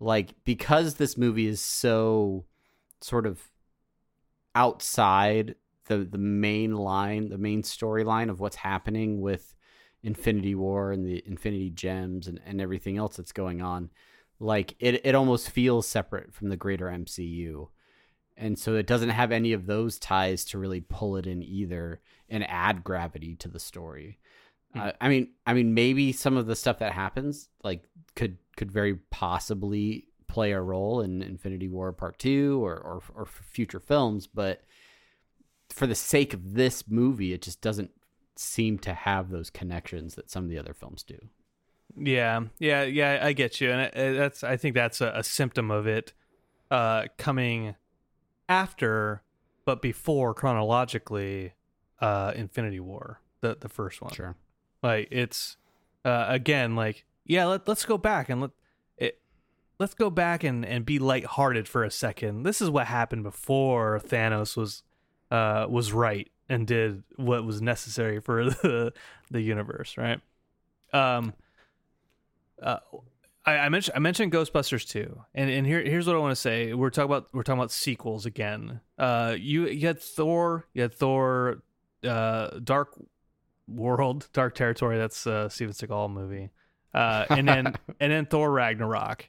Like 0.00 0.34
because 0.44 0.94
this 0.94 1.18
movie 1.18 1.46
is 1.46 1.60
so 1.60 2.46
sort 3.02 3.26
of 3.26 3.42
outside 4.54 5.54
the 5.84 5.98
the 5.98 6.18
main 6.18 6.74
line 6.74 7.28
the 7.28 7.38
main 7.38 7.62
storyline 7.62 8.30
of 8.30 8.40
what's 8.40 8.56
happening 8.56 9.20
with 9.20 9.54
infinity 10.02 10.54
war 10.54 10.92
and 10.92 11.04
the 11.04 11.22
infinity 11.26 11.70
gems 11.70 12.26
and, 12.26 12.40
and 12.46 12.60
everything 12.60 12.96
else 12.96 13.16
that's 13.16 13.32
going 13.32 13.60
on 13.60 13.90
like 14.40 14.74
it, 14.78 15.04
it 15.04 15.14
almost 15.14 15.50
feels 15.50 15.86
separate 15.86 16.32
from 16.32 16.48
the 16.48 16.56
greater 16.56 16.86
mcu 16.86 17.68
and 18.36 18.58
so 18.58 18.76
it 18.76 18.86
doesn't 18.86 19.08
have 19.08 19.32
any 19.32 19.52
of 19.52 19.66
those 19.66 19.98
ties 19.98 20.44
to 20.44 20.58
really 20.58 20.80
pull 20.80 21.16
it 21.16 21.26
in 21.26 21.42
either 21.42 22.00
and 22.28 22.48
add 22.48 22.84
gravity 22.84 23.34
to 23.34 23.48
the 23.48 23.58
story. 23.58 24.18
Uh, 24.78 24.92
i 25.00 25.08
mean 25.08 25.30
i 25.46 25.54
mean 25.54 25.72
maybe 25.72 26.12
some 26.12 26.36
of 26.36 26.46
the 26.46 26.54
stuff 26.54 26.78
that 26.78 26.92
happens 26.92 27.48
like 27.64 27.84
could 28.14 28.36
could 28.54 28.70
very 28.70 28.96
possibly 29.10 30.04
play 30.26 30.52
a 30.52 30.60
role 30.60 31.00
in 31.00 31.22
infinity 31.22 31.68
war 31.68 31.90
part 31.90 32.18
2 32.18 32.62
or 32.62 32.76
or, 32.76 33.02
or 33.14 33.24
future 33.24 33.80
films 33.80 34.26
but 34.26 34.62
for 35.70 35.86
the 35.86 35.94
sake 35.94 36.34
of 36.34 36.52
this 36.52 36.86
movie 36.86 37.32
it 37.32 37.40
just 37.40 37.62
doesn't 37.62 37.90
seem 38.38 38.78
to 38.78 38.94
have 38.94 39.30
those 39.30 39.50
connections 39.50 40.14
that 40.14 40.30
some 40.30 40.44
of 40.44 40.50
the 40.50 40.58
other 40.58 40.72
films 40.74 41.02
do 41.02 41.18
Yeah, 41.96 42.42
yeah, 42.58 42.82
yeah. 42.84 43.18
I 43.22 43.32
get 43.32 43.60
you, 43.60 43.70
and 43.72 43.80
it- 43.94 44.16
that's. 44.16 44.44
I 44.44 44.56
think 44.56 44.74
that's 44.74 45.00
a, 45.00 45.12
a 45.16 45.22
symptom 45.24 45.70
of 45.70 45.86
it 45.86 46.12
uh, 46.70 47.04
coming 47.16 47.74
after, 48.48 49.22
but 49.64 49.82
before 49.82 50.34
chronologically, 50.34 51.54
uh, 52.00 52.32
Infinity 52.36 52.80
War, 52.80 53.20
the 53.40 53.56
the 53.58 53.68
first 53.68 54.00
one. 54.00 54.12
sure 54.12 54.36
Like 54.82 55.08
it's 55.10 55.56
uh, 56.04 56.26
again, 56.28 56.76
like 56.76 57.04
yeah. 57.24 57.46
Let 57.46 57.66
let's 57.66 57.84
go 57.84 57.98
back 57.98 58.28
and 58.28 58.40
let 58.40 58.50
it. 58.96 59.18
Let's 59.78 59.94
go 59.94 60.10
back 60.10 60.44
and 60.44 60.64
and 60.64 60.84
be 60.86 60.98
lighthearted 60.98 61.68
for 61.68 61.84
a 61.84 61.90
second. 61.90 62.42
This 62.44 62.60
is 62.60 62.70
what 62.70 62.86
happened 62.86 63.22
before 63.24 63.98
Thanos 64.00 64.56
was 64.56 64.82
uh 65.30 65.66
was 65.68 65.92
right 65.92 66.30
and 66.48 66.66
did 66.66 67.02
what 67.16 67.44
was 67.44 67.60
necessary 67.60 68.20
for 68.20 68.44
the 68.50 68.92
the 69.30 69.40
universe, 69.40 69.96
right? 69.96 70.20
Um. 70.92 71.34
Uh, 72.60 72.78
I, 73.48 73.58
I 73.58 73.68
mentioned 73.70 73.96
I 73.96 74.00
mentioned 74.00 74.32
Ghostbusters 74.32 74.86
too, 74.86 75.22
and 75.34 75.48
and 75.48 75.66
here 75.66 75.80
here's 75.80 76.06
what 76.06 76.16
I 76.16 76.18
want 76.18 76.32
to 76.32 76.36
say. 76.36 76.74
We're 76.74 76.90
talking 76.90 77.10
about 77.10 77.28
we're 77.32 77.42
talking 77.42 77.60
about 77.60 77.70
sequels 77.70 78.26
again. 78.26 78.80
Uh, 78.98 79.36
you 79.38 79.66
you 79.68 79.86
had 79.86 80.00
Thor, 80.00 80.66
you 80.74 80.82
had 80.82 80.92
Thor, 80.92 81.62
uh, 82.04 82.58
Dark 82.62 82.90
World, 83.66 84.28
Dark 84.32 84.54
Territory. 84.54 84.98
That's 84.98 85.24
a 85.26 85.48
Steven 85.48 85.72
Seagal 85.72 86.12
movie. 86.12 86.50
Uh, 86.92 87.24
and 87.30 87.48
then 87.48 87.66
and 88.00 88.12
then 88.12 88.26
Thor 88.26 88.50
Ragnarok, 88.50 89.28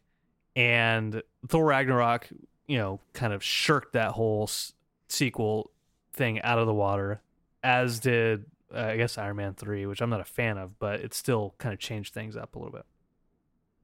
and 0.56 1.22
Thor 1.48 1.66
Ragnarok, 1.66 2.28
you 2.68 2.78
know, 2.78 3.00
kind 3.14 3.32
of 3.32 3.42
shirked 3.44 3.94
that 3.94 4.12
whole 4.12 4.44
s- 4.44 4.74
sequel 5.08 5.72
thing 6.14 6.42
out 6.42 6.60
of 6.60 6.68
the 6.68 6.74
water, 6.74 7.22
as 7.64 8.00
did 8.00 8.46
uh, 8.74 8.80
I 8.80 8.98
guess 8.98 9.18
Iron 9.18 9.38
Man 9.38 9.54
three, 9.54 9.86
which 9.86 10.02
I'm 10.02 10.10
not 10.10 10.22
a 10.22 10.26
fan 10.26 10.58
of, 10.58 10.78
but 10.80 11.00
it 11.00 11.14
still 11.14 11.56
kind 11.58 11.74
of 11.74 11.80
changed 11.80 12.14
things 12.14 12.36
up 12.36 12.56
a 12.56 12.60
little 12.60 12.74
bit. 12.74 12.86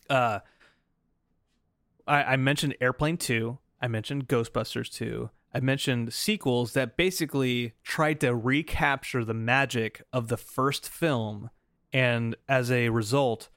Uh, 0.09 0.39
I, 2.07 2.23
I 2.23 2.35
mentioned 2.35 2.75
Airplane 2.79 3.17
two. 3.17 3.57
I 3.81 3.87
mentioned 3.87 4.27
Ghostbusters 4.27 4.91
two. 4.91 5.29
I 5.53 5.59
mentioned 5.61 6.13
sequels 6.13 6.73
that 6.73 6.97
basically 6.97 7.73
tried 7.81 8.19
to 8.19 8.35
recapture 8.35 9.23
the 9.23 9.33
magic 9.33 10.01
of 10.11 10.27
the 10.27 10.37
first 10.37 10.89
film, 10.89 11.49
and 11.93 12.35
as 12.49 12.69
a 12.69 12.89
result, 12.89 13.49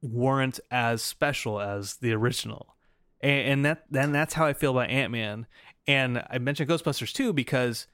weren't 0.00 0.60
as 0.70 1.02
special 1.02 1.60
as 1.60 1.96
the 1.96 2.12
original. 2.12 2.76
And, 3.20 3.48
and 3.48 3.64
that 3.64 3.84
then 3.90 4.12
that's 4.12 4.34
how 4.34 4.46
I 4.46 4.52
feel 4.52 4.70
about 4.70 4.90
Ant 4.90 5.10
Man. 5.10 5.46
And 5.88 6.22
I 6.28 6.38
mentioned 6.38 6.68
Ghostbusters 6.68 7.14
too 7.14 7.32
because 7.32 7.86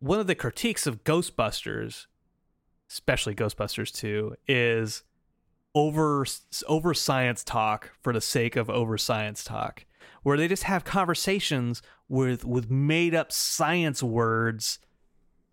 one 0.00 0.20
of 0.20 0.26
the 0.26 0.34
critiques 0.34 0.86
of 0.86 1.02
Ghostbusters, 1.02 2.06
especially 2.90 3.34
Ghostbusters 3.34 3.92
2, 3.92 4.36
is 4.46 5.02
over 5.74 6.26
over 6.66 6.94
science 6.94 7.42
talk 7.42 7.92
for 8.02 8.12
the 8.12 8.20
sake 8.20 8.54
of 8.54 8.68
over 8.68 8.98
science 8.98 9.42
talk, 9.42 9.86
where 10.22 10.36
they 10.36 10.46
just 10.46 10.64
have 10.64 10.84
conversations 10.84 11.80
with 12.06 12.44
with 12.44 12.70
made 12.70 13.14
up 13.14 13.32
science 13.32 14.02
words 14.02 14.78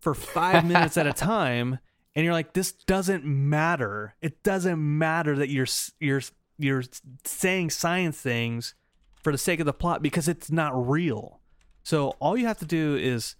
for 0.01 0.13
five 0.13 0.65
minutes 0.67 0.97
at 0.97 1.07
a 1.07 1.13
time, 1.13 1.79
and 2.13 2.25
you're 2.25 2.33
like, 2.33 2.53
this 2.53 2.73
doesn't 2.73 3.23
matter. 3.25 4.15
It 4.21 4.43
doesn't 4.43 4.79
matter 4.79 5.37
that 5.37 5.49
you're 5.49 5.67
you're 6.01 6.21
you're 6.57 6.83
saying 7.23 7.69
science 7.69 8.19
things 8.19 8.75
for 9.23 9.31
the 9.31 9.37
sake 9.37 9.61
of 9.61 9.65
the 9.65 9.73
plot 9.73 10.01
because 10.01 10.27
it's 10.27 10.51
not 10.51 10.89
real. 10.89 11.39
So 11.85 12.15
all 12.19 12.35
you 12.35 12.47
have 12.47 12.57
to 12.59 12.65
do 12.65 12.95
is 12.97 13.35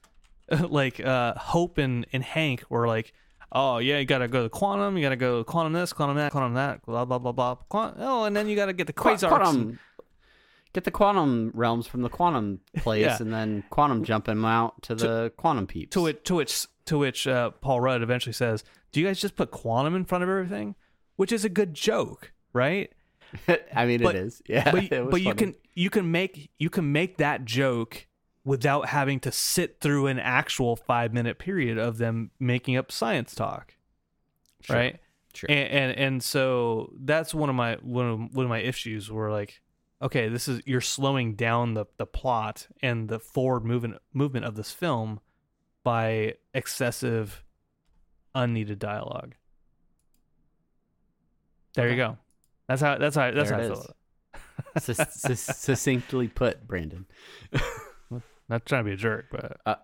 like 0.70 1.00
uh 1.00 1.34
Hope 1.36 1.78
and, 1.80 2.06
and 2.14 2.24
Hank 2.24 2.64
were 2.70 2.88
like, 2.88 3.12
oh 3.52 3.80
yeah, 3.80 3.98
you 4.00 4.06
gotta 4.06 4.28
go 4.28 4.44
to 4.44 4.50
quantum, 4.50 4.96
you 4.98 5.04
gotta 5.04 5.16
go 5.16 5.44
quantum 5.44 5.74
this, 5.74 5.92
quantum 5.94 6.16
that, 6.18 6.32
quantum 6.32 6.54
that, 6.54 6.86
blah 6.86 7.04
blah 7.06 7.18
blah 7.20 7.32
blah. 7.32 7.56
Quant- 7.56 7.96
oh, 8.00 8.24
and 8.26 8.36
then 8.36 8.48
you 8.48 8.56
gotta 8.56 8.74
get 8.74 8.88
the 8.88 8.94
Qu- 8.94 9.10
quasars. 9.10 9.28
quantum, 9.30 9.80
get 10.74 10.84
the 10.84 10.92
quantum 10.92 11.52
realms 11.56 11.88
from 11.88 12.02
the 12.04 12.10
quantum 12.10 12.60
place, 12.78 13.02
Yeah. 13.02 13.18
and 13.20 13.34
then 13.34 13.64
quantum 13.72 14.04
jump 14.04 14.26
them 14.26 14.46
out 14.46 14.82
to 14.84 14.94
the 14.96 15.32
quantum 15.38 15.66
peeps. 15.68 15.94
To 15.96 16.02
which, 16.02 16.24
to 16.26 16.36
which, 16.36 16.68
to 16.86 16.98
which, 17.00 17.28
uh, 17.28 17.50
Paul 17.62 17.82
Rudd 17.82 18.04
eventually 18.04 18.34
says, 18.34 18.64
"Do 18.92 19.00
you 19.02 19.08
guys 19.08 19.20
just 19.20 19.36
put 19.36 19.50
quantum 19.52 19.96
in 19.96 20.06
front 20.06 20.24
of 20.24 20.30
everything?" 20.30 20.76
Which 21.16 21.32
is 21.32 21.44
a 21.46 21.50
good 21.50 21.74
joke, 21.74 22.32
right? 22.54 22.92
I 23.76 23.86
mean, 23.88 24.04
But- 24.04 24.16
it 24.16 24.20
is. 24.20 24.42
Yeah, 24.48 24.72
but 24.72 25.10
but 25.10 25.22
you 25.24 25.34
can 25.34 25.56
you 25.74 25.90
can 25.90 26.12
make 26.12 26.52
you 26.60 26.70
can 26.70 26.92
make 26.92 27.18
that 27.18 27.44
joke 27.46 28.06
without 28.46 28.88
having 28.90 29.20
to 29.20 29.32
sit 29.32 29.82
through 29.82 30.08
an 30.08 30.20
actual 30.20 30.76
five 30.78 31.12
minute 31.14 31.38
period 31.40 31.78
of 31.78 31.98
them 31.98 32.32
making 32.40 32.78
up 32.78 32.92
science 32.92 33.36
talk, 33.36 33.74
Sure. 34.62 34.76
right? 34.78 35.00
Sure. 35.34 35.50
And, 35.50 35.68
and 35.70 35.98
and 35.98 36.24
so 36.24 36.94
that's 36.98 37.34
one 37.34 37.50
of 37.50 37.56
my 37.56 37.76
one 37.82 38.06
of 38.08 38.20
one 38.36 38.46
of 38.46 38.50
my 38.50 38.60
issues 38.60 39.12
where 39.12 39.30
like, 39.32 39.62
okay, 40.02 40.30
this 40.30 40.48
is 40.48 40.62
you're 40.66 40.80
slowing 40.80 41.36
down 41.36 41.74
the 41.74 41.86
the 41.98 42.06
plot 42.06 42.68
and 42.82 43.10
the 43.10 43.20
forward 43.20 43.66
movement 43.66 43.98
movement 44.14 44.46
of 44.46 44.56
this 44.56 44.72
film 44.72 45.20
by 45.84 46.36
excessive 46.54 47.44
unneeded 48.34 48.80
dialogue. 48.80 49.36
There 51.74 51.90
you 51.90 51.98
go. 51.98 52.18
That's 52.70 52.82
how 52.82 52.98
that's 52.98 53.16
how 53.16 53.32
that's 53.32 53.50
There 53.50 53.60
how 53.60 53.64
I 53.66 53.68
feel. 53.68 53.80
is. 53.82 53.86
it. 53.86 54.96
Sus- 54.96 55.14
sus- 55.22 55.40
succinctly 55.58 56.28
put, 56.30 56.66
Brandon. 56.68 57.06
Not 58.50 58.66
trying 58.66 58.84
to 58.84 58.90
be 58.90 58.94
a 58.94 58.98
jerk, 58.98 59.28
but 59.32 59.60
Uh, 59.66 59.76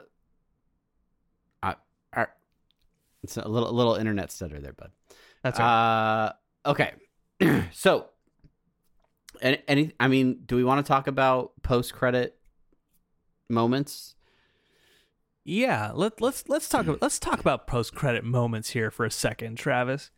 uh, 1.63 2.25
it's 3.23 3.37
a 3.37 3.47
little 3.47 3.69
a 3.69 3.71
little 3.71 3.95
internet 3.95 4.31
stutter 4.31 4.59
there, 4.59 4.73
bud. 4.73 4.91
that's 5.43 5.59
all 5.59 5.65
right. 5.65 6.25
Uh, 6.65 6.69
okay. 6.71 6.93
so, 7.71 8.07
any, 9.41 9.61
any, 9.67 9.91
I 9.99 10.07
mean, 10.07 10.41
do 10.45 10.55
we 10.55 10.63
want 10.63 10.83
to 10.83 10.87
talk 10.87 11.07
about 11.07 11.51
post 11.61 11.93
credit 11.93 12.37
moments? 13.49 14.15
yeah. 15.43 15.91
Let 15.93 16.21
let's 16.21 16.47
let's 16.49 16.67
talk 16.69 16.85
about 16.87 17.01
let's 17.01 17.19
talk 17.19 17.39
about 17.39 17.67
post 17.67 17.93
credit 17.95 18.23
moments 18.23 18.71
here 18.71 18.91
for 18.91 19.05
a 19.05 19.11
second, 19.11 19.57
Travis. 19.57 20.11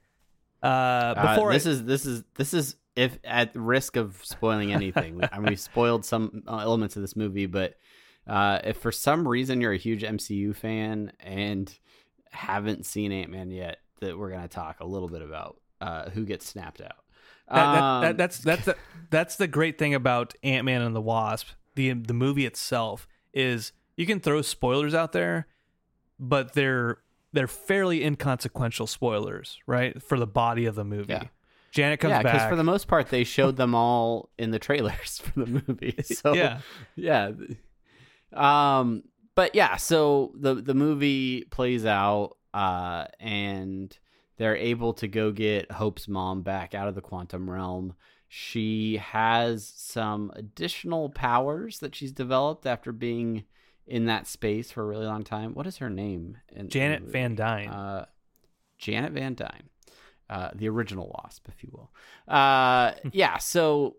Uh, 0.62 0.66
Uh, 0.68 1.36
before 1.36 1.52
this 1.54 1.66
I, 1.68 1.72
is 1.72 1.84
this 1.86 2.06
is 2.06 2.24
this 2.36 2.54
is 2.54 2.76
if 2.96 3.18
at 3.24 3.52
risk 3.56 3.96
of 3.98 4.20
spoiling 4.24 4.72
anything. 4.74 5.22
I 5.32 5.40
mean, 5.40 5.50
we 5.50 5.56
spoiled 5.56 6.06
some 6.06 6.44
uh, 6.48 6.58
elements 6.58 6.96
of 6.96 7.02
this 7.02 7.16
movie, 7.16 7.48
but 7.48 7.76
uh, 8.28 8.60
if 8.64 8.78
for 8.78 8.92
some 8.92 9.28
reason 9.28 9.62
you're 9.62 9.74
a 9.74 9.78
huge 9.78 10.04
MCU 10.04 10.56
fan 10.56 11.12
and 11.20 11.74
haven't 12.32 12.86
seen 12.86 13.12
Ant 13.12 13.32
Man 13.32 13.52
yet, 13.52 13.80
that 14.00 14.18
we're 14.18 14.32
gonna 14.32 14.48
talk 14.48 14.80
a 14.80 14.86
little 14.86 15.10
bit 15.10 15.22
about 15.22 15.58
uh, 15.82 16.10
who 16.10 16.26
gets 16.26 16.48
snapped 16.48 16.82
out. 16.82 17.04
that, 17.50 17.56
that, 17.56 17.82
Um, 17.82 18.02
that, 18.02 18.18
that's 18.18 18.38
that's 18.40 18.66
the, 18.66 18.78
that's 19.10 19.36
the 19.36 19.48
great 19.48 19.78
thing 19.78 19.94
about 19.94 20.34
Ant 20.44 20.66
Man 20.66 20.82
and 20.82 20.96
the 20.96 21.02
Wasp. 21.02 21.48
The 21.76 21.94
the 21.94 22.14
movie 22.14 22.46
itself 22.46 23.08
is 23.34 23.72
you 23.98 24.06
can 24.06 24.20
throw 24.20 24.42
spoilers 24.42 24.94
out 24.94 25.12
there, 25.12 25.48
but 26.20 26.54
they're 26.54 27.00
they're 27.34 27.48
fairly 27.48 28.04
inconsequential 28.04 28.88
spoilers, 28.88 29.60
right? 29.68 30.02
For 30.02 30.20
the 30.20 30.28
body 30.28 30.66
of 30.66 30.76
the 30.76 30.84
movie. 30.84 31.14
Yeah. 31.14 31.24
Janet 31.72 32.00
comes 32.00 32.12
yeah, 32.12 32.22
because 32.22 32.48
for 32.48 32.56
the 32.56 32.64
most 32.64 32.88
part 32.88 33.10
they 33.10 33.24
showed 33.24 33.56
them 33.58 33.74
all 33.74 34.30
in 34.38 34.52
the 34.52 34.60
trailers 34.60 35.18
for 35.24 35.44
the 35.44 35.64
movie. 35.68 35.96
So 36.04 36.34
Yeah. 36.34 36.60
yeah. 36.96 37.32
Um, 38.34 39.04
but 39.36 39.56
yeah, 39.56 39.78
so 39.78 40.32
the 40.36 40.56
the 40.56 40.74
movie 40.74 41.46
plays 41.46 41.86
out, 41.86 42.38
uh, 42.54 43.06
and 43.20 43.98
they're 44.38 44.58
able 44.58 44.94
to 44.96 45.08
go 45.08 45.32
get 45.32 45.72
Hope's 45.72 46.08
mom 46.08 46.42
back 46.42 46.76
out 46.76 46.88
of 46.88 46.96
the 46.96 47.02
quantum 47.02 47.50
realm. 47.50 47.96
She 48.28 48.98
has 48.98 49.72
some 49.76 50.32
additional 50.36 51.10
powers 51.10 51.80
that 51.80 51.96
she's 51.96 52.12
developed 52.12 52.66
after 52.66 52.92
being 52.92 53.44
in 53.86 54.06
that 54.06 54.28
space 54.28 54.72
for 54.72 54.82
a 54.82 54.86
really 54.86 55.06
long 55.06 55.24
time. 55.24 55.54
What 55.54 55.68
is 55.68 55.78
her 55.78 55.90
name? 55.90 56.38
Janet? 56.68 57.04
Van 57.04 57.36
Dyne. 57.36 57.70
Uh, 57.70 58.06
Janet 58.78 59.14
Van 59.14 59.34
Dyne, 59.34 59.70
uh, 60.30 60.50
the 60.56 60.68
original 60.68 61.10
Wasp, 61.16 61.48
if 61.48 61.64
you 61.64 61.70
will. 61.72 61.92
Uh, 62.28 62.94
yeah, 63.12 63.38
so 63.38 63.98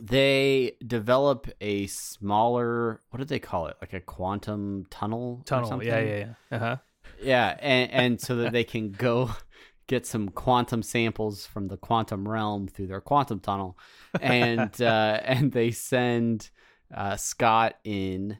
they 0.00 0.72
develop 0.86 1.48
a 1.60 1.86
smaller, 1.86 3.00
what 3.10 3.18
did 3.18 3.28
they 3.28 3.38
call 3.38 3.66
it? 3.66 3.76
Like 3.80 3.92
a 3.92 4.00
quantum 4.00 4.86
tunnel? 4.90 5.38
or 5.40 5.44
Tunnel. 5.44 5.68
something? 5.68 5.88
Yeah, 5.88 6.00
yeah, 6.00 6.16
yeah. 6.50 6.56
Uh 6.56 6.58
huh. 6.58 6.76
Yeah, 7.22 7.56
and, 7.60 7.90
and 7.92 8.20
so 8.20 8.36
that 8.36 8.52
they 8.52 8.64
can 8.64 8.92
go 8.92 9.30
get 9.86 10.06
some 10.06 10.28
quantum 10.28 10.82
samples 10.82 11.46
from 11.46 11.68
the 11.68 11.76
quantum 11.76 12.28
realm 12.28 12.68
through 12.68 12.88
their 12.88 13.00
quantum 13.00 13.40
tunnel, 13.40 13.76
and 14.20 14.70
uh, 14.82 15.20
and 15.24 15.52
they 15.52 15.70
send 15.70 16.50
uh, 16.94 17.16
Scott 17.16 17.76
in 17.84 18.38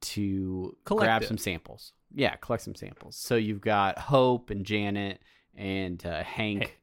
to 0.00 0.76
Collect 0.84 1.04
grab 1.04 1.22
it. 1.22 1.28
some 1.28 1.38
samples. 1.38 1.92
Yeah, 2.14 2.36
collect 2.36 2.62
some 2.62 2.74
samples. 2.74 3.16
So 3.16 3.34
you've 3.34 3.60
got 3.60 3.98
Hope 3.98 4.50
and 4.50 4.64
Janet 4.64 5.20
and 5.56 6.04
uh, 6.06 6.22
Hank, 6.22 6.78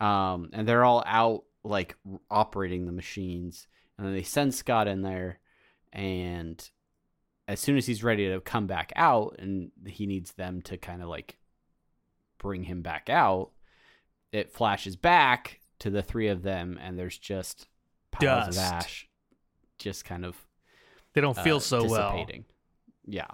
um, 0.00 0.50
and 0.52 0.68
they're 0.68 0.84
all 0.84 1.02
out 1.06 1.44
like 1.64 1.96
operating 2.30 2.86
the 2.86 2.92
machines, 2.92 3.66
and 3.96 4.06
then 4.06 4.14
they 4.14 4.22
send 4.22 4.54
Scott 4.54 4.86
in 4.86 5.02
there, 5.02 5.40
and 5.92 6.70
as 7.46 7.60
soon 7.60 7.76
as 7.76 7.86
he's 7.86 8.02
ready 8.02 8.28
to 8.28 8.40
come 8.40 8.66
back 8.66 8.92
out 8.96 9.36
and 9.38 9.70
he 9.86 10.06
needs 10.06 10.32
them 10.32 10.62
to 10.62 10.76
kind 10.76 11.02
of 11.02 11.08
like 11.08 11.36
bring 12.38 12.64
him 12.64 12.82
back 12.82 13.10
out, 13.10 13.50
it 14.32 14.50
flashes 14.50 14.96
back 14.96 15.60
to 15.80 15.90
the 15.90 16.02
three 16.02 16.28
of 16.28 16.42
them 16.42 16.78
and 16.82 16.98
there's 16.98 17.18
just 17.18 17.68
piles 18.10 18.56
Dust. 18.56 18.58
of 18.58 18.64
ash 18.64 19.08
just 19.78 20.04
kind 20.04 20.24
of 20.24 20.36
They 21.12 21.20
don't 21.20 21.36
feel 21.36 21.56
uh, 21.56 21.60
so 21.60 21.84
well. 21.84 22.26
Yeah. 23.06 23.26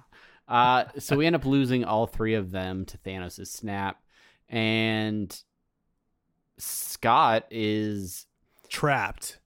Uh, 0.49 0.87
so 0.99 1.17
we 1.17 1.27
end 1.27 1.37
up 1.37 1.45
losing 1.45 1.85
all 1.85 2.07
three 2.07 2.35
of 2.35 2.51
them 2.51 2.85
to 2.87 2.99
Thanos' 2.99 3.47
snap 3.47 4.03
and 4.49 5.41
Scott 6.63 7.47
is 7.51 8.27
Trapped. 8.69 9.41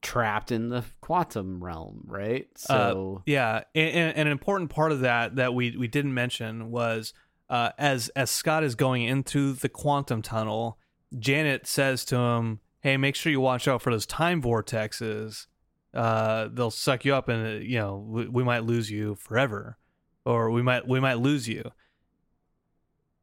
trapped 0.00 0.50
in 0.50 0.70
the 0.70 0.82
quantum 1.02 1.62
realm, 1.62 2.02
right? 2.06 2.48
Uh, 2.68 2.90
So 2.90 3.22
yeah, 3.26 3.64
and, 3.74 4.16
and 4.16 4.18
an 4.20 4.28
important 4.28 4.70
part 4.70 4.90
of 4.90 5.00
that 5.00 5.36
that 5.36 5.52
we 5.52 5.76
we 5.76 5.86
didn't 5.86 6.14
mention 6.14 6.70
was 6.70 7.12
uh, 7.50 7.72
as 7.76 8.08
as 8.10 8.30
Scott 8.30 8.64
is 8.64 8.74
going 8.76 9.02
into 9.02 9.52
the 9.52 9.68
quantum 9.68 10.22
tunnel, 10.22 10.78
Janet 11.18 11.66
says 11.66 12.06
to 12.06 12.16
him, 12.16 12.60
"Hey, 12.80 12.96
make 12.96 13.16
sure 13.16 13.30
you 13.30 13.40
watch 13.40 13.68
out 13.68 13.82
for 13.82 13.90
those 13.90 14.06
time 14.06 14.40
vortexes. 14.40 15.46
Uh, 15.92 16.48
they'll 16.50 16.70
suck 16.70 17.04
you 17.04 17.14
up, 17.14 17.28
and 17.28 17.46
uh, 17.46 17.60
you 17.60 17.76
know 17.76 17.98
we, 18.08 18.28
we 18.28 18.44
might 18.44 18.64
lose 18.64 18.90
you 18.90 19.14
forever, 19.16 19.76
or 20.24 20.50
we 20.50 20.62
might 20.62 20.88
we 20.88 21.00
might 21.00 21.18
lose 21.18 21.46
you." 21.46 21.70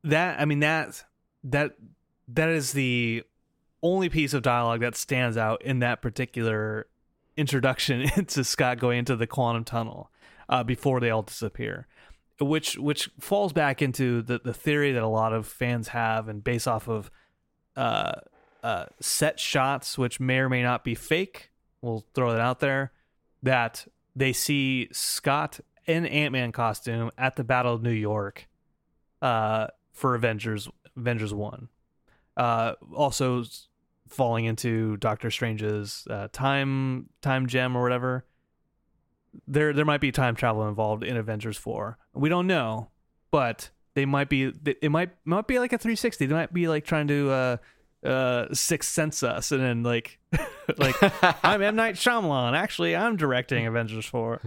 That 0.03 0.39
I 0.39 0.45
mean 0.45 0.59
that 0.59 1.03
that 1.45 1.77
that 2.27 2.49
is 2.49 2.73
the 2.73 3.23
only 3.81 4.09
piece 4.09 4.33
of 4.33 4.41
dialogue 4.41 4.81
that 4.81 4.95
stands 4.95 5.37
out 5.37 5.61
in 5.61 5.79
that 5.79 6.01
particular 6.01 6.87
introduction 7.35 8.01
into 8.17 8.43
Scott 8.43 8.79
going 8.79 8.99
into 8.99 9.15
the 9.15 9.27
quantum 9.27 9.63
tunnel 9.63 10.11
uh, 10.49 10.63
before 10.63 10.99
they 10.99 11.09
all 11.09 11.21
disappear, 11.21 11.87
which 12.39 12.77
which 12.77 13.09
falls 13.19 13.53
back 13.53 13.81
into 13.81 14.21
the 14.21 14.39
the 14.43 14.53
theory 14.53 14.91
that 14.91 15.03
a 15.03 15.07
lot 15.07 15.33
of 15.33 15.47
fans 15.47 15.89
have 15.89 16.27
and 16.27 16.43
based 16.43 16.67
off 16.67 16.87
of 16.87 17.11
uh, 17.75 18.13
uh, 18.63 18.85
set 18.99 19.39
shots, 19.39 19.97
which 19.97 20.19
may 20.19 20.39
or 20.39 20.49
may 20.49 20.63
not 20.63 20.83
be 20.83 20.95
fake. 20.95 21.51
We'll 21.81 22.05
throw 22.13 22.31
that 22.31 22.41
out 22.41 22.59
there. 22.59 22.91
That 23.43 23.87
they 24.15 24.33
see 24.33 24.89
Scott 24.91 25.59
in 25.85 26.05
Ant 26.05 26.31
Man 26.31 26.51
costume 26.51 27.11
at 27.17 27.35
the 27.35 27.43
Battle 27.43 27.75
of 27.75 27.83
New 27.83 27.91
York 27.91 28.47
uh, 29.21 29.67
for 29.93 30.15
Avengers 30.15 30.67
Avengers 30.95 31.33
One. 31.33 31.69
Uh, 32.35 32.73
also 32.93 33.43
falling 34.09 34.45
into 34.45 34.97
Doctor 34.97 35.29
Strange's 35.31 36.07
uh, 36.09 36.27
time 36.31 37.09
time 37.21 37.47
gem 37.47 37.75
or 37.75 37.83
whatever. 37.83 38.25
There 39.47 39.73
there 39.73 39.85
might 39.85 40.01
be 40.01 40.11
time 40.11 40.35
travel 40.35 40.67
involved 40.67 41.03
in 41.03 41.17
Avengers 41.17 41.57
Four. 41.57 41.97
We 42.13 42.29
don't 42.29 42.47
know, 42.47 42.89
but 43.31 43.69
they 43.93 44.05
might 44.05 44.29
be. 44.29 44.51
It 44.81 44.89
might 44.91 45.11
might 45.25 45.47
be 45.47 45.59
like 45.59 45.73
a 45.73 45.77
360. 45.77 46.25
They 46.25 46.33
might 46.33 46.53
be 46.53 46.67
like 46.67 46.85
trying 46.85 47.07
to 47.07 47.29
uh 47.31 47.57
uh 48.05 48.53
sixth 48.53 48.91
sense 48.91 49.23
us 49.23 49.51
and 49.51 49.61
then 49.61 49.83
like 49.83 50.19
like 50.77 50.95
I'm 51.43 51.61
M 51.61 51.75
Night 51.75 51.95
Shyamalan. 51.95 52.53
Actually, 52.55 52.95
I'm 52.95 53.15
directing 53.17 53.67
Avengers 53.67 54.05
Four. 54.05 54.41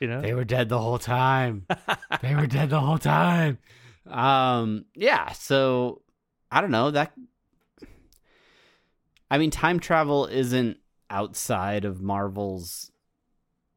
You 0.00 0.08
know, 0.08 0.20
They 0.20 0.34
were 0.34 0.44
dead 0.44 0.68
the 0.68 0.78
whole 0.78 0.98
time. 0.98 1.66
they 2.22 2.34
were 2.34 2.46
dead 2.46 2.68
the 2.68 2.80
whole 2.80 2.98
time. 2.98 3.58
Um, 4.06 4.84
yeah. 4.94 5.32
So 5.32 6.02
I 6.50 6.60
don't 6.60 6.70
know 6.70 6.90
that. 6.90 7.12
I 9.30 9.38
mean, 9.38 9.50
time 9.50 9.80
travel 9.80 10.26
isn't 10.26 10.78
outside 11.10 11.84
of 11.84 12.00
Marvel's, 12.00 12.90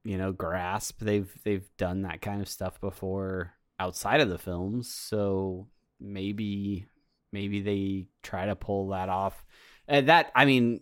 you 0.03 0.17
know, 0.17 0.31
grasp. 0.31 0.99
They've 0.99 1.31
they've 1.43 1.67
done 1.77 2.03
that 2.03 2.21
kind 2.21 2.41
of 2.41 2.47
stuff 2.49 2.79
before 2.79 3.53
outside 3.79 4.21
of 4.21 4.29
the 4.29 4.37
films. 4.37 4.93
So 4.93 5.67
maybe 5.99 6.87
maybe 7.31 7.61
they 7.61 8.07
try 8.23 8.45
to 8.45 8.55
pull 8.55 8.89
that 8.89 9.09
off. 9.09 9.43
And 9.87 10.07
that 10.09 10.31
I 10.35 10.45
mean, 10.45 10.81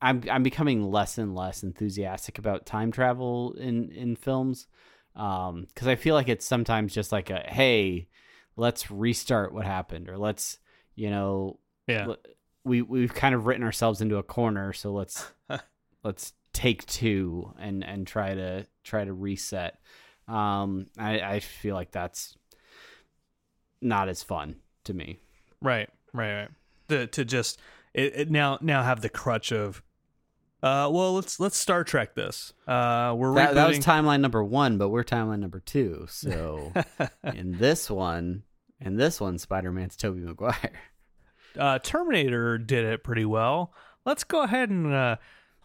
I'm 0.00 0.22
I'm 0.30 0.42
becoming 0.42 0.90
less 0.90 1.18
and 1.18 1.34
less 1.34 1.62
enthusiastic 1.62 2.38
about 2.38 2.66
time 2.66 2.92
travel 2.92 3.54
in 3.58 3.90
in 3.92 4.16
films 4.16 4.66
um 5.16 5.66
because 5.68 5.88
I 5.88 5.96
feel 5.96 6.14
like 6.14 6.28
it's 6.28 6.46
sometimes 6.46 6.94
just 6.94 7.10
like 7.12 7.30
a 7.30 7.40
hey, 7.46 8.08
let's 8.56 8.90
restart 8.90 9.52
what 9.52 9.66
happened 9.66 10.08
or 10.08 10.16
let's 10.16 10.58
you 10.94 11.10
know 11.10 11.58
Yeah. 11.86 12.06
l- 12.08 12.18
we 12.64 12.82
we've 12.82 13.14
kind 13.14 13.34
of 13.34 13.46
written 13.46 13.62
ourselves 13.64 14.00
into 14.00 14.16
a 14.16 14.22
corner 14.22 14.72
so 14.72 14.92
let's 14.92 15.32
let's 16.04 16.32
take 16.52 16.84
two 16.86 17.52
and 17.58 17.84
and 17.84 18.06
try 18.06 18.34
to 18.34 18.66
try 18.84 19.04
to 19.04 19.12
reset 19.12 19.78
um 20.26 20.86
i 20.98 21.20
i 21.20 21.40
feel 21.40 21.74
like 21.74 21.90
that's 21.90 22.36
not 23.80 24.08
as 24.08 24.22
fun 24.22 24.56
to 24.84 24.92
me 24.92 25.18
Right, 25.60 25.88
right, 26.12 26.34
right. 26.34 26.50
To 26.88 27.06
to 27.08 27.24
just 27.24 27.60
it, 27.94 28.12
it 28.14 28.30
now 28.30 28.58
now 28.60 28.82
have 28.82 29.00
the 29.00 29.08
crutch 29.08 29.52
of, 29.52 29.82
uh, 30.62 30.88
well 30.92 31.14
let's 31.14 31.40
let's 31.40 31.56
Star 31.56 31.84
Trek 31.84 32.14
this. 32.14 32.52
Uh, 32.66 33.14
we're 33.16 33.34
that, 33.34 33.54
that 33.54 33.68
was 33.68 33.78
timeline 33.80 34.20
number 34.20 34.42
one 34.42 34.78
but 34.78 34.88
we're 34.88 35.04
timeline 35.04 35.40
number 35.40 35.60
two 35.60 36.06
so 36.08 36.72
in 37.34 37.58
this 37.58 37.90
one 37.90 38.42
in 38.80 38.96
this 38.96 39.20
one 39.20 39.38
spider-man's 39.38 39.96
tobey 39.96 40.20
maguire 40.20 40.72
uh, 41.56 41.78
Terminator 41.78 42.58
did 42.58 42.84
it 42.84 43.04
pretty 43.04 43.24
well. 43.24 43.72
Let's 44.04 44.24
go 44.24 44.42
ahead 44.42 44.70
and 44.70 44.92
uh, 44.92 45.16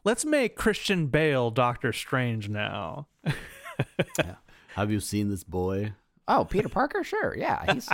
let's 0.04 0.26
make 0.26 0.56
Christian 0.56 1.08
Bale 1.08 1.50
Doctor 1.52 1.92
Strange 1.94 2.50
now. 2.50 3.08
have 4.76 4.92
you 4.92 5.00
seen 5.00 5.30
this 5.30 5.44
boy 5.44 5.94
oh 6.28 6.46
peter 6.46 6.70
parker 6.70 7.04
sure 7.04 7.36
yeah 7.36 7.74
he's 7.74 7.90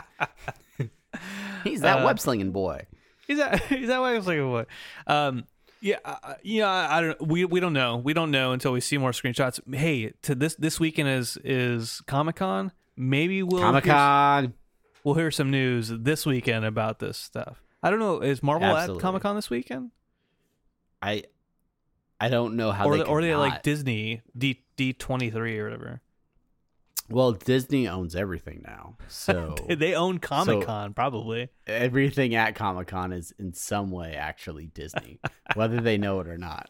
he's 1.64 1.82
that 1.82 2.02
Uh, 2.02 2.06
web 2.06 2.20
slinging 2.20 2.52
boy 2.52 2.86
Is 3.30 3.38
that 3.38 3.72
is 3.72 3.88
that 3.88 4.00
why 4.00 4.14
I 4.14 4.18
was 4.18 4.28
like 4.28 4.40
what? 4.42 4.68
Um, 5.08 5.46
yeah, 5.82 5.98
uh, 6.04 6.34
yeah. 6.44 6.68
I, 6.68 6.98
I 6.98 7.02
don't. 7.02 7.22
We 7.28 7.46
we 7.46 7.60
don't 7.62 7.72
know. 7.74 7.96
We 7.98 8.14
don't 8.14 8.32
know 8.32 8.52
until 8.52 8.74
we 8.74 8.82
see 8.82 8.98
more 8.98 9.12
screenshots. 9.12 9.62
Hey, 9.74 10.12
to 10.24 10.36
this 10.36 10.56
this 10.56 10.80
weekend 10.80 11.08
is 11.08 11.38
is 11.44 12.02
Comic 12.08 12.36
Con. 12.38 12.72
Maybe 12.98 13.44
we'll 13.44 13.62
comic-con 13.62 14.54
we'll 15.04 15.16
hear 15.16 15.32
some 15.32 15.52
news 15.52 15.90
this 15.90 16.26
weekend 16.26 16.66
about 16.66 17.00
this 17.00 17.18
stuff. 17.18 17.62
I 17.82 17.90
don't 17.90 18.00
know. 18.00 18.20
Is 18.20 18.44
Marvel 18.44 18.68
Absolutely. 18.68 19.00
at 19.00 19.02
Comic 19.02 19.22
Con 19.24 19.36
this 19.36 19.50
weekend, 19.50 19.92
i 21.02 21.24
i 22.20 22.28
don't 22.28 22.56
know 22.58 22.72
how 22.72 22.86
or 22.88 22.98
they 22.98 23.04
they, 23.04 23.10
or 23.10 23.22
they 23.22 23.36
like. 23.36 23.64
Disney 23.64 24.22
D 24.38 24.64
D 24.76 24.94
twenty 24.94 25.30
three 25.30 25.58
or 25.60 25.66
whatever? 25.66 26.02
Well, 27.10 27.32
Disney 27.32 27.88
owns 27.88 28.16
everything 28.16 28.62
now, 28.68 28.96
so 29.08 29.56
They 29.68 29.96
own 29.96 30.20
Comic 30.20 30.66
Con 30.68 30.94
probably. 30.94 31.50
everything 31.66 32.36
at 32.36 32.54
Comic 32.54 32.88
Con 32.88 33.12
is 33.14 33.34
in 33.40 33.54
some 33.54 33.90
way 33.90 34.14
actually 34.14 34.68
Disney, 34.68 35.20
whether 35.56 35.80
they 35.82 35.98
know 35.98 36.20
it 36.20 36.28
or 36.28 36.38
not. 36.38 36.70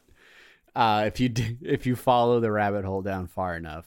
Uh, 0.76 1.04
if 1.08 1.20
you 1.20 1.28
do, 1.30 1.58
if 1.62 1.86
you 1.86 1.96
follow 1.96 2.40
the 2.40 2.52
rabbit 2.52 2.86
hole 2.86 3.02
down 3.02 3.28
far 3.28 3.58
enough, 3.58 3.86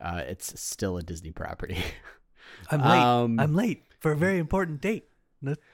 uh, 0.00 0.22
it's 0.26 0.58
still 0.60 0.96
a 0.96 1.02
Disney 1.02 1.30
property. 1.30 1.78
I'm 2.70 2.80
late. 2.80 2.98
Um, 3.04 3.38
I'm 3.38 3.54
late 3.54 3.84
for 4.00 4.12
a 4.12 4.16
very 4.16 4.38
important 4.38 4.80
date. 4.80 5.04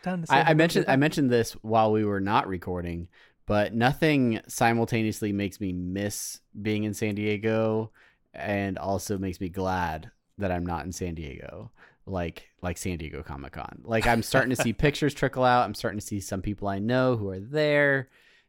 Time 0.03 0.25
to 0.25 0.33
I, 0.33 0.51
I 0.51 0.55
mentioned 0.55 0.87
I 0.89 0.97
mentioned 0.97 1.31
this 1.31 1.53
while 1.63 1.93
we 1.93 2.05
were 2.05 2.21
not 2.21 2.49
recording, 2.49 3.09
but 3.47 3.75
nothing 3.75 4.41
simultaneously 4.47 5.33
makes 5.33 5.61
me 5.61 5.73
miss 5.73 6.41
being 6.61 6.85
in 6.85 6.95
San 6.95 7.15
Diego 7.15 7.91
and 8.33 8.79
also 8.79 9.19
makes 9.19 9.41
me 9.41 9.49
glad 9.49 10.11
that 10.39 10.51
I'm 10.51 10.65
not 10.65 10.85
in 10.85 10.93
San 10.93 11.15
Diego. 11.15 11.71
Like 12.07 12.49
like 12.63 12.79
San 12.79 12.99
Diego 12.99 13.23
Comic 13.23 13.53
Con. 13.53 13.83
Like 13.85 14.07
I'm 14.07 14.23
starting 14.23 14.51
to 14.51 14.63
see 14.63 14.73
pictures 14.75 15.15
trickle 15.15 15.45
out. 15.45 15.65
I'm 15.65 15.75
starting 15.75 16.01
to 16.01 16.07
see 16.07 16.21
some 16.21 16.43
people 16.43 16.69
I 16.69 16.79
know 16.79 17.17
who 17.17 17.31
are 17.31 17.41
there. 17.41 18.09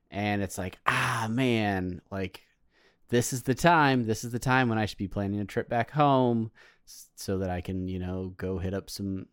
And 0.10 0.42
it's 0.42 0.58
like, 0.58 0.78
ah 0.88 1.28
man, 1.30 2.02
like 2.12 2.44
this 3.10 3.34
is 3.34 3.44
the 3.44 3.56
time. 3.56 4.08
This 4.08 4.24
is 4.24 4.32
the 4.32 4.40
time 4.40 4.70
when 4.70 4.78
I 4.78 4.86
should 4.86 4.98
be 4.98 5.08
planning 5.08 5.40
a 5.40 5.46
trip 5.46 5.70
back 5.70 5.92
home 5.92 6.52
so 7.16 7.38
that 7.38 7.50
I 7.50 7.62
can, 7.62 7.88
you 7.88 8.00
know, 8.00 8.34
go 8.38 8.58
hit 8.58 8.74
up 8.74 8.90
some 8.90 9.28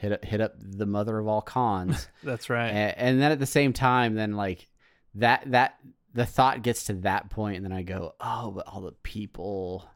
hit 0.00 0.12
up, 0.12 0.24
hit 0.24 0.40
up 0.40 0.54
the 0.58 0.86
mother 0.86 1.18
of 1.18 1.26
all 1.28 1.42
cons. 1.42 2.08
That's 2.24 2.48
right. 2.50 2.68
and, 2.70 2.98
and 2.98 3.20
then 3.20 3.32
at 3.32 3.38
the 3.38 3.46
same 3.46 3.72
time 3.72 4.14
then 4.14 4.32
like 4.36 4.68
that 5.16 5.50
that 5.50 5.76
the 6.14 6.26
thought 6.26 6.62
gets 6.62 6.84
to 6.84 6.94
that 6.94 7.30
point 7.30 7.56
and 7.56 7.64
then 7.64 7.72
i 7.72 7.82
go 7.82 8.14
oh 8.20 8.50
but 8.50 8.66
all 8.66 8.80
the 8.80 8.92
people 9.02 9.88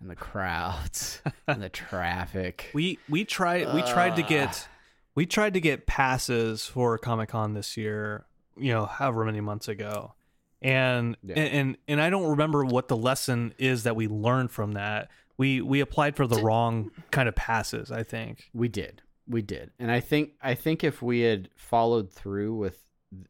and 0.00 0.10
the 0.10 0.16
crowds 0.16 1.22
and 1.46 1.62
the 1.62 1.68
traffic 1.70 2.70
We 2.74 2.98
we 3.08 3.24
tried 3.24 3.72
we 3.74 3.82
tried 3.82 4.16
to 4.16 4.22
get 4.22 4.68
we 5.14 5.24
tried 5.26 5.54
to 5.54 5.60
get 5.60 5.86
passes 5.86 6.66
for 6.66 6.98
Comic 6.98 7.30
Con 7.30 7.54
this 7.54 7.78
year, 7.78 8.26
you 8.58 8.70
know, 8.74 8.84
however 8.84 9.24
many 9.24 9.40
months 9.40 9.66
ago. 9.66 10.12
And, 10.60 11.16
Yeah. 11.22 11.38
and 11.38 11.48
and 11.54 11.76
and 11.88 12.00
I 12.02 12.10
don't 12.10 12.28
remember 12.28 12.66
what 12.66 12.88
the 12.88 12.96
lesson 12.98 13.54
is 13.56 13.84
that 13.84 13.96
we 13.96 14.08
learned 14.08 14.50
from 14.50 14.72
that. 14.72 15.08
We 15.38 15.62
we 15.62 15.80
applied 15.80 16.16
for 16.16 16.26
the 16.26 16.42
wrong 16.42 16.90
kind 17.10 17.28
of 17.30 17.34
passes, 17.34 17.90
I 17.90 18.02
think. 18.02 18.50
we 18.52 18.68
did 18.68 19.00
we 19.28 19.42
did. 19.42 19.70
And 19.78 19.90
i 19.90 20.00
think 20.00 20.32
i 20.42 20.54
think 20.54 20.84
if 20.84 21.02
we 21.02 21.20
had 21.20 21.48
followed 21.56 22.10
through 22.12 22.54
with 22.56 22.82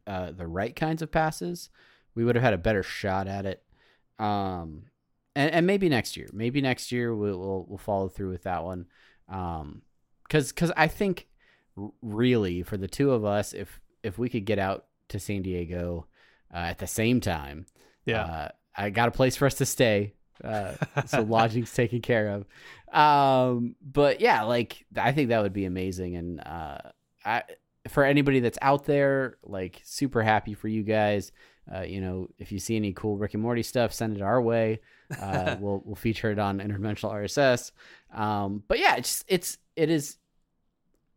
uh, 0.05 0.31
the 0.31 0.47
right 0.47 0.75
kinds 0.75 1.01
of 1.01 1.11
passes 1.11 1.69
we 2.15 2.23
would 2.25 2.35
have 2.35 2.43
had 2.43 2.53
a 2.53 2.57
better 2.57 2.83
shot 2.83 3.27
at 3.27 3.45
it. 3.45 3.63
Um 4.19 4.83
and, 5.35 5.53
and 5.53 5.67
maybe 5.67 5.87
next 5.89 6.17
year 6.17 6.27
maybe 6.33 6.61
next 6.61 6.91
year 6.91 7.13
we'll, 7.15 7.39
we'll 7.39 7.65
we'll 7.69 7.77
follow 7.77 8.07
through 8.09 8.29
with 8.31 8.43
that 8.43 8.63
one. 8.63 8.85
Um 9.29 9.81
because 10.23 10.51
because 10.51 10.71
i 10.75 10.87
think 10.87 11.27
really 12.01 12.63
for 12.63 12.77
the 12.77 12.87
two 12.87 13.11
of 13.11 13.23
us 13.23 13.53
if 13.53 13.79
if 14.03 14.17
we 14.17 14.29
could 14.29 14.45
get 14.45 14.59
out 14.59 14.85
to 15.09 15.19
san 15.19 15.41
diego 15.41 16.07
uh, 16.53 16.57
at 16.57 16.79
the 16.79 16.87
same 16.87 17.21
time 17.21 17.65
Yeah. 18.05 18.21
uh, 18.23 18.49
i 18.75 18.89
got 18.89 19.07
a 19.07 19.11
place 19.11 19.35
for 19.35 19.45
us 19.45 19.55
to 19.55 19.65
stay 19.65 20.13
uh, 20.43 20.73
so 21.05 21.21
lodging's 21.21 21.73
taken 21.73 22.01
care 22.01 22.29
of. 22.29 22.45
Um 22.95 23.75
but 23.81 24.21
yeah 24.21 24.43
like 24.43 24.85
i 24.95 25.11
think 25.11 25.29
that 25.29 25.41
would 25.41 25.53
be 25.53 25.65
amazing. 25.65 26.15
And 26.15 26.39
uh 26.39 26.77
i 27.25 27.43
for 27.87 28.03
anybody 28.03 28.39
that's 28.39 28.57
out 28.61 28.85
there 28.85 29.37
like 29.43 29.81
super 29.83 30.21
happy 30.21 30.53
for 30.53 30.67
you 30.67 30.83
guys 30.83 31.31
uh, 31.73 31.81
you 31.81 32.01
know 32.01 32.27
if 32.37 32.51
you 32.51 32.59
see 32.59 32.75
any 32.75 32.93
cool 32.93 33.17
rick 33.17 33.33
and 33.33 33.43
morty 33.43 33.63
stuff 33.63 33.93
send 33.93 34.15
it 34.15 34.21
our 34.21 34.41
way. 34.41 34.79
Uh, 35.21 35.55
we'll 35.61 35.81
we'll 35.85 35.95
feature 35.95 36.31
it 36.31 36.39
on 36.39 36.59
interdimensional 36.59 37.11
rss 37.13 37.71
um 38.17 38.63
but 38.67 38.79
yeah 38.79 38.95
it's 38.95 39.23
it's 39.27 39.57
it 39.75 39.89
is 39.89 40.17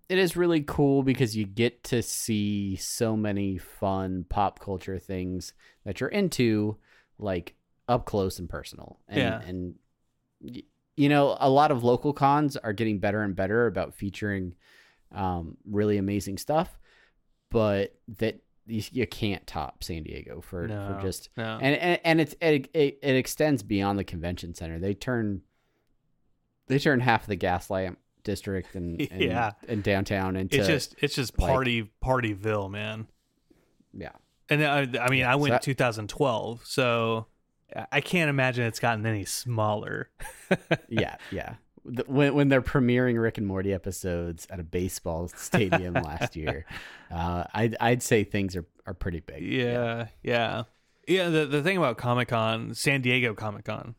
it 0.08 0.18
is 0.18 0.36
really 0.36 0.60
cool 0.62 1.04
because 1.04 1.36
you 1.36 1.46
get 1.46 1.84
to 1.84 2.02
see 2.02 2.74
so 2.74 3.16
many 3.16 3.58
fun 3.58 4.26
pop 4.28 4.58
culture 4.58 4.98
things 4.98 5.52
that 5.84 6.00
you're 6.00 6.10
into 6.10 6.76
like 7.16 7.54
up 7.90 8.04
close 8.06 8.38
and 8.38 8.48
personal 8.48 9.00
and 9.08 9.18
Yeah. 9.18 9.40
and 9.42 9.74
you 10.96 11.08
know 11.08 11.36
a 11.40 11.50
lot 11.50 11.70
of 11.70 11.82
local 11.82 12.12
cons 12.12 12.56
are 12.56 12.72
getting 12.72 12.98
better 13.00 13.22
and 13.22 13.34
better 13.34 13.66
about 13.66 13.94
featuring 13.94 14.54
um, 15.12 15.56
really 15.68 15.98
amazing 15.98 16.38
stuff 16.38 16.78
but 17.50 17.96
that 18.18 18.40
you, 18.66 18.82
you 18.92 19.06
can't 19.06 19.44
top 19.46 19.82
san 19.82 20.04
diego 20.04 20.40
for, 20.40 20.68
No, 20.68 20.94
for 20.94 21.02
just 21.02 21.30
no. 21.36 21.58
and 21.60 21.74
and, 21.76 22.00
and 22.04 22.20
it's 22.20 22.34
it, 22.40 22.68
it, 22.72 22.98
it 23.02 23.16
extends 23.16 23.62
beyond 23.62 23.98
the 23.98 24.04
convention 24.04 24.54
center 24.54 24.78
they 24.78 24.94
turn 24.94 25.42
they 26.68 26.78
turn 26.78 27.00
half 27.00 27.22
of 27.22 27.28
the 27.28 27.36
gaslamp 27.36 27.96
district 28.22 28.76
and, 28.76 29.00
and 29.10 29.20
Yeah. 29.20 29.52
and 29.68 29.82
downtown 29.82 30.36
into 30.36 30.58
it's 30.58 30.68
just 30.68 30.94
it's 31.00 31.14
just 31.16 31.36
like- 31.38 31.50
party 31.50 31.90
partyville, 32.04 32.70
man. 32.70 33.08
yeah 33.92 34.12
And 34.48 34.64
I, 34.64 34.80
I 35.04 35.10
mean, 35.10 35.24
I 35.24 35.34
went 35.36 35.54
So- 35.54 35.72
2012, 35.72 36.60
so 36.64 37.26
I- 37.92 38.00
can't 38.00 38.30
imagine 38.30 38.64
it's 38.64 38.80
gotten 38.80 39.04
any 39.06 39.24
smaller. 39.24 40.10
yeah 40.88 41.16
yeah 41.30 41.54
when 42.06 42.34
when 42.34 42.48
they're 42.48 42.62
premiering 42.62 43.20
Rick 43.20 43.38
and 43.38 43.46
Morty 43.46 43.72
episodes 43.72 44.46
at 44.50 44.60
a 44.60 44.62
baseball 44.62 45.28
stadium 45.28 45.94
last 46.04 46.36
year, 46.36 46.66
uh, 47.10 47.44
I'd 47.54 47.76
I'd 47.80 48.02
say 48.02 48.24
things 48.24 48.56
are, 48.56 48.66
are 48.86 48.94
pretty 48.94 49.20
big. 49.20 49.42
Yeah, 49.42 50.08
yeah, 50.22 50.64
yeah. 51.08 51.28
the 51.28 51.46
the 51.46 51.62
thing 51.62 51.76
about 51.76 51.98
Comic 51.98 52.28
Con, 52.28 52.74
San 52.74 53.00
Diego 53.00 53.34
Comic 53.34 53.64
Con, 53.64 53.94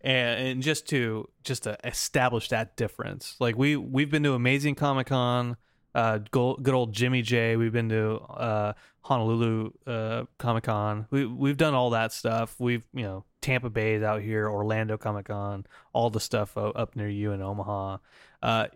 and, 0.00 0.48
and 0.48 0.62
just 0.62 0.88
to 0.90 1.28
just 1.42 1.64
to 1.64 1.76
establish 1.84 2.48
that 2.50 2.76
difference, 2.76 3.36
like 3.40 3.56
we 3.56 3.76
we've 3.76 4.10
been 4.10 4.22
to 4.22 4.34
Amazing 4.34 4.76
Comic 4.76 5.08
Con, 5.08 5.56
uh, 5.94 6.18
good 6.30 6.74
old 6.74 6.92
Jimmy 6.92 7.22
J. 7.22 7.56
We've 7.56 7.72
been 7.72 7.88
to 7.88 8.18
uh, 8.18 8.72
Honolulu 9.04 9.70
uh, 9.86 10.24
Comic 10.38 10.64
Con. 10.64 11.06
We 11.10 11.26
we've 11.26 11.56
done 11.56 11.74
all 11.74 11.90
that 11.90 12.12
stuff. 12.12 12.56
We've 12.58 12.86
you 12.92 13.02
know 13.02 13.24
Tampa 13.40 13.70
Bay 13.70 13.94
is 13.94 14.02
out 14.02 14.22
here, 14.22 14.48
Orlando 14.48 14.96
Comic 14.96 15.26
Con, 15.26 15.66
all 15.92 16.10
the 16.10 16.20
stuff 16.20 16.56
up 16.56 16.96
near 16.96 17.08
you 17.08 17.32
in 17.32 17.42
Omaha. 17.42 17.98
Uh, 18.42 18.66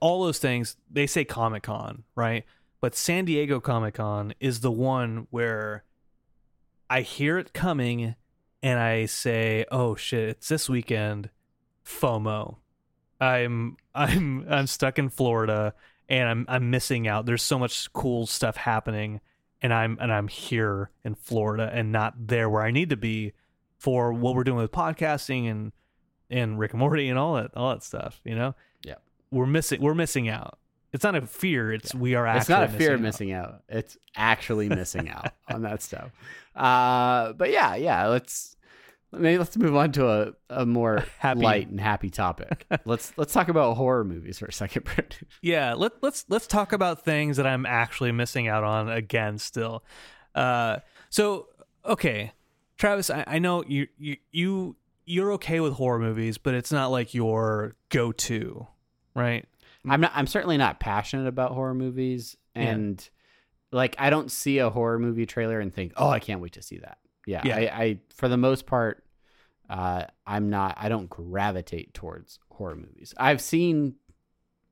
all 0.00 0.24
those 0.24 0.38
things 0.38 0.76
they 0.90 1.06
say 1.06 1.24
Comic 1.24 1.62
Con, 1.62 2.04
right? 2.14 2.44
But 2.80 2.94
San 2.94 3.24
Diego 3.24 3.60
Comic 3.60 3.94
Con 3.94 4.34
is 4.40 4.60
the 4.60 4.70
one 4.70 5.26
where 5.30 5.84
I 6.90 7.02
hear 7.02 7.38
it 7.38 7.52
coming 7.52 8.14
and 8.62 8.78
I 8.78 9.06
say, 9.06 9.64
"Oh 9.70 9.94
shit, 9.94 10.28
it's 10.28 10.48
this 10.48 10.68
weekend." 10.68 11.30
FOMO. 11.88 12.56
I'm 13.20 13.76
I'm 13.94 14.46
I'm 14.48 14.66
stuck 14.66 14.98
in 14.98 15.08
Florida 15.08 15.74
and 16.08 16.28
I'm 16.28 16.44
I'm 16.48 16.70
missing 16.70 17.08
out. 17.08 17.26
There's 17.26 17.42
so 17.42 17.58
much 17.58 17.92
cool 17.92 18.26
stuff 18.26 18.56
happening, 18.56 19.20
and 19.62 19.72
I'm 19.74 19.98
and 20.00 20.12
I'm 20.12 20.28
here 20.28 20.90
in 21.04 21.14
Florida 21.14 21.70
and 21.72 21.90
not 21.92 22.14
there 22.28 22.48
where 22.48 22.62
I 22.62 22.70
need 22.70 22.90
to 22.90 22.96
be 22.96 23.32
for 23.76 24.12
what 24.12 24.34
we're 24.34 24.44
doing 24.44 24.58
with 24.58 24.72
podcasting 24.72 25.50
and 25.50 25.72
and 26.30 26.58
Rick 26.58 26.72
and 26.72 26.80
Morty 26.80 27.08
and 27.08 27.18
all 27.18 27.34
that 27.34 27.56
all 27.56 27.70
that 27.70 27.82
stuff. 27.82 28.20
You 28.24 28.34
know, 28.36 28.54
Yeah. 28.84 28.96
we're 29.30 29.46
missing 29.46 29.80
we're 29.80 29.94
missing 29.94 30.28
out. 30.28 30.58
It's 30.92 31.04
not 31.04 31.14
a 31.14 31.22
fear. 31.26 31.72
It's 31.72 31.94
we 31.94 32.14
are. 32.14 32.26
Actually 32.26 32.40
it's 32.40 32.48
not 32.48 32.62
a 32.64 32.68
fear 32.68 32.94
of 32.94 33.00
missing. 33.00 33.28
missing 33.28 33.32
out. 33.32 33.62
It's 33.68 33.96
actually 34.16 34.68
missing 34.68 35.08
out 35.10 35.32
on 35.48 35.62
that 35.62 35.82
stuff. 35.82 36.10
Uh, 36.56 37.32
but 37.34 37.50
yeah, 37.50 37.74
yeah. 37.76 38.06
Let's 38.06 38.56
maybe 39.12 39.38
let's 39.38 39.56
move 39.56 39.74
on 39.76 39.92
to 39.92 40.08
a, 40.08 40.32
a 40.50 40.66
more 40.66 41.04
Happy. 41.18 41.40
light 41.40 41.68
and 41.68 41.80
happy 41.80 42.10
topic. 42.10 42.66
let's 42.84 43.12
let's 43.16 43.32
talk 43.32 43.48
about 43.48 43.76
horror 43.76 44.04
movies 44.04 44.38
for 44.38 44.46
a 44.46 44.52
second. 44.52 44.84
Brent. 44.84 45.18
Yeah, 45.42 45.74
let, 45.74 45.92
let's 46.02 46.24
let's 46.28 46.46
talk 46.46 46.72
about 46.72 47.04
things 47.04 47.36
that 47.36 47.46
I'm 47.46 47.64
actually 47.66 48.12
missing 48.12 48.48
out 48.48 48.64
on 48.64 48.88
again. 48.90 49.38
Still, 49.38 49.84
uh, 50.34 50.78
so 51.10 51.48
okay, 51.84 52.32
Travis, 52.76 53.10
I, 53.10 53.24
I 53.26 53.38
know 53.38 53.64
you 53.66 53.88
you 53.98 54.16
you 54.30 54.76
you're 55.06 55.32
okay 55.34 55.60
with 55.60 55.72
horror 55.74 55.98
movies, 55.98 56.36
but 56.38 56.54
it's 56.54 56.70
not 56.70 56.88
like 56.90 57.14
your 57.14 57.76
go-to, 57.88 58.66
right? 59.14 59.46
I'm 59.88 60.00
not. 60.02 60.12
I'm 60.14 60.26
certainly 60.26 60.58
not 60.58 60.80
passionate 60.80 61.26
about 61.26 61.52
horror 61.52 61.72
movies, 61.72 62.36
Yeah. 62.54 62.62
and 62.62 63.08
like 63.72 63.94
I 63.98 64.10
don't 64.10 64.30
see 64.30 64.58
a 64.58 64.68
horror 64.68 64.98
movie 64.98 65.24
trailer 65.24 65.60
and 65.60 65.72
think, 65.72 65.92
"Oh, 65.96 66.08
I 66.10 66.18
can't 66.18 66.40
wait 66.42 66.52
to 66.54 66.62
see 66.62 66.78
that." 66.78 66.98
Yeah, 67.28 67.42
Yeah. 67.44 67.56
I, 67.56 67.82
I 67.82 67.98
for 68.14 68.28
the 68.28 68.38
most 68.38 68.64
part, 68.64 69.04
uh, 69.68 70.04
I'm 70.26 70.48
not. 70.48 70.78
I 70.80 70.88
don't 70.88 71.10
gravitate 71.10 71.92
towards 71.92 72.38
horror 72.50 72.76
movies. 72.76 73.12
I've 73.18 73.42
seen 73.42 73.96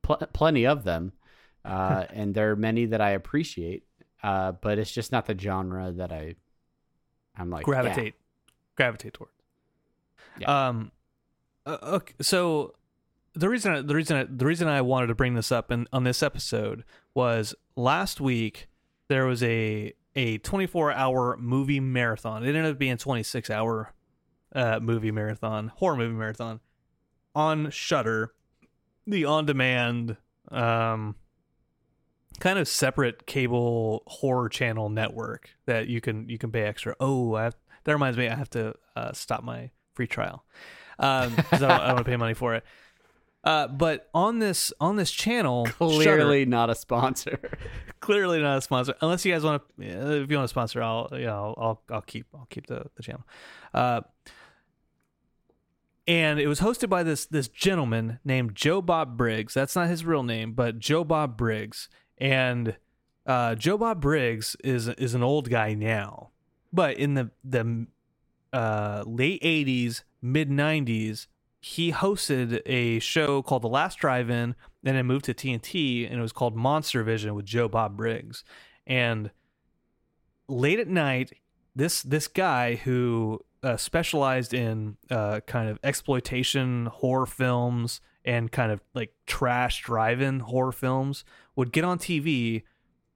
pl- 0.02 0.26
plenty 0.32 0.66
of 0.66 0.82
them, 0.84 1.12
uh, 1.64 2.06
and 2.10 2.34
there 2.34 2.50
are 2.50 2.56
many 2.56 2.86
that 2.86 3.02
I 3.02 3.10
appreciate, 3.10 3.84
uh, 4.22 4.52
but 4.52 4.78
it's 4.78 4.90
just 4.90 5.12
not 5.12 5.26
the 5.26 5.38
genre 5.38 5.92
that 5.92 6.12
I. 6.12 6.36
I'm 7.36 7.50
like 7.50 7.66
yeah. 7.66 7.72
gravitate 7.72 8.14
gravitate 8.74 9.12
towards. 9.12 9.32
Yeah. 10.38 10.68
Um. 10.68 10.92
okay, 11.66 12.14
so 12.22 12.74
the 13.34 13.50
reason 13.50 13.72
I, 13.72 13.80
the 13.82 13.94
reason 13.94 14.34
the 14.34 14.46
reason 14.46 14.66
I 14.66 14.80
wanted 14.80 15.08
to 15.08 15.14
bring 15.14 15.34
this 15.34 15.52
up 15.52 15.70
in, 15.70 15.86
on 15.92 16.04
this 16.04 16.22
episode 16.22 16.84
was 17.12 17.54
last 17.76 18.18
week 18.18 18.68
there 19.08 19.26
was 19.26 19.42
a 19.42 19.92
a 20.16 20.38
24 20.38 20.92
hour 20.92 21.36
movie 21.36 21.78
marathon. 21.78 22.42
It 22.42 22.48
ended 22.48 22.72
up 22.72 22.78
being 22.78 22.96
26 22.96 23.50
hour 23.50 23.92
uh, 24.54 24.80
movie 24.80 25.12
marathon, 25.12 25.68
horror 25.76 25.96
movie 25.96 26.14
marathon 26.14 26.60
on 27.34 27.70
Shudder, 27.70 28.32
the 29.06 29.24
on 29.24 29.46
demand 29.46 30.16
um 30.50 31.16
kind 32.38 32.58
of 32.58 32.68
separate 32.68 33.26
cable 33.26 34.02
horror 34.06 34.48
channel 34.48 34.88
network 34.88 35.50
that 35.66 35.88
you 35.88 36.00
can 36.00 36.28
you 36.28 36.38
can 36.38 36.50
pay 36.50 36.62
extra. 36.62 36.94
Oh, 37.00 37.34
I 37.34 37.44
have, 37.44 37.56
that 37.84 37.92
reminds 37.92 38.18
me, 38.18 38.28
I 38.28 38.34
have 38.34 38.50
to 38.50 38.74
uh, 38.94 39.12
stop 39.12 39.42
my 39.44 39.70
free 39.94 40.06
trial 40.06 40.44
because 40.96 41.62
I 41.62 41.68
don't, 41.68 41.68
don't 41.68 41.86
want 41.94 41.98
to 41.98 42.04
pay 42.04 42.16
money 42.16 42.34
for 42.34 42.54
it. 42.54 42.64
Uh, 43.46 43.68
but 43.68 44.10
on 44.12 44.40
this 44.40 44.72
on 44.80 44.96
this 44.96 45.12
channel, 45.12 45.66
Shudder- 45.78 45.88
Clearly 45.88 46.44
not 46.44 46.68
a 46.68 46.74
sponsor. 46.74 47.38
clearly 48.00 48.42
not 48.42 48.58
a 48.58 48.60
sponsor. 48.60 48.94
Unless 49.00 49.24
you 49.24 49.32
guys 49.32 49.44
want 49.44 49.62
to, 49.78 49.84
if 50.22 50.30
you 50.30 50.36
want 50.36 50.44
to 50.44 50.48
sponsor, 50.48 50.82
I'll 50.82 51.08
you 51.12 51.26
know 51.26 51.54
I'll 51.56 51.80
I'll 51.88 52.02
keep 52.02 52.26
I'll 52.34 52.48
keep 52.50 52.66
the 52.66 52.86
the 52.96 53.04
channel. 53.04 53.22
Uh, 53.72 54.00
and 56.08 56.40
it 56.40 56.48
was 56.48 56.60
hosted 56.60 56.88
by 56.88 57.04
this 57.04 57.26
this 57.26 57.46
gentleman 57.46 58.18
named 58.24 58.56
Joe 58.56 58.82
Bob 58.82 59.16
Briggs. 59.16 59.54
That's 59.54 59.76
not 59.76 59.88
his 59.88 60.04
real 60.04 60.24
name, 60.24 60.52
but 60.52 60.80
Joe 60.80 61.04
Bob 61.04 61.36
Briggs. 61.36 61.88
And 62.18 62.76
uh, 63.26 63.54
Joe 63.54 63.78
Bob 63.78 64.00
Briggs 64.00 64.56
is 64.64 64.88
is 64.88 65.14
an 65.14 65.22
old 65.22 65.50
guy 65.50 65.74
now, 65.74 66.30
but 66.72 66.96
in 66.96 67.14
the 67.14 67.30
the 67.44 67.86
uh, 68.52 69.04
late 69.06 69.42
'80s, 69.42 70.02
mid 70.20 70.50
'90s, 70.50 71.26
he 71.66 71.90
hosted 71.90 72.62
a 72.64 73.00
show 73.00 73.42
called 73.42 73.62
The 73.62 73.68
Last 73.68 73.98
Drive-In. 73.98 74.54
Then 74.84 74.94
it 74.94 75.02
moved 75.02 75.24
to 75.24 75.34
TNT, 75.34 76.08
and 76.08 76.16
it 76.16 76.22
was 76.22 76.30
called 76.30 76.54
Monster 76.54 77.02
Vision 77.02 77.34
with 77.34 77.44
Joe 77.44 77.66
Bob 77.66 77.96
Briggs. 77.96 78.44
And 78.86 79.32
late 80.46 80.78
at 80.78 80.86
night, 80.86 81.32
this 81.74 82.02
this 82.02 82.28
guy 82.28 82.76
who 82.76 83.40
uh, 83.64 83.76
specialized 83.76 84.54
in 84.54 84.96
uh, 85.10 85.40
kind 85.48 85.68
of 85.68 85.80
exploitation 85.82 86.86
horror 86.86 87.26
films 87.26 88.00
and 88.24 88.52
kind 88.52 88.70
of 88.70 88.80
like 88.94 89.12
trash 89.26 89.82
drive-in 89.82 90.38
horror 90.38 90.70
films 90.70 91.24
would 91.56 91.72
get 91.72 91.82
on 91.84 91.98
TV, 91.98 92.62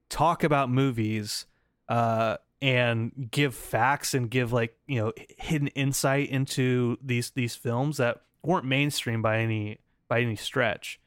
talk 0.09 0.43
about 0.43 0.69
movies, 0.69 1.45
uh, 1.87 2.35
and 2.61 3.29
give 3.31 3.55
facts 3.55 4.13
and 4.13 4.29
give 4.29 4.51
like 4.51 4.75
you 4.87 4.99
know 4.99 5.13
hidden 5.37 5.67
insight 5.69 6.29
into 6.29 6.97
these 7.01 7.29
these 7.31 7.55
films 7.55 7.95
that 7.95 8.23
weren't 8.43 8.65
mainstream 8.65 9.21
by 9.21 9.39
any 9.39 9.79
by 10.07 10.21
any 10.21 10.35
stretch. 10.35 10.99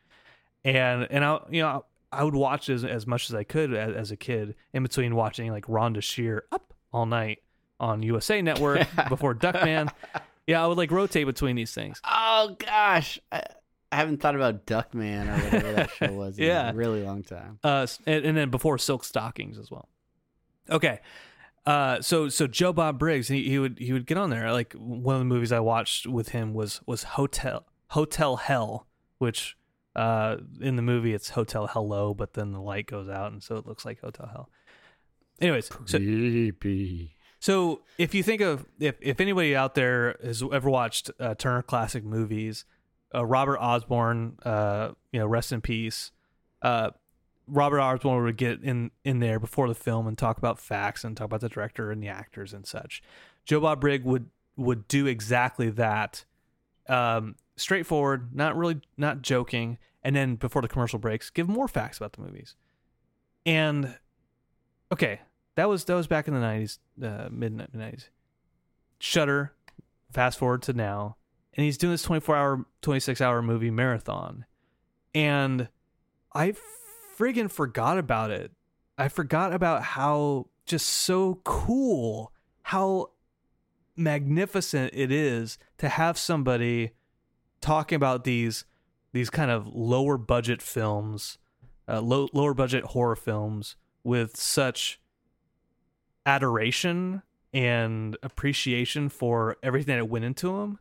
And 0.65 1.07
and 1.11 1.25
I 1.25 1.41
you 1.51 1.63
know 1.63 1.85
I 2.13 2.25
would 2.25 2.35
watch 2.35 2.69
as 2.69 2.85
as 2.85 3.07
much 3.07 3.29
as 3.31 3.35
I 3.35 3.45
could 3.45 3.75
as, 3.75 3.95
as 3.95 4.11
a 4.11 4.17
kid 4.17 4.55
in 4.73 4.83
between 4.83 5.15
watching 5.15 5.51
like 5.51 5.67
Rhonda 5.67 6.03
Shear 6.03 6.45
up 6.53 6.73
all 6.93 7.07
night 7.07 7.39
on 7.81 8.03
USA 8.03 8.41
Network 8.41 8.87
before 9.09 9.35
Duckman. 9.35 9.91
Yeah, 10.47 10.63
I 10.63 10.67
would 10.67 10.79
like 10.79 10.91
rotate 10.91 11.27
between 11.27 11.57
these 11.57 11.73
things. 11.75 12.01
Oh 12.09 12.57
gosh, 12.59 13.19
I, 13.33 13.43
I 13.91 13.97
haven't 13.97 14.21
thought 14.21 14.35
about 14.37 14.67
Duckman 14.67 15.27
or 15.29 15.45
whatever 15.45 15.73
that 15.73 15.91
show 15.91 16.13
was 16.13 16.39
in 16.39 16.45
Yeah. 16.49 16.71
a 16.71 16.75
really 16.75 17.03
long 17.03 17.23
time. 17.23 17.59
uh, 17.65 17.87
and, 18.07 18.25
and 18.25 18.37
then 18.37 18.51
before 18.51 18.77
Silk 18.79 19.05
Stockings 19.05 19.59
as 19.59 19.71
well. 19.71 19.89
Okay, 20.71 21.01
uh, 21.67 22.01
so 22.03 22.29
so 22.29 22.47
Joe 22.47 22.73
Bob 22.73 22.99
Briggs, 22.99 23.29
he, 23.29 23.49
he 23.49 23.59
would 23.59 23.79
he 23.79 23.93
would 23.93 24.07
get 24.07 24.19
on 24.19 24.31
there. 24.31 24.53
Like 24.53 24.75
one 24.75 25.15
of 25.15 25.21
the 25.21 25.25
movies 25.27 25.53
I 25.53 25.61
watched 25.61 26.07
with 26.07 26.31
him 26.31 26.53
was 26.53 26.81
was 26.87 27.05
Hotel 27.05 27.65
Hotel 27.89 28.37
Hell, 28.37 28.87
which 29.19 29.57
uh, 29.97 30.37
in 30.61 30.77
the 30.77 30.83
movie 30.83 31.15
it's 31.15 31.31
Hotel 31.31 31.67
Hello, 31.67 32.13
but 32.13 32.35
then 32.35 32.53
the 32.53 32.61
light 32.61 32.87
goes 32.87 33.09
out 33.09 33.33
and 33.33 33.43
so 33.43 33.57
it 33.57 33.67
looks 33.67 33.85
like 33.85 34.01
Hotel 34.01 34.29
Hell. 34.31 34.51
Anyways, 35.41 35.71
so 35.87 35.99
Creepy. 35.99 37.17
so 37.41 37.83
if 37.99 38.15
you 38.15 38.23
think 38.23 38.43
of 38.43 38.67
if 38.79 38.97
if 39.01 39.19
anybody 39.19 39.57
out 39.57 39.75
there 39.75 40.17
has 40.23 40.43
ever 40.43 40.69
watched 40.69 41.11
uh, 41.19 41.35
Turner 41.35 41.63
Classic 41.63 42.05
Movies, 42.05 42.67
uh, 43.15 43.25
Robert 43.25 43.59
Osborne, 43.59 44.37
uh, 44.45 44.91
you 45.13 45.21
know, 45.21 45.27
rest 45.27 45.51
in 45.51 45.63
peace. 45.63 46.11
Robert 47.47 47.81
Osborne 47.81 48.25
would 48.25 48.37
get 48.37 48.63
in 48.63 48.91
in 49.05 49.21
there 49.21 49.39
before 49.39 49.69
the 49.69 49.75
film 49.75 50.07
and 50.07 50.17
talk 50.17 50.39
about 50.39 50.59
facts 50.59 51.05
and 51.05 51.17
talk 51.17 51.27
about 51.27 51.41
the 51.41 51.49
director 51.49 51.91
and 51.91 52.03
the 52.03 52.09
actors 52.09 52.53
and 52.53 52.67
such. 52.67 53.03
Joe 53.45 53.61
Bob 53.61 53.81
Brigg 53.81 54.05
would 54.05 54.31
would 54.57 54.87
do 54.89 55.07
exactly 55.07 55.69
that, 55.71 56.25
um, 56.89 57.35
straightforward, 57.57 58.35
not 58.35 58.57
really 58.57 58.81
not 58.97 59.23
joking, 59.23 59.79
and 60.03 60.15
then 60.15 60.37
before 60.37 60.63
the 60.63 60.69
commercial 60.69 60.99
breaks, 60.99 61.31
give 61.31 61.49
more 61.49 61.69
facts 61.69 61.99
about 61.99 62.13
the 62.13 62.23
movies. 62.23 62.57
And 63.45 63.99
okay, 64.93 65.21
that 65.57 65.69
was 65.69 65.85
that 65.85 65.95
was 65.95 66.07
back 66.07 66.29
in 66.29 66.35
the 66.35 66.41
nineties, 66.41 66.79
uh, 67.03 67.29
mid 67.31 67.69
nineties. 67.75 68.09
Shudder, 68.99 69.53
fast 70.13 70.39
forward 70.39 70.63
to 70.63 70.73
now, 70.73 71.17
and 71.55 71.65
he's 71.65 71.77
doing 71.77 71.93
this 71.93 72.03
twenty 72.03 72.21
four 72.21 72.37
hour, 72.37 72.65
twenty 72.81 73.01
six 73.01 73.21
hour 73.21 73.43
movie 73.43 73.71
marathon, 73.71 74.47
and 75.15 75.69
I 76.33 76.55
friggin' 77.17 77.51
forgot 77.51 77.99
about 77.99 78.31
it. 78.31 78.53
I 78.97 79.09
forgot 79.09 79.53
about 79.53 79.83
how 79.83 80.49
just 80.67 80.87
so 80.87 81.41
cool, 81.45 82.33
how 82.63 83.11
magnificent 83.97 84.93
it 84.95 85.13
is 85.13 85.59
to 85.79 85.89
have 85.89 86.19
somebody 86.19 86.93
talking 87.61 87.97
about 87.97 88.25
these 88.25 88.65
these 89.13 89.31
kind 89.31 89.51
of 89.51 89.69
lower 89.69 90.19
budget 90.19 90.61
films, 90.61 91.39
uh, 91.89 92.01
low 92.01 92.29
lower 92.33 92.55
budget 92.55 92.85
horror 92.85 93.17
films 93.17 93.77
with 94.03 94.37
such 94.37 95.01
adoration 96.27 97.23
and 97.53 98.17
appreciation 98.23 99.09
for 99.09 99.57
everything 99.63 99.97
that 99.97 100.07
went 100.07 100.25
into 100.25 100.49
them 100.59 100.79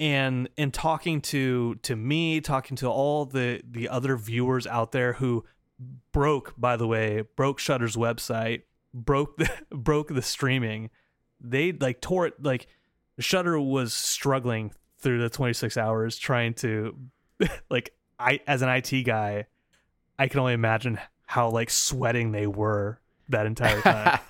and 0.00 0.48
and 0.58 0.72
talking 0.72 1.20
to 1.20 1.76
to 1.76 1.96
me 1.96 2.40
talking 2.40 2.76
to 2.78 2.88
all 2.88 3.24
the 3.24 3.62
the 3.68 3.88
other 3.88 4.16
viewers 4.16 4.66
out 4.66 4.92
there 4.92 5.14
who 5.14 5.44
broke 6.12 6.54
by 6.58 6.76
the 6.76 6.86
way 6.86 7.22
broke 7.36 7.58
shudder's 7.58 7.96
website 7.96 8.62
broke 8.94 9.36
the 9.36 9.50
broke 9.70 10.08
the 10.08 10.22
streaming. 10.22 10.90
They 11.40 11.72
like 11.72 12.00
tore 12.00 12.26
it 12.26 12.42
like 12.42 12.66
shutter 13.18 13.58
was 13.60 13.92
struggling 13.92 14.72
through 14.98 15.20
the 15.20 15.28
26 15.28 15.76
hours 15.76 16.16
trying 16.16 16.54
to 16.54 16.96
like 17.70 17.92
i 18.18 18.40
as 18.46 18.62
an 18.62 18.68
it 18.68 19.04
guy 19.04 19.46
i 20.18 20.28
can 20.28 20.40
only 20.40 20.54
imagine 20.54 20.98
how 21.26 21.50
like 21.50 21.70
sweating 21.70 22.32
they 22.32 22.46
were 22.46 23.00
that 23.28 23.46
entire 23.46 23.80
time. 23.80 24.18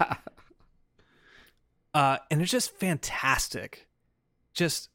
Uh 1.94 2.16
and 2.30 2.40
it's 2.40 2.50
just 2.50 2.74
fantastic. 2.76 3.86
Just 4.54 4.88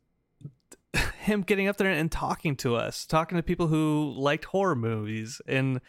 him 1.28 1.42
getting 1.44 1.68
up 1.68 1.78
there 1.78 1.90
and 1.90 2.12
talking 2.12 2.56
to 2.58 2.76
us, 2.76 3.06
talking 3.06 3.38
to 3.38 3.44
people 3.44 3.68
who 3.68 4.14
liked 4.18 4.46
horror 4.46 4.76
movies, 4.76 5.42
and 5.48 5.80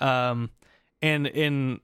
um, 0.00 0.50
and 1.02 1.26
in 1.26 1.80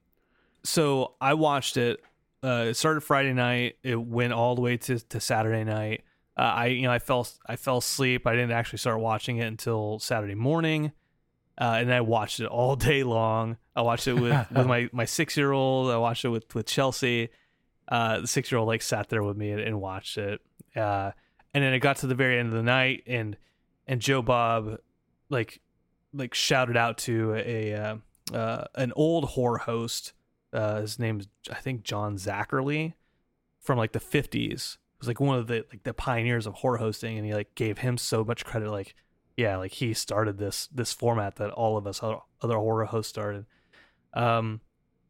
so 0.62 1.14
I 1.20 1.35
watched 1.35 1.76
it. 1.76 2.01
Uh, 2.43 2.66
it 2.68 2.74
started 2.74 3.01
Friday 3.01 3.32
night. 3.32 3.76
It 3.82 4.01
went 4.01 4.32
all 4.32 4.55
the 4.55 4.61
way 4.61 4.76
to, 4.76 4.99
to 4.99 5.18
Saturday 5.20 5.64
night. 5.64 6.05
Uh, 6.37 6.43
I 6.43 6.66
you 6.66 6.82
know 6.82 6.93
I 6.93 6.99
fell 6.99 7.26
I 7.47 7.57
fell 7.57 7.78
asleep. 7.78 8.26
I 8.26 8.32
didn't 8.32 8.53
actually 8.53 8.78
start 8.78 9.01
watching 9.01 9.39
it 9.39 9.47
until 9.47 9.99
Saturday 9.99 10.35
morning, 10.35 10.93
uh, 11.59 11.78
and 11.78 11.93
I 11.93 12.03
watched 12.03 12.41
it 12.41 12.47
all 12.47 12.76
day 12.91 13.03
long. 13.03 13.57
I 13.74 13.82
watched 13.82 14.07
it 14.07 14.14
with, 14.14 14.51
with 14.53 14.66
my, 14.66 14.89
my 14.93 15.05
six 15.05 15.37
year 15.37 15.51
old. 15.51 15.91
I 15.91 15.97
watched 15.97 16.24
it 16.24 16.28
with 16.28 16.55
with 16.55 16.66
Chelsea. 16.66 17.30
Uh, 17.87 18.20
the 18.20 18.26
six 18.26 18.51
year 18.51 18.59
old 18.59 18.68
like 18.68 18.82
sat 18.82 19.09
there 19.11 19.22
with 19.22 19.37
me 19.37 19.51
and, 19.51 19.61
and 19.61 19.80
watched 19.80 20.16
it. 20.16 20.41
And 21.55 21.63
then 21.63 21.73
it 21.73 21.79
got 21.79 21.99
to 21.99 22.07
the 22.09 22.17
very 22.17 22.39
end 22.39 22.49
of 22.49 22.55
the 22.55 22.63
night, 22.63 23.05
and 23.07 23.37
and 23.87 24.01
Joe 24.01 24.23
Bob 24.23 24.79
like 25.31 25.61
like 26.13 26.35
shouted 26.35 26.77
out 26.77 26.99
to 26.99 27.35
a 27.35 27.75
uh, 27.75 27.97
uh, 28.33 28.65
an 28.75 28.93
old 28.97 29.25
horror 29.31 29.59
host. 29.59 30.13
Uh, 30.53 30.81
his 30.81 30.99
name's 30.99 31.29
I 31.51 31.57
think 31.57 31.83
John 31.83 32.17
Zacherley 32.17 32.95
from 33.61 33.79
like 33.79 33.93
the 33.93 34.01
fifties. 34.01 34.79
It 34.97 35.01
was 35.01 35.09
like 35.09 35.21
one 35.21 35.39
of 35.39 35.47
the 35.47 35.65
like 35.71 35.83
the 35.83 35.95
pioneers 35.95 36.47
of 36.47 36.55
horror 36.55 36.79
hosting, 36.79 37.17
and 37.17 37.27
he 37.27 37.35
like 37.35 37.55
gave 37.55 37.79
him 37.79 37.99
so 37.99 38.25
much 38.25 38.45
credit. 38.45 38.71
Like, 38.71 38.95
yeah, 39.37 39.57
like 39.57 39.73
he 39.73 39.95
started 39.95 40.39
this 40.39 40.69
this 40.69 40.93
format 40.93 41.37
that 41.37 41.51
all 41.51 41.77
of 41.77 41.87
us 41.87 42.01
other 42.03 42.57
horror 42.57 42.87
hosts 42.87 43.11
started. 43.11 43.47
Um, 44.13 44.61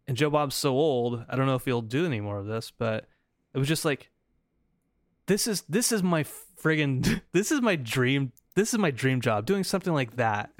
and 0.07 0.17
Joe 0.17 0.31
Bob's 0.31 0.55
so 0.55 0.71
old. 0.71 1.25
I 1.29 1.37
don't 1.37 1.47
know 1.47 1.55
if 1.55 1.65
he'll 1.65 1.83
do 1.83 2.07
any 2.07 2.21
more 2.21 2.39
of 2.39 2.47
this, 2.47 2.71
but 2.71 3.07
it 3.53 3.59
was 3.59 3.69
just 3.69 3.85
like 3.85 4.11
this 5.27 5.47
is 5.47 5.63
this 5.69 5.93
is 5.93 6.03
my 6.03 6.25
friggin' 6.63 7.21
this 7.33 7.51
is 7.53 7.61
my 7.61 7.77
dream 7.77 8.33
this 8.55 8.73
is 8.73 8.79
my 8.79 8.91
dream 8.91 9.21
job 9.21 9.47
doing 9.47 9.65
something 9.65 9.93
like 9.93 10.17
that 10.17 10.51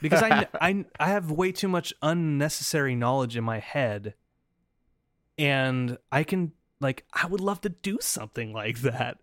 because 0.00 0.22
I, 0.22 0.46
I 0.60 0.84
I 0.98 1.08
have 1.08 1.30
way 1.30 1.52
too 1.52 1.68
much 1.68 1.92
unnecessary 2.02 2.94
knowledge 2.94 3.36
in 3.36 3.44
my 3.44 3.58
head 3.58 4.14
and 5.38 5.96
I 6.12 6.22
can 6.22 6.52
like 6.80 7.04
I 7.12 7.26
would 7.26 7.40
love 7.40 7.60
to 7.62 7.68
do 7.68 7.98
something 8.00 8.52
like 8.52 8.80
that. 8.80 9.18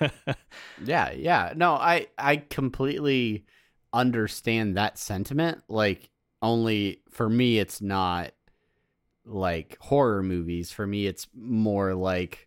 yeah, 0.84 1.12
yeah. 1.12 1.52
No, 1.56 1.74
I 1.74 2.06
I 2.18 2.36
completely 2.36 3.44
understand 3.92 4.76
that 4.76 4.98
sentiment 4.98 5.62
like 5.68 6.10
only 6.42 7.00
for 7.10 7.28
me 7.30 7.58
it's 7.58 7.80
not 7.80 8.32
like 9.24 9.78
horror 9.80 10.22
movies 10.22 10.70
for 10.70 10.86
me 10.86 11.06
it's 11.06 11.26
more 11.34 11.94
like 11.94 12.46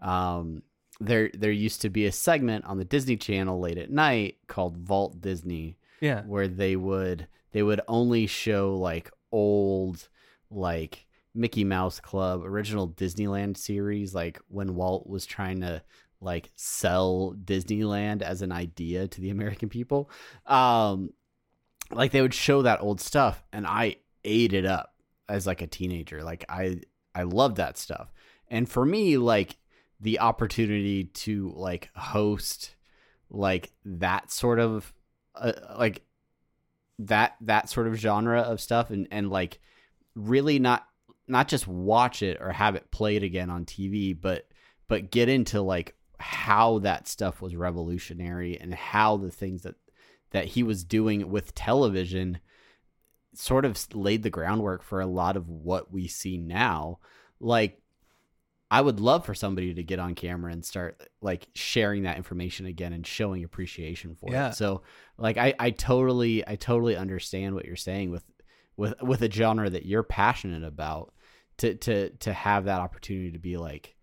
um 0.00 0.62
there 1.00 1.30
there 1.34 1.52
used 1.52 1.82
to 1.82 1.90
be 1.90 2.06
a 2.06 2.12
segment 2.12 2.64
on 2.64 2.78
the 2.78 2.84
Disney 2.84 3.16
Channel 3.16 3.60
late 3.60 3.78
at 3.78 3.90
night 3.90 4.38
called 4.46 4.76
Vault 4.76 5.20
Disney. 5.20 5.78
Yeah. 6.00 6.22
Where 6.22 6.48
they 6.48 6.76
would 6.76 7.28
they 7.52 7.62
would 7.62 7.80
only 7.88 8.26
show 8.26 8.76
like 8.76 9.10
old 9.32 10.08
like 10.50 11.06
Mickey 11.34 11.64
Mouse 11.64 12.00
Club 12.00 12.44
original 12.44 12.88
Disneyland 12.88 13.56
series 13.56 14.14
like 14.14 14.40
when 14.48 14.74
Walt 14.74 15.06
was 15.06 15.26
trying 15.26 15.60
to 15.60 15.82
like 16.20 16.50
sell 16.56 17.34
Disneyland 17.44 18.22
as 18.22 18.40
an 18.40 18.52
idea 18.52 19.06
to 19.06 19.20
the 19.20 19.30
American 19.30 19.68
people. 19.68 20.10
Um 20.46 21.10
like 21.90 22.10
they 22.10 22.22
would 22.22 22.34
show 22.34 22.62
that 22.62 22.80
old 22.80 23.00
stuff 23.00 23.44
and 23.52 23.66
I 23.66 23.96
ate 24.24 24.54
it 24.54 24.64
up 24.64 24.94
as 25.28 25.46
like 25.46 25.60
a 25.60 25.66
teenager. 25.66 26.22
Like 26.22 26.44
I 26.48 26.80
I 27.14 27.22
loved 27.24 27.56
that 27.56 27.76
stuff. 27.76 28.12
And 28.48 28.68
for 28.68 28.84
me 28.84 29.18
like 29.18 29.58
the 30.00 30.20
opportunity 30.20 31.04
to 31.04 31.52
like 31.56 31.90
host 31.94 32.76
like 33.30 33.72
that 33.84 34.30
sort 34.30 34.58
of 34.58 34.92
uh, 35.34 35.52
like 35.78 36.02
that 36.98 37.34
that 37.40 37.68
sort 37.68 37.86
of 37.86 37.94
genre 37.94 38.40
of 38.40 38.60
stuff 38.60 38.90
and 38.90 39.08
and 39.10 39.30
like 39.30 39.60
really 40.14 40.58
not 40.58 40.86
not 41.28 41.48
just 41.48 41.66
watch 41.66 42.22
it 42.22 42.38
or 42.40 42.52
have 42.52 42.74
it 42.74 42.90
played 42.90 43.22
again 43.22 43.50
on 43.50 43.64
TV 43.64 44.18
but 44.18 44.48
but 44.88 45.10
get 45.10 45.28
into 45.28 45.60
like 45.60 45.94
how 46.18 46.78
that 46.78 47.08
stuff 47.08 47.42
was 47.42 47.56
revolutionary 47.56 48.58
and 48.58 48.74
how 48.74 49.16
the 49.16 49.30
things 49.30 49.62
that 49.62 49.74
that 50.30 50.46
he 50.46 50.62
was 50.62 50.84
doing 50.84 51.30
with 51.30 51.54
television 51.54 52.38
sort 53.34 53.64
of 53.64 53.78
laid 53.94 54.22
the 54.22 54.30
groundwork 54.30 54.82
for 54.82 55.00
a 55.00 55.06
lot 55.06 55.36
of 55.36 55.48
what 55.48 55.92
we 55.92 56.08
see 56.08 56.38
now. 56.38 56.98
Like 57.38 57.80
I 58.70 58.80
would 58.80 58.98
love 58.98 59.24
for 59.24 59.34
somebody 59.34 59.74
to 59.74 59.82
get 59.82 60.00
on 60.00 60.14
camera 60.14 60.52
and 60.52 60.64
start 60.64 61.08
like 61.20 61.46
sharing 61.54 62.02
that 62.02 62.16
information 62.16 62.66
again 62.66 62.92
and 62.92 63.06
showing 63.06 63.44
appreciation 63.44 64.16
for 64.16 64.32
yeah. 64.32 64.48
it. 64.48 64.54
So 64.54 64.82
like 65.18 65.36
I, 65.36 65.54
I 65.58 65.70
totally 65.70 66.46
I 66.46 66.56
totally 66.56 66.96
understand 66.96 67.54
what 67.54 67.64
you're 67.64 67.76
saying 67.76 68.10
with 68.10 68.24
with 68.76 69.00
with 69.02 69.22
a 69.22 69.30
genre 69.30 69.70
that 69.70 69.86
you're 69.86 70.02
passionate 70.02 70.64
about 70.64 71.14
to 71.58 71.74
to 71.74 72.10
to 72.10 72.32
have 72.32 72.64
that 72.64 72.80
opportunity 72.80 73.32
to 73.32 73.38
be 73.38 73.56
like 73.56 73.94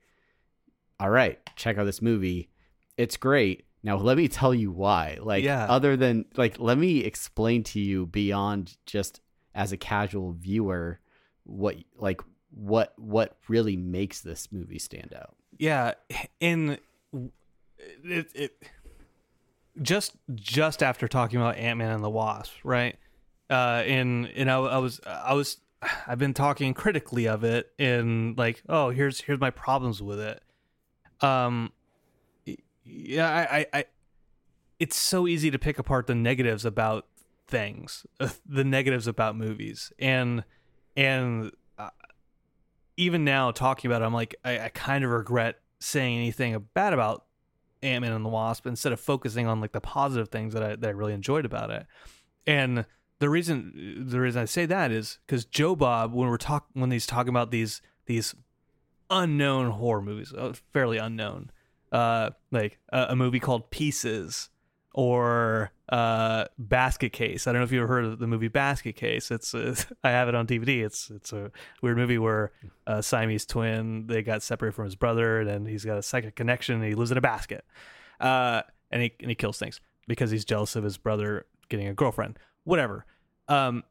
all 1.00 1.10
right, 1.10 1.40
check 1.58 1.78
out 1.78 1.84
this 1.84 2.02
movie. 2.02 2.50
It's 2.98 3.18
great. 3.18 3.66
Now 3.84 3.98
let 3.98 4.16
me 4.16 4.30
tell 4.30 4.54
you 4.54 4.72
why. 4.72 5.18
Like 5.22 5.44
yeah. 5.44 5.66
other 5.66 5.98
than 5.98 6.26
like 6.38 6.58
let 6.58 6.78
me 6.78 7.00
explain 7.00 7.64
to 7.64 7.82
you 7.82 8.06
beyond 8.06 8.78
just 8.86 9.20
as 9.54 9.74
a 9.74 9.78
casual 9.78 10.32
viewer 10.32 11.02
what 11.44 11.76
like 11.98 12.22
what 12.56 12.94
what 12.98 13.38
really 13.48 13.78
makes 13.78 14.22
this 14.22 14.52
movie 14.52 14.80
stand 14.80 15.14
out. 15.16 15.36
Yeah, 15.58 15.94
in 16.40 16.78
it, 18.04 18.32
it 18.34 18.64
just 19.82 20.14
just 20.34 20.84
after 20.84 21.08
talking 21.08 21.40
about 21.40 21.58
Ant 21.58 21.78
Man 21.78 21.92
and 21.92 22.04
the 22.04 22.10
Wasp, 22.10 22.54
right? 22.64 22.98
Uh, 23.50 23.84
and 23.86 24.28
and 24.36 24.50
I, 24.50 24.58
I 24.58 24.78
was 24.78 25.02
I 25.06 25.34
was 25.34 25.58
I've 26.08 26.20
been 26.20 26.34
talking 26.34 26.74
critically 26.74 27.28
of 27.28 27.44
it, 27.44 27.72
and 27.78 28.38
like, 28.38 28.64
oh, 28.70 28.90
here's 28.90 29.22
here's 29.22 29.40
my 29.40 29.50
problems 29.50 30.02
with 30.02 30.20
it. 30.20 30.42
Um, 31.22 31.72
yeah, 32.86 33.30
I, 33.30 33.58
I, 33.58 33.66
I 33.74 33.86
it's 34.80 34.96
so 34.96 35.28
easy 35.28 35.52
to 35.52 35.60
pick 35.60 35.80
apart 35.80 36.08
the 36.08 36.16
negatives 36.16 36.66
about 36.66 37.08
things, 37.48 38.06
the 38.46 38.64
negatives 38.64 39.08
about 39.08 39.36
movies, 39.36 39.92
and 40.00 40.44
and 40.96 41.52
even 42.98 43.24
now 43.24 43.52
talking 43.52 43.90
about 43.90 44.02
it, 44.02 44.06
I'm 44.06 44.14
like, 44.14 44.36
I, 44.44 44.60
I 44.60 44.70
kind 44.70 45.04
of 45.04 45.12
regret 45.12 45.60
saying 45.80 46.18
anything 46.18 46.58
bad 46.74 46.94
about 46.94 47.26
Ant 47.82 48.02
Man 48.02 48.14
and 48.14 48.24
the 48.24 48.30
Wasp 48.30 48.66
instead 48.66 48.94
of 48.94 49.00
focusing 49.00 49.48
on 49.48 49.60
like 49.60 49.74
the 49.74 49.82
positive 49.82 50.30
things 50.30 50.54
that 50.54 50.64
I 50.64 50.76
that 50.76 50.88
I 50.88 50.92
really 50.92 51.14
enjoyed 51.14 51.46
about 51.46 51.70
it. 51.70 51.86
And 52.48 52.86
the 53.20 53.30
reason 53.30 54.06
the 54.08 54.20
reason 54.20 54.42
I 54.42 54.46
say 54.46 54.66
that 54.66 54.92
is 54.92 55.20
because 55.26 55.46
Joe 55.46 55.76
Bob, 55.76 56.14
when 56.14 56.30
we're 56.30 56.38
talk 56.38 56.68
when 56.74 56.92
he's 56.92 57.06
talking 57.06 57.30
about 57.30 57.52
these 57.52 57.82
these 58.06 58.36
unknown 59.10 59.72
horror 59.72 60.02
movies, 60.02 60.34
uh, 60.34 60.54
fairly 60.72 60.98
unknown, 60.98 61.52
uh, 61.92 62.32
like 62.52 62.80
a, 62.90 63.08
a 63.10 63.16
movie 63.16 63.40
called 63.40 63.70
Pieces 63.70 64.50
or 64.94 65.72
uh, 65.90 66.46
Basket 66.58 67.12
Case. 67.12 67.48
I 67.48 67.52
don't 67.52 67.62
know 67.62 67.66
if 67.66 67.72
you 67.72 67.80
ever 67.80 67.88
heard 67.88 68.06
of 68.06 68.20
the 68.20 68.28
movie 68.28 68.48
Basket 68.48 68.96
Case. 68.96 69.32
It's, 69.32 69.54
it's 69.54 69.86
I 70.04 70.12
have 70.12 70.30
it 70.30 70.36
on 70.36 70.48
DVD. 70.48 70.86
It's 70.86 71.10
it's 71.10 71.34
a 71.34 71.52
weird 71.82 71.98
movie 71.98 72.18
where 72.18 72.52
a 72.88 73.04
Siamese 73.04 73.46
twin 73.46 74.08
they 74.08 74.22
got 74.22 74.44
separated 74.44 74.76
from 74.76 74.86
his 74.86 74.96
brother, 74.96 75.40
and 75.40 75.50
then 75.50 75.66
he's 75.66 75.84
got 75.84 75.98
a 75.98 76.04
psychic 76.04 76.36
connection. 76.36 76.76
and 76.76 76.84
He 76.86 76.96
lives 76.96 77.12
in 77.12 77.18
a 77.18 77.22
basket, 77.22 77.66
uh, 78.20 78.62
and 78.92 79.02
he 79.02 79.14
and 79.20 79.30
he 79.30 79.36
kills 79.36 79.58
things 79.58 79.82
because 80.08 80.32
he's 80.32 80.46
jealous 80.46 80.76
of 80.76 80.84
his 80.84 80.98
brother 80.98 81.46
getting 81.70 81.88
a 81.88 81.94
girlfriend. 81.94 82.38
Whatever. 82.64 83.06
Um, 83.48 83.84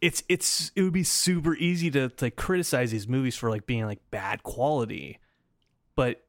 it's 0.00 0.22
it's 0.28 0.70
it 0.76 0.82
would 0.82 0.92
be 0.92 1.02
super 1.02 1.54
easy 1.56 1.90
to 1.90 2.12
like 2.20 2.36
criticize 2.36 2.90
these 2.90 3.08
movies 3.08 3.36
for 3.36 3.50
like 3.50 3.66
being 3.66 3.84
like 3.86 4.00
bad 4.10 4.42
quality, 4.42 5.18
but 5.96 6.24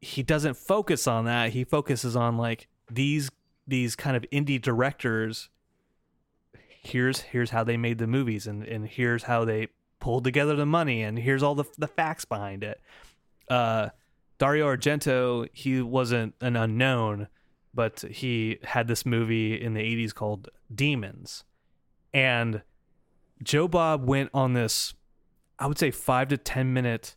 he 0.00 0.22
doesn't 0.22 0.56
focus 0.56 1.06
on 1.06 1.24
that. 1.26 1.50
He 1.50 1.64
focuses 1.64 2.16
on 2.16 2.36
like 2.36 2.68
these 2.90 3.30
these 3.66 3.94
kind 3.94 4.16
of 4.16 4.24
indie 4.32 4.60
directors 4.60 5.50
here's 6.88 7.20
here's 7.20 7.50
how 7.50 7.64
they 7.64 7.76
made 7.76 7.98
the 7.98 8.06
movies 8.06 8.46
and 8.46 8.64
and 8.64 8.86
here's 8.88 9.24
how 9.24 9.44
they 9.44 9.68
pulled 10.00 10.24
together 10.24 10.54
the 10.54 10.66
money 10.66 11.02
and 11.02 11.18
here's 11.18 11.42
all 11.42 11.54
the 11.54 11.64
the 11.76 11.88
facts 11.88 12.24
behind 12.24 12.62
it. 12.64 12.80
Uh, 13.48 13.88
Dario 14.38 14.66
Argento, 14.66 15.48
he 15.52 15.82
wasn't 15.82 16.34
an 16.40 16.54
unknown, 16.54 17.28
but 17.74 18.00
he 18.00 18.58
had 18.62 18.86
this 18.86 19.04
movie 19.04 19.60
in 19.60 19.74
the 19.74 19.80
80s 19.80 20.14
called 20.14 20.48
Demons. 20.72 21.44
And 22.14 22.62
Joe 23.42 23.66
Bob 23.66 24.06
went 24.06 24.30
on 24.32 24.52
this 24.52 24.94
I 25.58 25.66
would 25.66 25.78
say 25.78 25.90
5 25.90 26.28
to 26.28 26.36
10 26.36 26.72
minute 26.72 27.16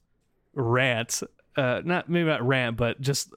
rant, 0.53 1.21
uh 1.55 1.81
not 1.83 2.09
maybe 2.09 2.27
not 2.27 2.45
rant, 2.45 2.77
but 2.77 2.99
just 2.99 3.33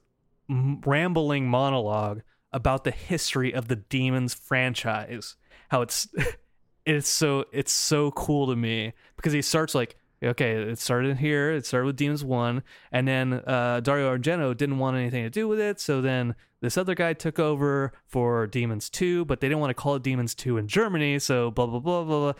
rambling 0.49 1.47
monologue 1.47 2.21
about 2.51 2.83
the 2.83 2.91
history 2.91 3.53
of 3.53 3.67
the 3.67 3.75
Demons 3.75 4.33
franchise. 4.33 5.35
How 5.69 5.81
it's 5.81 6.07
it's 6.85 7.09
so 7.09 7.45
it's 7.51 7.71
so 7.71 8.11
cool 8.11 8.47
to 8.47 8.55
me 8.55 8.93
because 9.15 9.33
he 9.33 9.41
starts 9.41 9.75
like 9.75 9.95
okay, 10.23 10.53
it 10.53 10.79
started 10.79 11.17
here. 11.17 11.51
It 11.51 11.65
started 11.65 11.85
with 11.85 11.97
Demons 11.97 12.23
One, 12.23 12.63
and 12.91 13.07
then 13.07 13.33
uh, 13.33 13.79
Dario 13.81 14.15
Argento 14.15 14.55
didn't 14.55 14.79
want 14.79 14.97
anything 14.97 15.23
to 15.23 15.29
do 15.29 15.47
with 15.47 15.59
it. 15.59 15.79
So 15.79 16.01
then 16.01 16.35
this 16.61 16.77
other 16.77 16.95
guy 16.95 17.13
took 17.13 17.39
over 17.39 17.93
for 18.07 18.47
Demons 18.47 18.89
Two, 18.89 19.25
but 19.25 19.39
they 19.39 19.47
didn't 19.47 19.59
want 19.59 19.71
to 19.71 19.75
call 19.75 19.95
it 19.95 20.03
Demons 20.03 20.35
Two 20.35 20.57
in 20.57 20.67
Germany. 20.67 21.19
So 21.19 21.51
blah 21.51 21.67
blah 21.67 21.79
blah 21.79 22.03
blah 22.03 22.19
blah, 22.19 22.33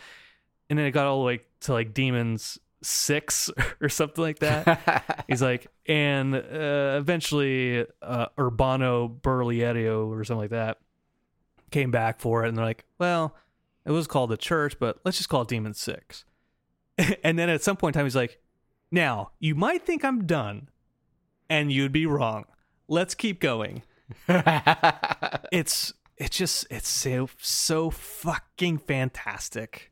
and 0.70 0.78
then 0.78 0.86
it 0.86 0.92
got 0.92 1.06
all 1.06 1.20
the 1.20 1.26
way 1.26 1.40
to 1.60 1.72
like 1.72 1.94
Demons 1.94 2.58
Six 2.82 3.50
or 3.80 3.88
something 3.88 4.22
like 4.22 4.38
that. 4.40 5.24
He's 5.28 5.42
like, 5.42 5.66
and 5.86 6.34
uh, 6.34 6.96
eventually 6.98 7.86
uh, 8.02 8.26
Urbano 8.38 9.20
Berlierio 9.20 10.08
or 10.08 10.24
something 10.24 10.42
like 10.42 10.50
that 10.50 10.78
came 11.70 11.90
back 11.90 12.20
for 12.20 12.44
it, 12.44 12.48
and 12.48 12.56
they're 12.56 12.64
like, 12.64 12.84
well, 12.98 13.34
it 13.84 13.90
was 13.90 14.06
called 14.06 14.30
the 14.30 14.36
Church, 14.36 14.78
but 14.78 14.98
let's 15.04 15.16
just 15.16 15.28
call 15.28 15.42
it 15.42 15.48
Demon 15.48 15.74
Six. 15.74 16.24
and 17.24 17.38
then 17.38 17.48
at 17.48 17.62
some 17.62 17.76
point 17.76 17.94
in 17.94 18.00
time, 18.00 18.06
he's 18.06 18.16
like, 18.16 18.40
now 18.90 19.30
you 19.38 19.54
might 19.54 19.84
think 19.84 20.04
I'm 20.04 20.26
done, 20.26 20.68
and 21.48 21.72
you'd 21.72 21.92
be 21.92 22.06
wrong. 22.06 22.44
Let's 22.88 23.14
keep 23.14 23.40
going. 23.40 23.82
it's 24.28 25.92
it's 26.16 26.36
just 26.36 26.66
it's 26.70 26.88
so 26.88 27.28
so 27.38 27.90
fucking 27.90 28.78
fantastic, 28.78 29.90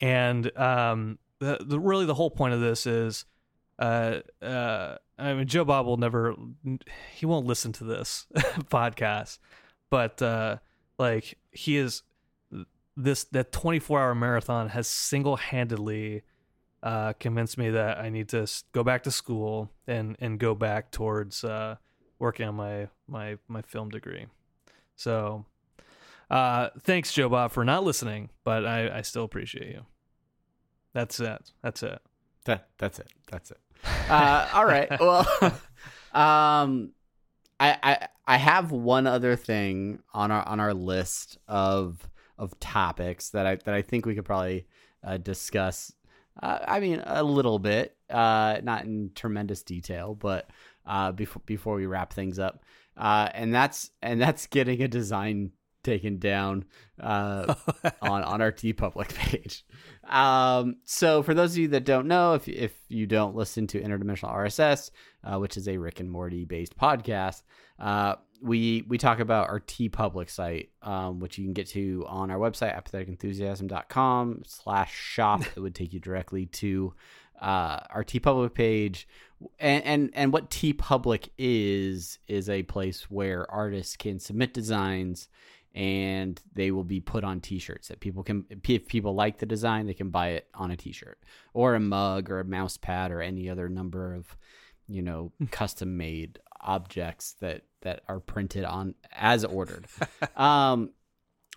and 0.00 0.56
um, 0.56 1.18
the, 1.40 1.58
the 1.60 1.80
really 1.80 2.06
the 2.06 2.14
whole 2.14 2.30
point 2.30 2.54
of 2.54 2.60
this 2.60 2.86
is, 2.86 3.24
uh, 3.78 4.20
uh, 4.40 4.96
I 5.18 5.34
mean, 5.34 5.46
Joe 5.46 5.64
Bob 5.64 5.86
will 5.86 5.96
never, 5.96 6.36
he 7.14 7.26
won't 7.26 7.46
listen 7.46 7.72
to 7.72 7.84
this 7.84 8.26
podcast, 8.70 9.38
but 9.90 10.22
uh, 10.22 10.58
like 10.98 11.38
he 11.50 11.76
is 11.76 12.02
this 12.96 13.24
that 13.24 13.52
24 13.52 14.00
hour 14.00 14.14
marathon 14.14 14.68
has 14.68 14.86
single 14.86 15.36
handedly 15.36 16.22
uh, 16.82 17.12
convinced 17.14 17.58
me 17.58 17.70
that 17.70 17.98
I 17.98 18.08
need 18.10 18.28
to 18.30 18.46
go 18.72 18.82
back 18.82 19.02
to 19.04 19.10
school 19.10 19.70
and 19.86 20.16
and 20.20 20.38
go 20.38 20.54
back 20.54 20.90
towards 20.90 21.44
uh, 21.44 21.76
working 22.18 22.46
on 22.46 22.54
my 22.54 22.88
my 23.06 23.38
my 23.48 23.62
film 23.62 23.90
degree. 23.90 24.26
So, 24.96 25.46
uh, 26.30 26.68
thanks, 26.80 27.12
Joe 27.12 27.28
Bob, 27.28 27.52
for 27.52 27.64
not 27.64 27.84
listening, 27.84 28.30
but 28.44 28.66
I, 28.66 28.98
I 28.98 29.02
still 29.02 29.24
appreciate 29.24 29.70
you. 29.70 29.86
That's 30.92 31.20
it. 31.20 31.52
That's 31.62 31.82
it. 31.82 32.00
That 32.44 32.68
that's 32.78 32.98
it. 32.98 33.08
That's 33.30 33.50
it. 33.50 33.58
Uh, 34.10 34.48
all 34.54 34.66
right. 34.66 34.90
Well, 34.98 35.24
um, 36.12 36.92
I, 37.60 37.76
I 37.82 38.08
I 38.26 38.36
have 38.36 38.72
one 38.72 39.06
other 39.06 39.36
thing 39.36 40.00
on 40.12 40.30
our 40.30 40.46
on 40.46 40.58
our 40.58 40.74
list 40.74 41.38
of 41.46 42.08
of 42.38 42.58
topics 42.58 43.30
that 43.30 43.46
I 43.46 43.54
that 43.56 43.74
I 43.74 43.82
think 43.82 44.04
we 44.04 44.14
could 44.14 44.24
probably 44.24 44.66
uh, 45.04 45.18
discuss. 45.18 45.92
Uh, 46.42 46.58
I 46.66 46.80
mean, 46.80 47.02
a 47.04 47.22
little 47.22 47.58
bit, 47.58 47.96
uh, 48.08 48.60
not 48.62 48.84
in 48.84 49.12
tremendous 49.14 49.62
detail, 49.62 50.14
but 50.14 50.50
uh, 50.86 51.12
before 51.12 51.42
before 51.46 51.76
we 51.76 51.86
wrap 51.86 52.12
things 52.12 52.38
up, 52.38 52.64
uh, 52.96 53.28
and 53.32 53.54
that's 53.54 53.90
and 54.02 54.20
that's 54.20 54.46
getting 54.46 54.82
a 54.82 54.88
design 54.88 55.52
taken 55.82 56.18
down 56.18 56.64
uh, 57.00 57.54
on 58.02 58.22
on 58.22 58.42
our 58.42 58.52
public 58.76 59.08
page. 59.14 59.64
Um, 60.08 60.76
so 60.84 61.22
for 61.22 61.34
those 61.34 61.52
of 61.52 61.58
you 61.58 61.68
that 61.68 61.84
don't 61.84 62.06
know, 62.06 62.34
if 62.34 62.48
if 62.48 62.72
you 62.88 63.06
don't 63.06 63.36
listen 63.36 63.66
to 63.68 63.80
Interdimensional 63.80 64.34
RSS, 64.34 64.90
uh, 65.24 65.38
which 65.38 65.56
is 65.56 65.68
a 65.68 65.78
Rick 65.78 66.00
and 66.00 66.10
Morty 66.10 66.44
based 66.44 66.76
podcast, 66.76 67.42
uh, 67.78 68.16
we 68.42 68.84
we 68.88 68.98
talk 68.98 69.20
about 69.20 69.48
our 69.48 69.60
TeePublic 69.60 70.30
site, 70.30 70.70
um, 70.82 71.20
which 71.20 71.38
you 71.38 71.44
can 71.44 71.52
get 71.52 71.68
to 71.68 72.04
on 72.08 72.30
our 72.30 72.38
website 72.38 72.76
apatheticenthusiasm.com 72.76 74.42
slash 74.46 74.94
shop. 74.94 75.42
it 75.56 75.60
would 75.60 75.74
take 75.74 75.92
you 75.92 76.00
directly 76.00 76.46
to 76.46 76.94
uh, 77.40 77.80
our 77.90 78.04
Public 78.04 78.54
page. 78.54 79.08
And, 79.58 79.84
and 79.84 80.10
and 80.12 80.32
what 80.32 80.50
TeePublic 80.50 81.30
is 81.38 82.18
is 82.28 82.50
a 82.50 82.62
place 82.64 83.10
where 83.10 83.50
artists 83.50 83.96
can 83.96 84.18
submit 84.18 84.52
designs 84.52 85.28
and 85.74 86.40
they 86.52 86.70
will 86.70 86.84
be 86.84 87.00
put 87.00 87.22
on 87.22 87.40
t-shirts 87.40 87.88
that 87.88 88.00
people 88.00 88.24
can 88.24 88.44
if 88.68 88.88
people 88.88 89.14
like 89.14 89.38
the 89.38 89.46
design 89.46 89.86
they 89.86 89.94
can 89.94 90.10
buy 90.10 90.30
it 90.30 90.48
on 90.54 90.70
a 90.72 90.76
t-shirt 90.76 91.18
or 91.54 91.74
a 91.74 91.80
mug 91.80 92.28
or 92.28 92.40
a 92.40 92.44
mouse 92.44 92.76
pad 92.76 93.12
or 93.12 93.22
any 93.22 93.48
other 93.48 93.68
number 93.68 94.14
of 94.14 94.36
you 94.88 95.00
know 95.00 95.32
custom 95.50 95.96
made 95.96 96.38
objects 96.60 97.36
that 97.40 97.62
that 97.82 98.02
are 98.08 98.20
printed 98.20 98.64
on 98.64 98.94
as 99.12 99.44
ordered. 99.44 99.86
Um 100.36 100.90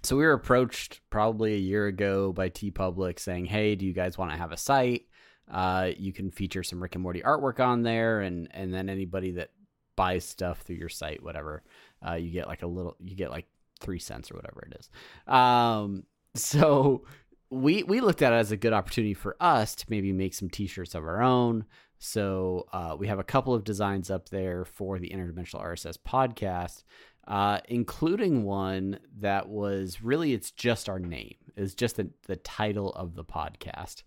so 0.03 0.17
we 0.17 0.23
were 0.23 0.33
approached 0.33 0.99
probably 1.09 1.53
a 1.53 1.59
year 1.59 1.87
ago 1.87 2.33
by 2.33 2.49
TeePublic 2.49 3.19
saying 3.19 3.45
hey 3.45 3.75
do 3.75 3.85
you 3.85 3.93
guys 3.93 4.17
want 4.17 4.31
to 4.31 4.37
have 4.37 4.51
a 4.51 4.57
site? 4.57 5.07
Uh 5.51 5.89
you 5.97 6.13
can 6.13 6.29
feature 6.29 6.63
some 6.63 6.81
rick 6.81 6.93
and 6.93 7.01
morty 7.01 7.21
artwork 7.21 7.59
on 7.59 7.81
there 7.81 8.21
and 8.21 8.47
and 8.51 8.71
then 8.71 8.89
anybody 8.89 9.31
that 9.31 9.49
buys 9.95 10.23
stuff 10.23 10.61
through 10.61 10.75
your 10.75 10.89
site 10.89 11.21
whatever 11.21 11.63
uh, 12.07 12.15
you 12.15 12.31
get 12.31 12.47
like 12.47 12.63
a 12.63 12.67
little 12.67 12.95
you 12.99 13.15
get 13.15 13.29
like 13.29 13.45
three 13.83 13.99
cents 13.99 14.31
or 14.31 14.35
whatever 14.35 14.67
it 14.69 14.79
is. 14.79 14.89
Um, 15.31 16.05
so 16.35 17.05
we 17.49 17.83
we 17.83 18.01
looked 18.01 18.21
at 18.21 18.33
it 18.33 18.37
as 18.37 18.51
a 18.51 18.57
good 18.57 18.73
opportunity 18.73 19.13
for 19.13 19.35
us 19.39 19.75
to 19.75 19.85
maybe 19.89 20.11
make 20.11 20.33
some 20.33 20.49
T-shirts 20.49 20.95
of 20.95 21.03
our 21.03 21.21
own. 21.21 21.65
So 21.99 22.65
uh, 22.73 22.95
we 22.97 23.07
have 23.07 23.19
a 23.19 23.23
couple 23.23 23.53
of 23.53 23.63
designs 23.63 24.09
up 24.09 24.29
there 24.29 24.65
for 24.65 24.99
the 24.99 25.09
Interdimensional 25.09 25.63
RSS 25.63 25.97
podcast, 25.97 26.83
uh, 27.27 27.59
including 27.69 28.43
one 28.43 28.99
that 29.19 29.47
was 29.47 30.01
really 30.01 30.33
it's 30.33 30.51
just 30.51 30.89
our 30.89 30.99
name. 30.99 31.35
It's 31.55 31.75
just 31.75 31.97
the, 31.97 32.09
the 32.27 32.35
title 32.35 32.91
of 32.93 33.15
the 33.15 33.23
podcast. 33.23 34.03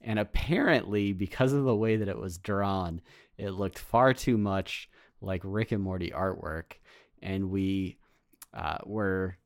And 0.00 0.18
apparently, 0.18 1.12
because 1.12 1.52
of 1.52 1.64
the 1.64 1.74
way 1.74 1.96
that 1.96 2.08
it 2.08 2.18
was 2.18 2.38
drawn, 2.38 3.00
it 3.36 3.50
looked 3.50 3.78
far 3.78 4.12
too 4.12 4.36
much 4.36 4.88
like 5.20 5.40
Rick 5.44 5.72
and 5.72 5.82
Morty 5.82 6.10
artwork. 6.10 6.74
And 7.22 7.50
we 7.50 7.97
uh, 8.54 8.78
were 8.84 9.36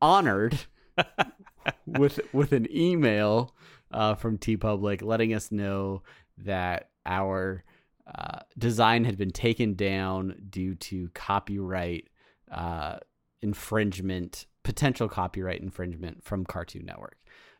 honored 0.00 0.58
with 1.86 2.20
with 2.32 2.52
an 2.52 2.66
email 2.74 3.54
uh, 3.92 4.14
from 4.14 4.38
TeePublic 4.38 5.02
letting 5.02 5.34
us 5.34 5.52
know 5.52 6.02
that 6.38 6.90
our 7.06 7.64
uh, 8.12 8.40
design 8.58 9.04
had 9.04 9.16
been 9.16 9.30
taken 9.30 9.74
down 9.74 10.34
due 10.50 10.74
to 10.74 11.08
copyright 11.14 12.08
uh, 12.50 12.96
infringement, 13.42 14.46
potential 14.62 15.08
copyright 15.08 15.60
infringement 15.60 16.22
from 16.24 16.44
Cartoon 16.44 16.84
Network. 16.84 17.16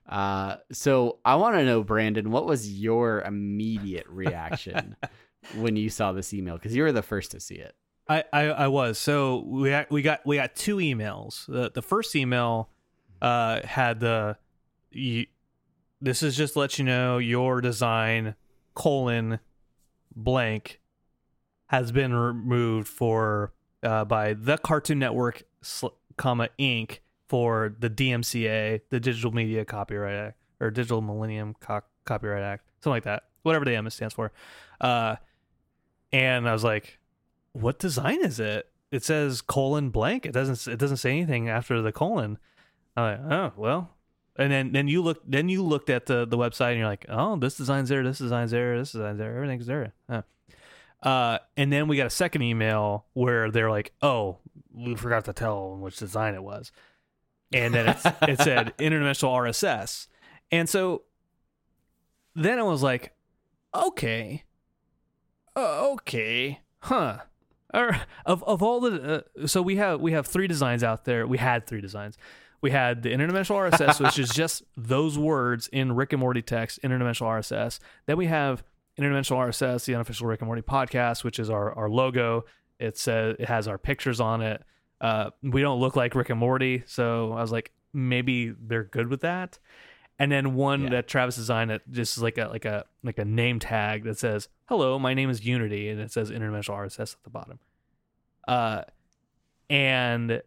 Uh, 0.09 0.57
so 0.73 1.19
I 1.25 1.37
want 1.37 1.57
to 1.57 1.65
know, 1.65 1.83
Brandon, 1.83 2.31
what 2.31 2.47
was 2.47 2.71
your 2.71 3.23
immediate 3.23 4.07
reaction 4.09 4.97
when 5.57 5.77
you 5.77 5.91
saw 5.91 6.13
this 6.13 6.35
email? 6.35 6.55
Because 6.55 6.75
you 6.75 6.83
were 6.83 6.93
the 6.93 7.03
first 7.03 7.31
to 7.33 7.41
see 7.41 7.55
it. 7.55 7.75
I, 8.09 8.25
I, 8.33 8.43
I 8.43 8.69
was 8.69 8.99
so 8.99 9.45
we 9.47 9.75
we 9.91 10.03
got 10.03 10.25
we 10.27 10.37
got 10.37 10.55
two 10.55 10.77
emails. 10.77 11.47
The 11.47 11.71
the 11.73 11.83
first 11.83 12.15
email 12.17 12.71
uh, 13.21 13.61
had 13.65 14.01
the 14.01 14.37
you, 14.91 15.27
this 16.01 16.23
is 16.23 16.37
just 16.37 16.57
let 16.57 16.79
you 16.79 16.85
know 16.85 17.19
your 17.19 17.61
design 17.61 18.35
colon 18.75 19.39
blank 20.15 20.81
has 21.67 21.93
been 21.93 22.13
removed 22.13 22.89
for 22.89 23.53
uh, 23.83 24.05
by 24.05 24.35
the 24.35 24.59
Cartoon 24.59 24.99
Network 24.99 25.45
comma 26.17 26.49
Inc. 26.59 26.99
for 27.29 27.75
the 27.79 27.89
DMCA, 27.89 28.81
the 28.91 29.01
Digital 29.01 29.33
Media 29.33 29.65
Copyright 29.65 30.15
Act 30.15 30.39
or 30.61 30.71
Digital 30.71 31.01
Millennium 31.01 31.55
Co- 31.61 31.81
Copyright 32.05 32.43
Act, 32.43 32.65
something 32.81 32.97
like 32.97 33.05
that, 33.05 33.25
whatever 33.43 33.65
the 33.65 33.75
M 33.75 33.89
stands 33.91 34.15
for. 34.15 34.33
Uh, 34.81 35.17
and 36.13 36.49
I 36.49 36.53
was 36.53 36.65
like, 36.65 36.99
what 37.53 37.79
design 37.79 38.25
is 38.25 38.41
it? 38.41 38.69
It 38.91 39.05
says 39.05 39.41
colon 39.41 39.91
blank. 39.91 40.27
It 40.27 40.33
doesn't 40.33 40.71
it 40.71 40.79
doesn't 40.79 40.99
say 40.99 41.11
anything 41.11 41.49
after 41.49 41.81
the 41.81 41.93
colon. 41.93 42.39
I'm 42.97 43.03
like, 43.05 43.33
oh 43.33 43.53
well. 43.57 43.91
And 44.37 44.51
then 44.51 44.73
then 44.73 44.89
you 44.89 45.03
look 45.03 45.23
then 45.27 45.49
you 45.49 45.63
looked 45.63 45.91
at 45.91 46.07
the 46.07 46.27
the 46.27 46.37
website 46.37 46.71
and 46.71 46.79
you're 46.79 46.89
like, 46.89 47.07
oh, 47.09 47.37
this 47.37 47.57
design's 47.57 47.89
there, 47.89 48.03
this 48.03 48.19
design's 48.19 48.51
there, 48.51 48.79
this 48.79 48.93
design's 48.93 49.19
there, 49.19 49.35
everything's 49.35 49.67
there. 49.67 49.95
Huh. 50.09 50.23
Uh, 51.03 51.39
and 51.57 51.73
then 51.73 51.89
we 51.89 51.97
got 51.97 52.07
a 52.07 52.11
second 52.11 52.43
email 52.43 53.07
where 53.15 53.51
they're 53.51 53.71
like, 53.71 53.93
oh, 54.03 54.39
we 54.73 54.95
forgot 54.95 55.25
to 55.25 55.33
tell 55.33 55.71
them 55.71 55.81
which 55.81 55.97
design 55.97 56.35
it 56.35 56.43
was. 56.43 56.71
And 57.53 57.75
then 57.75 57.89
it's, 57.89 58.07
it 58.23 58.41
said 58.43 58.73
interdimensional 58.79 59.31
RSS. 59.31 60.07
And 60.53 60.69
so 60.69 61.03
then 62.37 62.59
I 62.61 62.63
was 62.63 62.85
like, 62.85 63.15
okay, 63.75 64.45
uh, 65.57 65.91
okay, 65.91 66.61
huh 66.79 67.19
of 67.73 68.43
of 68.45 68.63
all 68.63 68.81
the 68.81 69.25
uh, 69.43 69.47
so 69.47 69.63
we 69.63 69.77
have 69.77 70.01
we 70.01 70.13
have 70.13 70.27
three 70.27 70.47
designs 70.47 70.85
out 70.85 71.05
there. 71.05 71.27
We 71.27 71.39
had 71.39 71.67
three 71.67 71.81
designs. 71.81 72.17
We 72.61 72.71
had 72.71 73.03
the 73.03 73.11
interdimensional 73.11 73.71
RSS, 73.71 74.03
which 74.03 74.19
is 74.19 74.31
just 74.31 74.63
those 74.77 75.19
words 75.19 75.69
in 75.69 75.93
Rick 75.93 76.13
and 76.13 76.21
Morty 76.21 76.43
text, 76.43 76.81
interdimensional 76.83 77.27
RSS. 77.27 77.81
Then 78.07 78.17
we 78.17 78.27
have 78.27 78.63
interdimensional 78.99 79.49
RSS, 79.49 79.85
the 79.85 79.95
unofficial 79.95 80.29
Rick 80.29 80.41
and 80.41 80.47
Morty 80.47 80.63
podcast, 80.63 81.25
which 81.25 81.39
is 81.39 81.51
our 81.51 81.75
our 81.75 81.89
logo. 81.89 82.45
It 82.79 82.99
says 82.99 83.37
it 83.39 83.49
has 83.49 83.67
our 83.69 83.79
pictures 83.79 84.21
on 84.21 84.43
it. 84.43 84.63
Uh, 85.01 85.31
we 85.43 85.61
don't 85.61 85.81
look 85.81 85.97
like 85.97 86.15
Rick 86.15 86.31
and 86.31 86.39
Morty, 86.39 86.85
so 86.87 87.33
I 87.33 87.41
was 87.41 87.51
like, 87.51 87.73
maybe 87.93 88.55
they're 88.57 88.85
good 88.85 89.09
with 89.09 89.23
that. 89.23 89.59
And 90.23 90.31
then 90.31 90.55
one 90.55 90.83
Yeah. 90.85 90.91
that 90.91 91.09
Travis 91.09 91.35
designed 91.37 91.71
that 91.71 91.83
just 91.91 92.17
is 92.17 92.23
like 92.23 92.39
a 92.39 92.47
like 92.47 92.65
a 92.65 92.85
like 93.03 93.19
a 93.19 93.25
name 93.25 93.59
tag 93.59 94.05
that 94.05 94.19
says 94.19 94.49
"Hello, 94.67 94.99
my 94.99 95.15
name 95.15 95.29
is 95.31 95.45
Unity," 95.45 95.89
and 95.89 96.01
it 96.01 96.13
says 96.13 96.31
Interdimensional 96.31 96.77
RSS 96.77 97.15
at 97.15 97.23
the 97.25 97.31
bottom. 97.31 97.59
Uh, 98.47 98.83
and 99.69 100.43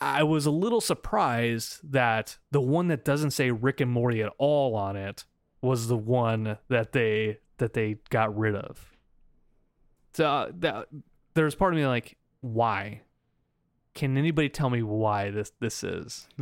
I 0.00 0.22
was 0.22 0.46
a 0.46 0.50
little 0.50 0.80
surprised 0.80 1.90
that 1.92 2.36
the 2.50 2.60
one 2.60 2.88
that 2.88 3.04
doesn't 3.04 3.30
say 3.32 3.50
Rick 3.50 3.80
and 3.80 3.90
Morty 3.90 4.22
at 4.22 4.32
all 4.38 4.76
on 4.76 4.94
it 4.96 5.24
was 5.62 5.88
the 5.88 5.96
one 5.96 6.58
that 6.68 6.92
they 6.92 7.38
that 7.56 7.72
they 7.72 7.96
got 8.10 8.36
rid 8.36 8.54
of. 8.54 8.94
So 10.12 10.26
uh, 10.26 10.50
that, 10.58 10.88
there's 11.34 11.54
part 11.54 11.72
of 11.72 11.78
me 11.78 11.86
like, 11.86 12.16
why? 12.40 13.02
Can 13.98 14.16
anybody 14.16 14.48
tell 14.48 14.70
me 14.70 14.82
why 14.82 15.30
this 15.30 15.52
this 15.60 15.82
is? 15.82 16.28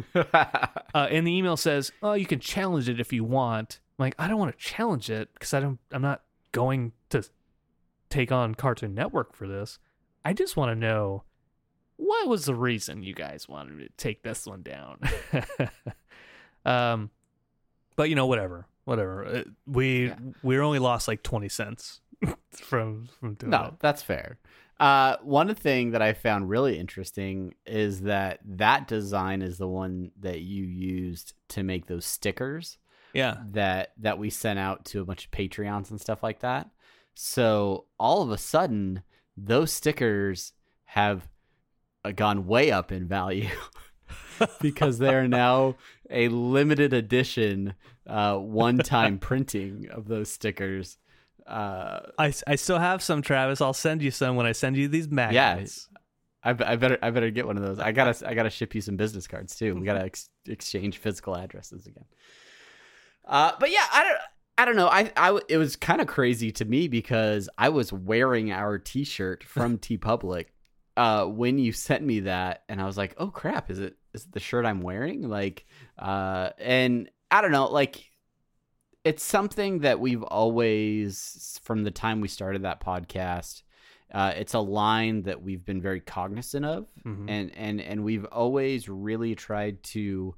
Uh, 0.94 1.08
and 1.10 1.26
the 1.26 1.32
email 1.36 1.56
says, 1.58 1.90
"Oh, 2.02 2.14
you 2.14 2.24
can 2.24 2.38
challenge 2.40 2.88
it 2.88 3.00
if 3.00 3.12
you 3.12 3.22
want." 3.24 3.80
I'm 3.98 4.04
like, 4.04 4.14
I 4.18 4.28
don't 4.28 4.38
want 4.38 4.52
to 4.56 4.62
challenge 4.64 5.10
it 5.10 5.28
because 5.34 5.52
I 5.52 5.60
don't. 5.60 5.78
I'm 5.92 6.00
not 6.02 6.22
going 6.52 6.92
to 7.10 7.22
take 8.08 8.32
on 8.32 8.54
Cartoon 8.54 8.94
Network 8.94 9.34
for 9.34 9.46
this. 9.46 9.78
I 10.24 10.32
just 10.32 10.56
want 10.56 10.70
to 10.70 10.74
know 10.74 11.24
what 11.96 12.28
was 12.28 12.44
the 12.46 12.54
reason 12.54 13.02
you 13.02 13.12
guys 13.14 13.46
wanted 13.48 13.78
to 13.78 13.88
take 13.98 14.22
this 14.22 14.46
one 14.46 14.62
down. 14.62 15.00
um, 16.64 17.10
but 17.96 18.08
you 18.08 18.14
know, 18.14 18.26
whatever, 18.26 18.66
whatever. 18.84 19.24
Uh, 19.26 19.42
We 19.66 20.08
Yeah. 20.08 20.16
we 20.42 20.58
only 20.58 20.78
lost 20.78 21.08
like 21.08 21.22
twenty 21.22 21.48
cents 21.48 22.00
from 22.52 23.08
from 23.20 23.34
doing 23.34 23.50
no, 23.50 23.62
that. 23.64 23.80
that's 23.80 24.02
fair. 24.02 24.38
Uh, 24.78 25.16
one 25.22 25.54
thing 25.54 25.92
that 25.92 26.02
I 26.02 26.12
found 26.12 26.50
really 26.50 26.78
interesting 26.78 27.54
is 27.64 28.02
that 28.02 28.40
that 28.44 28.86
design 28.86 29.40
is 29.40 29.56
the 29.56 29.68
one 29.68 30.10
that 30.20 30.40
you 30.40 30.64
used 30.64 31.32
to 31.48 31.62
make 31.62 31.86
those 31.86 32.04
stickers 32.04 32.76
Yeah, 33.14 33.38
that 33.52 33.92
that 33.98 34.18
we 34.18 34.28
sent 34.28 34.58
out 34.58 34.84
to 34.86 35.00
a 35.00 35.04
bunch 35.04 35.24
of 35.24 35.30
Patreons 35.30 35.90
and 35.90 36.00
stuff 36.00 36.22
like 36.22 36.40
that. 36.40 36.68
So 37.14 37.86
all 37.98 38.22
of 38.22 38.30
a 38.30 38.36
sudden, 38.36 39.02
those 39.36 39.72
stickers 39.72 40.52
have 40.84 41.26
uh, 42.04 42.12
gone 42.12 42.46
way 42.46 42.70
up 42.70 42.92
in 42.92 43.08
value 43.08 43.48
because 44.60 44.98
they 44.98 45.14
are 45.14 45.26
now 45.26 45.76
a 46.10 46.28
limited 46.28 46.92
edition, 46.92 47.74
uh, 48.06 48.36
one-time 48.36 49.18
printing 49.20 49.88
of 49.90 50.08
those 50.08 50.30
stickers. 50.30 50.98
Uh, 51.46 52.00
I, 52.18 52.32
I 52.46 52.56
still 52.56 52.78
have 52.78 53.02
some, 53.02 53.22
Travis. 53.22 53.60
I'll 53.60 53.72
send 53.72 54.02
you 54.02 54.10
some 54.10 54.36
when 54.36 54.46
I 54.46 54.52
send 54.52 54.76
you 54.76 54.88
these 54.88 55.08
magnets. 55.08 55.88
I, 56.42 56.50
I 56.50 56.76
better 56.76 56.98
I 57.02 57.10
better 57.10 57.30
get 57.30 57.46
one 57.46 57.56
of 57.56 57.62
those. 57.64 57.80
I 57.80 57.90
gotta 57.90 58.28
I 58.28 58.34
gotta 58.34 58.50
ship 58.50 58.74
you 58.74 58.80
some 58.80 58.96
business 58.96 59.26
cards 59.26 59.56
too. 59.56 59.74
We 59.74 59.84
gotta 59.84 60.04
ex- 60.04 60.30
exchange 60.46 60.98
physical 60.98 61.36
addresses 61.36 61.86
again. 61.86 62.04
Uh, 63.24 63.52
but 63.58 63.72
yeah, 63.72 63.84
I 63.92 64.04
don't 64.04 64.18
I 64.58 64.64
don't 64.64 64.76
know. 64.76 64.86
I, 64.86 65.10
I 65.16 65.40
it 65.48 65.56
was 65.56 65.74
kind 65.74 66.00
of 66.00 66.06
crazy 66.06 66.52
to 66.52 66.64
me 66.64 66.86
because 66.86 67.48
I 67.58 67.70
was 67.70 67.92
wearing 67.92 68.52
our 68.52 68.78
T-shirt 68.78 69.42
from 69.48 69.78
TeePublic 69.78 70.46
uh, 70.96 71.26
when 71.26 71.58
you 71.58 71.72
sent 71.72 72.04
me 72.04 72.20
that, 72.20 72.62
and 72.68 72.80
I 72.80 72.86
was 72.86 72.96
like, 72.96 73.14
oh 73.18 73.28
crap, 73.28 73.70
is 73.70 73.80
it 73.80 73.96
is 74.14 74.24
it 74.24 74.32
the 74.32 74.40
shirt 74.40 74.64
I'm 74.64 74.80
wearing? 74.82 75.28
Like, 75.28 75.66
uh, 75.98 76.50
and 76.58 77.10
I 77.30 77.40
don't 77.40 77.52
know, 77.52 77.66
like. 77.66 78.04
It's 79.06 79.22
something 79.22 79.80
that 79.80 80.00
we've 80.00 80.22
always, 80.24 81.60
from 81.62 81.84
the 81.84 81.90
time 81.90 82.20
we 82.20 82.28
started 82.28 82.62
that 82.62 82.80
podcast, 82.80 83.62
uh, 84.12 84.32
it's 84.36 84.54
a 84.54 84.60
line 84.60 85.22
that 85.22 85.42
we've 85.42 85.64
been 85.64 85.80
very 85.80 86.00
cognizant 86.00 86.64
of, 86.64 86.88
Mhm. 87.04 87.26
and 87.28 87.56
and 87.56 87.80
and 87.80 88.04
we've 88.04 88.24
always 88.26 88.88
really 88.88 89.34
tried 89.34 89.82
to 89.94 90.34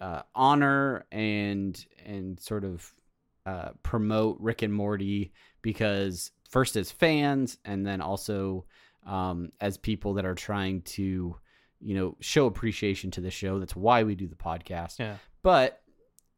uh, 0.00 0.22
honor 0.34 1.04
and 1.10 1.84
and 2.04 2.38
sort 2.40 2.64
of 2.64 2.94
uh, 3.46 3.70
promote 3.82 4.38
Rick 4.40 4.62
and 4.62 4.72
Morty 4.72 5.32
because 5.62 6.30
first 6.50 6.76
as 6.76 6.90
fans, 6.90 7.58
and 7.64 7.86
then 7.86 8.00
also 8.00 8.64
um, 9.06 9.52
as 9.60 9.76
people 9.78 10.14
that 10.14 10.24
are 10.26 10.34
trying 10.34 10.82
to 10.82 11.36
you 11.80 11.94
know 11.94 12.16
show 12.20 12.46
appreciation 12.46 13.10
to 13.12 13.20
the 13.20 13.30
show. 13.30 13.58
That's 13.58 13.76
why 13.76 14.02
we 14.04 14.14
do 14.14 14.28
the 14.28 14.34
podcast. 14.36 14.98
Yeah. 14.98 15.16
But 15.42 15.82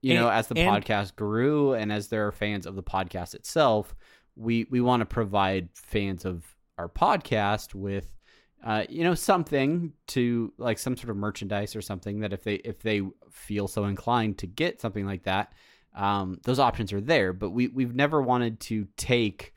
you 0.03 0.15
know, 0.15 0.29
as 0.29 0.49
the 0.49 0.59
and- 0.59 0.85
podcast 0.85 1.17
grew, 1.17 1.75
and 1.75 1.93
as 1.93 2.09
there 2.09 2.27
are 2.27 2.33
fans 2.33 2.67
of 2.67 2.75
the 2.77 2.83
podcast 2.83 3.35
itself, 3.35 3.95
we 4.37 4.67
we 4.71 4.81
want 4.81 5.01
to 5.01 5.07
provide 5.07 5.69
fans 5.75 6.25
of 6.25 6.45
our 6.79 6.89
podcast 6.89 7.75
with 7.75 8.17
uh, 8.65 8.85
you 8.89 9.05
know 9.05 9.15
something 9.15 9.93
to 10.09 10.53
like 10.59 10.79
some 10.79 10.97
sort 10.97 11.11
of 11.11 11.17
merchandise 11.17 11.77
or 11.77 11.83
something 11.83 12.21
that 12.21 12.33
if 12.33 12.45
they 12.45 12.55
if 12.57 12.81
they 12.81 13.03
feel 13.31 13.69
so 13.69 13.85
inclined 13.85 14.39
to 14.39 14.47
get 14.47 14.81
something 14.81 15.07
like 15.07 15.25
that 15.25 15.53
um, 15.95 16.39
those 16.45 16.59
options 16.59 16.93
are 16.93 17.01
there. 17.01 17.33
But 17.33 17.51
we 17.51 17.69
we've 17.69 17.95
never 17.95 18.23
wanted 18.23 18.61
to 18.61 18.87
take 18.97 19.55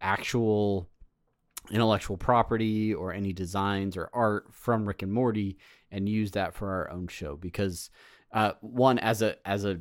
actual 0.00 0.88
intellectual 1.70 2.16
property 2.16 2.94
or 2.94 3.12
any 3.12 3.32
designs 3.32 3.96
or 3.96 4.08
art 4.12 4.52
from 4.52 4.86
Rick 4.86 5.02
and 5.02 5.12
Morty 5.12 5.58
and 5.90 6.08
use 6.08 6.32
that 6.32 6.54
for 6.54 6.70
our 6.70 6.90
own 6.90 7.08
show 7.08 7.36
because 7.36 7.90
uh, 8.36 8.52
one 8.60 9.00
as 9.00 9.22
a 9.22 9.36
as 9.46 9.64
a 9.64 9.80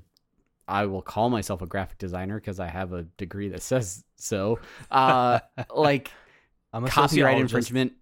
I 0.68 0.88
will 0.88 1.04
call 1.04 1.30
myself 1.30 1.62
a 1.62 1.68
graphic 1.68 2.00
designer 2.00 2.40
because 2.40 2.60
I 2.60 2.68
have 2.68 2.92
a 2.94 3.04
degree 3.04 3.50
that 3.50 3.62
says 3.72 4.04
so. 4.16 4.60
Uh, 4.90 5.40
like 5.76 6.12
I'm 6.74 6.86
a 6.86 6.90
copyright 6.90 7.38
infringement 7.38 7.94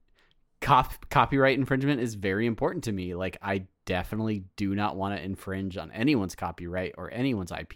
cop- 0.62 1.10
copyright 1.10 1.60
infringement 1.60 2.00
is 2.00 2.16
very 2.16 2.46
important 2.46 2.86
to 2.86 2.92
me. 2.92 3.14
Like 3.16 3.38
i 3.42 3.66
definitely 3.86 4.46
do 4.56 4.76
not 4.76 4.96
want 4.96 5.16
to 5.16 5.24
infringe 5.24 5.78
on 5.78 5.92
anyone's 5.92 6.36
copyright 6.36 6.94
or 6.98 7.12
anyone's 7.12 7.52
ip 7.52 7.74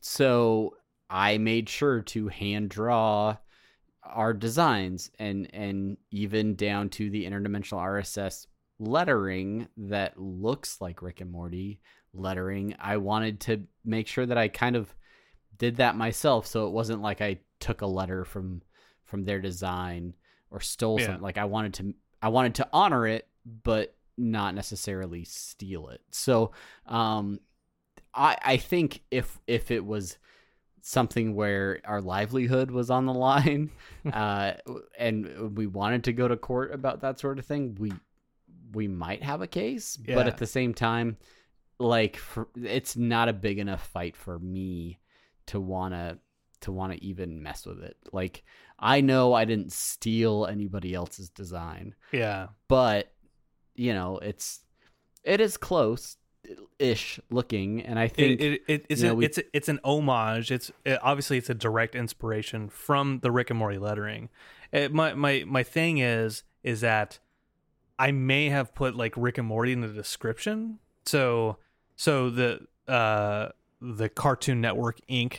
so 0.00 0.76
i 1.10 1.38
made 1.38 1.68
sure 1.68 2.02
to 2.02 2.28
hand 2.28 2.68
draw 2.68 3.36
our 4.04 4.32
designs 4.32 5.10
and 5.18 5.52
and 5.54 5.96
even 6.10 6.54
down 6.54 6.88
to 6.88 7.10
the 7.10 7.24
interdimensional 7.24 7.78
rss 7.78 8.46
lettering 8.78 9.68
that 9.76 10.18
looks 10.20 10.80
like 10.80 11.02
rick 11.02 11.20
and 11.20 11.30
morty 11.30 11.80
lettering 12.12 12.74
i 12.80 12.96
wanted 12.96 13.40
to 13.40 13.62
make 13.84 14.06
sure 14.06 14.26
that 14.26 14.38
i 14.38 14.48
kind 14.48 14.76
of 14.76 14.94
did 15.58 15.76
that 15.76 15.96
myself 15.96 16.46
so 16.46 16.66
it 16.66 16.72
wasn't 16.72 17.00
like 17.00 17.20
i 17.20 17.38
took 17.60 17.80
a 17.82 17.86
letter 17.86 18.24
from 18.24 18.60
from 19.04 19.24
their 19.24 19.40
design 19.40 20.14
or 20.50 20.60
stole 20.60 20.98
Yeah. 20.98 21.06
something 21.06 21.22
like 21.22 21.38
i 21.38 21.44
wanted 21.44 21.74
to 21.74 21.94
i 22.20 22.28
wanted 22.28 22.56
to 22.56 22.68
honor 22.72 23.06
it 23.06 23.28
but 23.62 23.94
not 24.16 24.54
necessarily 24.54 25.24
steal 25.24 25.88
it 25.88 26.00
so 26.10 26.50
um 26.86 27.38
i 28.12 28.36
i 28.44 28.56
think 28.56 29.02
if 29.10 29.38
if 29.46 29.70
it 29.70 29.84
was 29.84 30.18
something 30.82 31.34
where 31.34 31.80
our 31.84 32.00
livelihood 32.00 32.70
was 32.70 32.90
on 32.90 33.06
the 33.06 33.12
line 33.28 33.70
uh 34.12 34.52
and 34.98 35.56
we 35.56 35.66
wanted 35.66 36.04
to 36.04 36.12
go 36.12 36.26
to 36.28 36.36
court 36.36 36.72
about 36.74 37.00
that 37.00 37.18
sort 37.20 37.38
of 37.38 37.46
thing 37.46 37.76
we 37.78 37.92
we 38.74 38.88
might 38.88 39.22
have 39.22 39.40
a 39.42 39.46
case 39.46 39.96
but 39.96 40.26
at 40.26 40.38
the 40.38 40.46
same 40.46 40.74
time 40.74 41.16
like 41.78 42.16
for, 42.16 42.48
it's 42.56 42.96
not 42.96 43.28
a 43.28 43.32
big 43.32 43.58
enough 43.58 43.86
fight 43.88 44.16
for 44.16 44.38
me 44.38 44.98
to 45.46 45.60
want 45.60 45.92
to 45.94 46.18
to 46.60 46.92
even 47.04 47.42
mess 47.42 47.66
with 47.66 47.82
it 47.82 47.96
like 48.12 48.42
i 48.78 49.00
know 49.02 49.34
i 49.34 49.44
didn't 49.44 49.70
steal 49.72 50.46
anybody 50.46 50.94
else's 50.94 51.28
design 51.28 51.94
Yeah. 52.10 52.48
but 52.68 53.12
you 53.74 53.92
know 53.92 54.18
it's 54.18 54.60
it 55.24 55.40
is 55.40 55.58
close 55.58 56.16
ish 56.78 57.20
looking 57.30 57.82
and 57.82 57.98
i 57.98 58.08
think 58.08 58.40
it, 58.40 58.44
it, 58.52 58.62
it 58.66 58.86
it's 58.88 59.02
you 59.02 59.08
know, 59.08 59.14
we- 59.14 59.26
it's 59.26 59.38
it's 59.52 59.68
an 59.68 59.80
homage. 59.84 60.50
It's 60.50 60.70
it, 60.84 60.98
obviously 61.02 61.36
it's 61.38 61.50
a 61.50 61.54
direct 61.54 61.94
inspiration 61.94 62.68
from 62.68 63.20
the 63.20 63.30
Rick 63.30 63.50
and 63.50 63.58
Morty 63.58 63.78
lettering. 63.78 64.28
It, 64.72 64.92
my 64.92 65.14
my 65.14 65.44
my 65.46 65.62
thing 65.62 65.98
is 65.98 66.42
is 66.62 66.80
that 66.82 67.18
I 67.98 68.10
may 68.10 68.48
have 68.48 68.74
put 68.74 68.96
like 68.96 69.14
Rick 69.16 69.38
and 69.38 69.46
Morty 69.46 69.72
in 69.72 69.80
the 69.80 69.88
description. 69.88 70.78
So 71.06 71.58
so 71.96 72.30
the 72.30 72.66
uh 72.88 73.48
the 73.80 74.08
Cartoon 74.08 74.60
Network 74.60 74.98
Inc. 75.08 75.38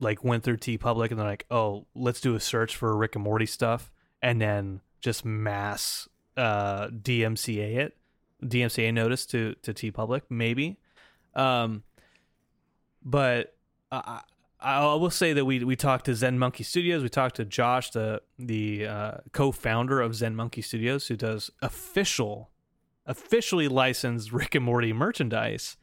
like 0.00 0.22
went 0.22 0.44
through 0.44 0.58
TeePublic 0.58 1.10
and 1.10 1.18
they're 1.18 1.26
like, 1.26 1.46
oh, 1.50 1.86
let's 1.94 2.20
do 2.20 2.34
a 2.34 2.40
search 2.40 2.76
for 2.76 2.96
Rick 2.96 3.14
and 3.14 3.24
Morty 3.24 3.46
stuff, 3.46 3.90
and 4.22 4.40
then 4.40 4.80
just 5.00 5.24
mass 5.24 6.08
uh 6.36 6.88
DMCA 6.88 7.76
it, 7.76 7.96
DMCA 8.42 8.92
notice 8.92 9.26
to 9.26 9.54
to 9.62 9.74
TeePublic 9.74 10.22
maybe. 10.28 10.78
Um, 11.34 11.82
but 13.04 13.54
I, 13.90 14.22
I 14.60 14.94
will 14.94 15.10
say 15.10 15.32
that 15.34 15.44
we 15.44 15.62
we 15.62 15.76
talked 15.76 16.06
to 16.06 16.14
Zen 16.14 16.38
Monkey 16.38 16.64
Studios. 16.64 17.02
We 17.02 17.08
talked 17.08 17.36
to 17.36 17.44
Josh, 17.44 17.90
the 17.90 18.22
the 18.38 18.86
uh, 18.86 19.12
co-founder 19.32 20.00
of 20.00 20.16
Zen 20.16 20.34
Monkey 20.34 20.62
Studios, 20.62 21.06
who 21.06 21.16
does 21.16 21.50
official, 21.62 22.50
officially 23.06 23.68
licensed 23.68 24.32
Rick 24.32 24.56
and 24.56 24.64
Morty 24.64 24.92
merchandise, 24.92 25.76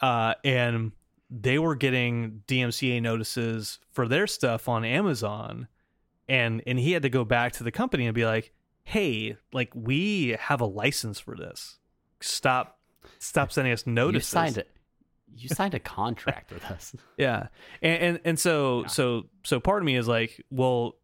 uh, 0.00 0.34
and 0.44 0.92
they 1.28 1.58
were 1.58 1.74
getting 1.74 2.42
DMCA 2.48 3.02
notices 3.02 3.78
for 3.92 4.08
their 4.08 4.26
stuff 4.26 4.66
on 4.66 4.82
Amazon, 4.82 5.68
and 6.26 6.62
and 6.66 6.78
he 6.78 6.92
had 6.92 7.02
to 7.02 7.10
go 7.10 7.24
back 7.26 7.52
to 7.54 7.64
the 7.64 7.72
company 7.72 8.06
and 8.06 8.14
be 8.14 8.24
like, 8.24 8.54
"Hey, 8.84 9.36
like 9.52 9.70
we 9.74 10.36
have 10.40 10.62
a 10.62 10.66
license 10.66 11.20
for 11.20 11.36
this. 11.36 11.78
Stop, 12.20 12.78
stop 13.18 13.52
sending 13.52 13.74
us 13.74 13.86
notices." 13.86 14.32
you 14.32 14.38
notices." 14.40 14.54
signed 14.54 14.58
it 14.58 14.70
you 15.36 15.48
signed 15.48 15.74
a 15.74 15.80
contract 15.80 16.52
with 16.52 16.64
us. 16.64 16.94
Yeah, 17.18 17.48
and 17.80 18.02
and, 18.02 18.20
and 18.24 18.38
so 18.38 18.84
so 18.86 19.24
so 19.44 19.60
part 19.60 19.82
of 19.82 19.86
me 19.86 19.96
is 19.96 20.08
like, 20.08 20.44
well, 20.50 20.96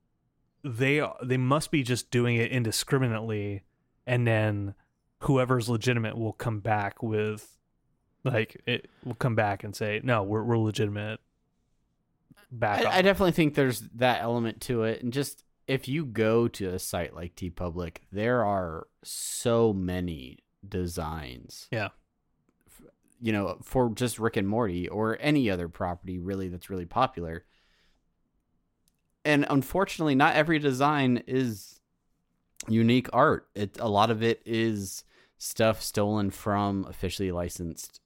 they 0.64 1.02
they 1.22 1.36
must 1.36 1.70
be 1.70 1.82
just 1.82 2.10
doing 2.10 2.36
it 2.36 2.50
indiscriminately, 2.50 3.62
and 4.06 4.26
then 4.26 4.74
whoever's 5.20 5.68
legitimate 5.68 6.16
will 6.16 6.32
come 6.32 6.60
back 6.60 7.02
with, 7.02 7.56
like, 8.24 8.60
it 8.66 8.88
will 9.04 9.14
come 9.14 9.34
back 9.34 9.64
and 9.64 9.74
say, 9.74 10.00
no, 10.02 10.22
we're 10.22 10.42
we're 10.42 10.58
legitimate. 10.58 11.20
Back 12.50 12.84
I. 12.86 12.98
I 12.98 13.02
definitely 13.02 13.32
think 13.32 13.54
there's 13.54 13.80
that 13.96 14.22
element 14.22 14.60
to 14.62 14.84
it, 14.84 15.02
and 15.02 15.12
just 15.12 15.44
if 15.68 15.86
you 15.86 16.06
go 16.06 16.48
to 16.48 16.70
a 16.70 16.78
site 16.78 17.14
like 17.14 17.36
TeePublic, 17.36 17.98
there 18.10 18.44
are 18.44 18.88
so 19.04 19.72
many 19.74 20.38
designs. 20.66 21.68
Yeah. 21.70 21.88
You 23.20 23.32
know, 23.32 23.58
for 23.62 23.90
just 23.90 24.18
Rick 24.18 24.36
and 24.36 24.48
Morty 24.48 24.88
or 24.88 25.18
any 25.20 25.50
other 25.50 25.68
property 25.68 26.18
really 26.18 26.48
that's 26.48 26.70
really 26.70 26.86
popular. 26.86 27.44
And 29.24 29.44
unfortunately, 29.50 30.14
not 30.14 30.36
every 30.36 30.58
design 30.58 31.22
is 31.26 31.80
unique 32.68 33.08
art. 33.12 33.48
It 33.54 33.76
a 33.80 33.88
lot 33.88 34.10
of 34.10 34.22
it 34.22 34.42
is 34.46 35.04
stuff 35.38 35.82
stolen 35.82 36.30
from 36.30 36.84
officially 36.88 37.30
licensed 37.30 38.00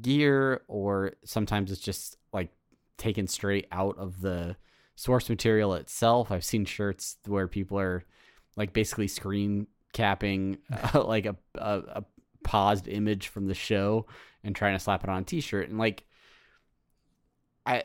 gear 0.00 0.62
or 0.68 1.12
sometimes 1.24 1.70
it's 1.70 1.80
just 1.80 2.16
like 2.32 2.50
taken 2.96 3.26
straight 3.26 3.66
out 3.70 3.96
of 3.98 4.20
the 4.20 4.56
source 4.96 5.28
material 5.28 5.74
itself. 5.74 6.30
I've 6.30 6.44
seen 6.44 6.64
shirts 6.64 7.18
where 7.26 7.48
people 7.48 7.78
are 7.78 8.04
like 8.56 8.72
basically 8.72 9.08
screen 9.08 9.66
capping 9.92 10.58
uh, 10.94 11.04
like 11.06 11.26
a, 11.26 11.36
a 11.56 11.82
a 11.96 12.04
paused 12.44 12.88
image 12.88 13.28
from 13.28 13.46
the 13.46 13.54
show 13.54 14.06
and 14.44 14.54
trying 14.56 14.74
to 14.74 14.78
slap 14.78 15.04
it 15.04 15.10
on 15.10 15.22
a 15.22 15.24
t-shirt 15.24 15.68
and 15.68 15.78
like 15.78 16.04
I 17.66 17.84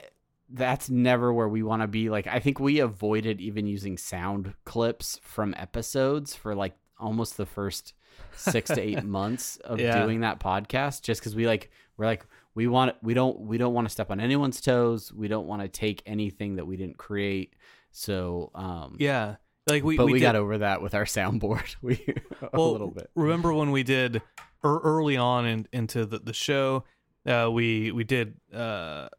that's 0.49 0.89
never 0.89 1.34
where 1.34 1.49
we 1.49 1.62
want 1.62 1.82
to 1.82 1.88
be. 1.88 2.10
Like 2.10 2.26
I 2.28 2.39
think 2.39 2.60
we 2.60 2.80
avoided 2.80 3.41
even 3.41 3.68
using 3.68 3.97
sound 3.97 4.53
clips 4.64 5.20
from 5.22 5.53
episodes 5.58 6.36
for 6.36 6.55
like 6.55 6.76
almost 6.97 7.38
the 7.38 7.45
first 7.45 7.93
6 8.36 8.70
to 8.72 8.82
8 8.82 9.03
months 9.03 9.58
of 9.58 9.80
Yeah. 9.80 10.01
doing 10.03 10.22
that 10.22 10.39
podcast 10.39 11.01
just 11.03 11.22
cuz 11.22 11.36
we 11.36 11.45
like 11.45 11.70
we're 11.97 12.05
like 12.05 12.26
we 12.55 12.66
want 12.68 12.95
we 13.03 13.14
don't 13.14 13.39
we 13.41 13.58
don't 13.58 13.74
want 13.74 13.86
to 13.88 13.91
step 13.91 14.10
on 14.10 14.20
anyone's 14.20 14.62
toes. 14.62 15.14
We 15.14 15.28
don't 15.28 15.47
want 15.47 15.62
to 15.62 15.68
take 15.68 16.01
anything 16.05 16.55
that 16.55 16.66
we 16.66 16.78
didn't 16.78 16.97
create. 16.97 17.55
So 17.91 18.51
um 18.55 18.95
yeah, 18.99 19.36
like 19.68 19.84
we 19.84 19.97
but 19.97 20.05
we, 20.05 20.13
we, 20.13 20.20
got 20.20 20.36
over 20.36 20.59
that 20.59 20.82
with 20.82 20.93
our 20.95 21.05
soundboard. 21.05 21.76
We 21.82 22.03
a 22.41 22.49
well, 22.53 22.72
little 22.72 22.91
bit. 22.91 23.09
Remember 23.15 23.53
when 23.53 23.72
we 23.72 23.84
did 23.84 24.22
er, 24.63 24.80
early 24.80 25.18
on 25.18 25.45
in, 25.45 25.68
into 25.72 26.05
the, 26.05 26.20
the 26.20 26.34
show? 26.34 26.84
Uh, 27.26 27.49
we 27.51 27.91
we 27.91 28.03
did 28.03 28.36
uh, 28.53 29.09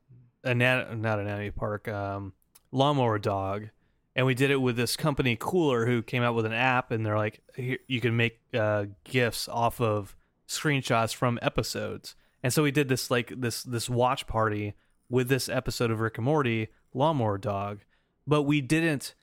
Anat- 0.44 0.96
not 0.98 1.18
Anatomy 1.18 1.50
Park, 1.50 1.88
um, 1.88 2.32
Lawnmower 2.72 3.18
Dog, 3.18 3.68
and 4.16 4.24
we 4.24 4.34
did 4.34 4.50
it 4.50 4.56
with 4.56 4.76
this 4.76 4.96
company 4.96 5.36
Cooler, 5.38 5.86
who 5.86 6.02
came 6.02 6.22
out 6.22 6.34
with 6.34 6.46
an 6.46 6.52
app, 6.52 6.90
and 6.90 7.04
they're 7.04 7.18
like, 7.18 7.40
Here, 7.54 7.78
you 7.86 8.00
can 8.00 8.16
make 8.16 8.40
uh, 8.54 8.86
gifs 9.04 9.48
off 9.48 9.80
of 9.80 10.16
screenshots 10.46 11.14
from 11.14 11.38
episodes, 11.42 12.14
and 12.42 12.52
so 12.52 12.62
we 12.62 12.70
did 12.70 12.88
this 12.88 13.10
like 13.10 13.32
this 13.36 13.62
this 13.62 13.90
watch 13.90 14.26
party 14.26 14.74
with 15.10 15.28
this 15.28 15.48
episode 15.48 15.90
of 15.90 16.00
Rick 16.00 16.18
and 16.18 16.24
Morty, 16.24 16.68
Lawnmower 16.94 17.38
Dog, 17.38 17.80
but 18.26 18.42
we 18.42 18.60
didn't. 18.60 19.14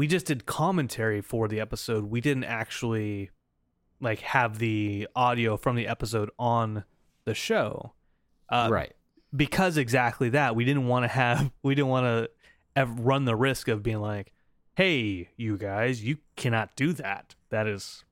We 0.00 0.06
just 0.06 0.24
did 0.24 0.46
commentary 0.46 1.20
for 1.20 1.46
the 1.46 1.60
episode. 1.60 2.04
We 2.04 2.22
didn't 2.22 2.44
actually 2.44 3.28
like 4.00 4.20
have 4.20 4.58
the 4.58 5.06
audio 5.14 5.58
from 5.58 5.76
the 5.76 5.86
episode 5.86 6.30
on 6.38 6.84
the 7.26 7.34
show. 7.34 7.92
Uh, 8.48 8.70
right. 8.72 8.94
because 9.36 9.76
exactly 9.76 10.30
that 10.30 10.56
we 10.56 10.64
didn't 10.64 10.86
want 10.86 11.04
to 11.04 11.08
have 11.08 11.50
we 11.62 11.74
didn't 11.74 11.90
want 11.90 12.30
to 12.76 12.86
run 12.86 13.26
the 13.26 13.36
risk 13.36 13.68
of 13.68 13.82
being 13.82 14.00
like 14.00 14.32
hey 14.74 15.28
you 15.36 15.58
guys 15.58 16.02
you 16.02 16.16
cannot 16.34 16.74
do 16.76 16.94
that 16.94 17.34
that 17.50 17.66
is 17.66 18.02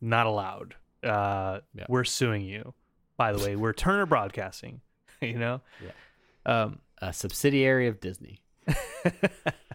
not 0.00 0.26
allowed 0.26 0.74
uh 1.04 1.60
Yeah. 1.76 1.86
we're 1.88 2.02
suing 2.02 2.42
you 2.42 2.74
by 3.16 3.32
the 3.32 3.38
way 3.38 3.54
we're 3.54 3.72
turner 3.72 4.04
broadcasting 4.04 4.80
you 5.22 5.38
know 5.38 5.60
Yeah. 5.80 5.92
um 6.64 6.80
A 7.00 7.12
subsidiary 7.12 7.86
of 7.86 8.00
Disney. 8.00 8.40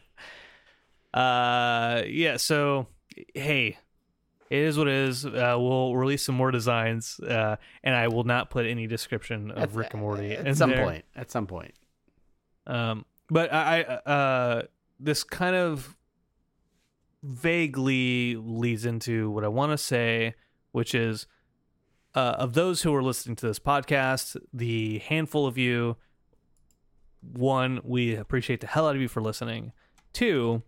uh 1.14 2.01
yeah 2.07 2.38
so 2.38 2.88
hey 3.34 3.78
it 4.49 4.59
is 4.59 4.78
what 4.78 4.88
it 4.88 4.93
is 4.93 5.26
uh, 5.26 5.55
we'll 5.57 5.95
release 5.95 6.24
some 6.24 6.36
more 6.36 6.51
designs 6.51 7.20
uh 7.22 7.55
and 7.84 7.95
i 7.95 8.07
will 8.07 8.24
not 8.24 8.49
put 8.49 8.66
any 8.66 8.88
description 8.88 9.51
of 9.51 9.57
At- 9.57 9.74
rick 9.74 9.93
and 9.93 10.01
morty 10.01 10.32
At 10.34 10.55
some 10.57 10.70
there. 10.70 10.84
point. 10.84 11.05
At 11.16 11.30
some 11.32 11.47
point. 11.47 11.74
Um, 12.68 13.05
but 13.30 13.51
I, 13.51 13.82
I 13.82 14.09
uh, 14.09 14.62
this 14.99 15.24
kind 15.24 15.55
of 15.55 15.97
vaguely 17.24 18.36
leads 18.36 18.86
into 18.86 19.30
what 19.32 19.43
I 19.43 19.47
want 19.47 19.72
to 19.72 19.78
say, 19.78 20.36
which 20.72 20.93
is 20.95 21.28
uh, 22.16 22.36
of 22.38 22.53
those 22.53 22.82
who 22.84 22.93
are 22.93 23.03
listening 23.03 23.36
to 23.38 23.47
this 23.47 23.59
podcast, 23.59 24.38
the 24.53 24.99
handful 24.99 25.45
of 25.47 25.57
you, 25.57 25.97
one, 27.22 27.80
we 27.84 28.16
appreciate 28.16 28.62
the 28.62 28.68
hell 28.68 28.88
out 28.88 28.95
of 28.95 29.01
you 29.01 29.07
for 29.07 29.22
listening. 29.22 29.72
Two, 30.14 30.64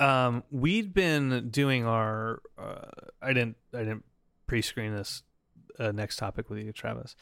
um, 0.00 0.42
we'd 0.50 0.92
been 0.94 1.50
doing 1.50 1.86
our. 1.86 2.40
Uh, 2.58 2.86
I 3.22 3.32
didn't. 3.32 3.56
I 3.74 3.78
didn't 3.78 4.04
pre-screen 4.46 4.94
this 4.94 5.22
uh, 5.78 5.92
next 5.92 6.16
topic 6.16 6.50
with 6.50 6.58
you, 6.58 6.72
Travis. 6.72 7.14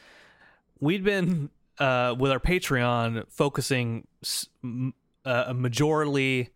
We'd 0.79 1.03
been 1.03 1.49
uh, 1.77 2.15
with 2.17 2.31
our 2.31 2.39
Patreon 2.39 3.25
focusing 3.29 4.07
uh, 4.23 5.53
majorly, 5.53 6.49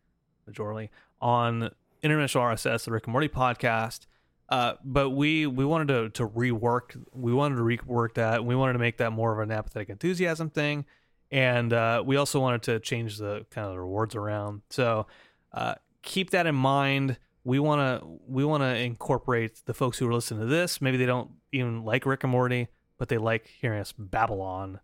majorly 0.49 0.89
on 1.21 1.69
International 2.01 2.43
RSS, 2.45 2.85
the 2.85 2.91
Rick 2.91 3.05
and 3.05 3.11
Morty 3.11 3.29
podcast. 3.29 4.07
Uh, 4.49 4.73
but 4.83 5.11
we 5.11 5.47
we 5.47 5.65
wanted 5.65 5.87
to 5.87 6.09
to 6.09 6.27
rework. 6.27 7.01
We 7.13 7.33
wanted 7.33 7.55
to 7.55 7.61
rework 7.63 8.15
that. 8.15 8.45
We 8.45 8.55
wanted 8.55 8.73
to 8.73 8.79
make 8.79 8.97
that 8.97 9.11
more 9.11 9.33
of 9.33 9.39
an 9.39 9.51
apathetic 9.51 9.89
enthusiasm 9.89 10.49
thing, 10.49 10.85
and 11.31 11.71
uh, 11.73 12.03
we 12.05 12.17
also 12.17 12.39
wanted 12.39 12.61
to 12.63 12.79
change 12.79 13.17
the 13.17 13.45
kind 13.49 13.67
of 13.67 13.73
the 13.73 13.79
rewards 13.79 14.15
around. 14.15 14.61
So 14.69 15.07
uh, 15.53 15.75
keep 16.03 16.29
that 16.31 16.45
in 16.45 16.55
mind. 16.55 17.17
We 17.43 17.59
want 17.59 18.01
to 18.01 18.07
we 18.27 18.45
want 18.45 18.63
to 18.63 18.77
incorporate 18.77 19.61
the 19.65 19.73
folks 19.73 19.97
who 19.97 20.07
are 20.07 20.13
listening 20.13 20.41
to 20.41 20.45
this. 20.45 20.79
Maybe 20.81 20.97
they 20.97 21.05
don't 21.05 21.31
even 21.51 21.83
like 21.83 22.05
Rick 22.05 22.23
and 22.23 22.31
Morty, 22.31 22.67
but 22.97 23.09
they 23.09 23.17
like 23.17 23.47
hearing 23.47 23.79
us 23.81 23.93
babble 23.97 24.41
on 24.41 24.79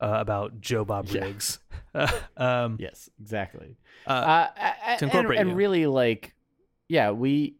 uh, 0.00 0.16
about 0.18 0.60
Joe 0.60 0.84
Bob 0.84 1.06
Yeah. 1.06 1.20
Briggs. 1.20 1.58
um, 2.36 2.76
Yes, 2.80 3.08
exactly. 3.20 3.76
uh, 4.06 4.10
Uh, 4.10 4.46
to 4.48 4.62
and, 4.86 5.02
incorporate 5.02 5.38
and 5.40 5.50
you. 5.50 5.54
really 5.56 5.86
like, 5.86 6.34
yeah, 6.88 7.10
we 7.12 7.56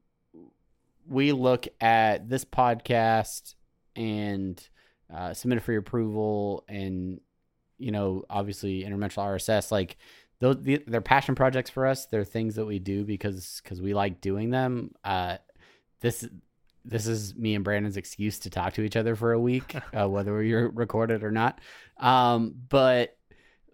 we 1.08 1.32
look 1.32 1.66
at 1.80 2.28
this 2.28 2.44
podcast 2.44 3.54
and 3.96 4.68
uh, 5.12 5.34
submit 5.34 5.58
it 5.58 5.61
for 5.62 5.72
your 5.72 5.80
approval, 5.80 6.64
and 6.68 7.20
you 7.78 7.90
know, 7.92 8.24
obviously, 8.28 8.84
interdimensional 8.84 9.24
RSS, 9.24 9.70
like 9.72 9.96
those, 10.41 10.62
the, 10.62 10.82
they're 10.86 11.01
passion 11.01 11.34
projects 11.34 11.70
for 11.70 11.86
us. 11.86 12.07
They're 12.07 12.24
things 12.24 12.57
that 12.57 12.64
we 12.66 12.78
do 12.78 13.05
because 13.05 13.61
because 13.62 13.80
we 13.80 13.95
like 13.95 14.20
doing 14.20 14.51
them. 14.51 14.93
Uh, 15.05 15.36
this 16.01 16.26
this 16.84 17.07
is 17.07 17.34
me 17.36 17.55
and 17.55 17.62
Brandon's 17.62 17.99
excuse 17.99 18.38
to 18.41 18.51
talk 18.51 18.72
to 18.74 18.82
each 18.82 18.97
other 18.97 19.14
for 19.14 19.32
a 19.32 19.41
week, 19.41 19.76
uh, 19.99 20.09
whether 20.09 20.32
we're 20.34 20.68
recorded 20.68 21.22
or 21.22 21.30
not. 21.30 21.61
Um, 21.99 22.55
but 22.68 23.16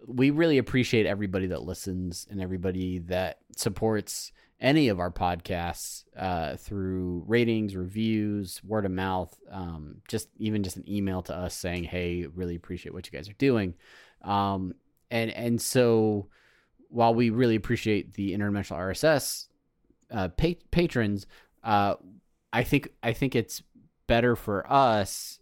we 0.05 0.29
really 0.29 0.57
appreciate 0.57 1.05
everybody 1.05 1.47
that 1.47 1.63
listens 1.63 2.27
and 2.29 2.41
everybody 2.41 2.99
that 2.99 3.39
supports 3.55 4.31
any 4.59 4.89
of 4.89 4.99
our 4.99 5.11
podcasts 5.11 6.03
uh, 6.17 6.57
through 6.57 7.23
ratings, 7.27 7.75
reviews, 7.75 8.61
word 8.63 8.85
of 8.85 8.91
mouth, 8.91 9.33
um, 9.51 9.97
just 10.07 10.29
even 10.37 10.63
just 10.63 10.77
an 10.77 10.89
email 10.89 11.21
to 11.21 11.35
us 11.35 11.55
saying, 11.55 11.85
"Hey, 11.85 12.25
really 12.25 12.55
appreciate 12.55 12.93
what 12.93 13.05
you 13.05 13.11
guys 13.11 13.29
are 13.29 13.33
doing," 13.33 13.75
um, 14.23 14.73
and 15.09 15.31
and 15.31 15.61
so 15.61 16.27
while 16.89 17.13
we 17.13 17.29
really 17.29 17.55
appreciate 17.55 18.13
the 18.13 18.33
interdimensional 18.37 18.77
RSS 18.77 19.47
uh, 20.11 20.29
pa- 20.29 20.59
patrons, 20.71 21.27
uh, 21.63 21.95
I 22.53 22.63
think 22.63 22.89
I 23.03 23.13
think 23.13 23.35
it's 23.35 23.61
better 24.07 24.35
for 24.35 24.65
us 24.71 25.39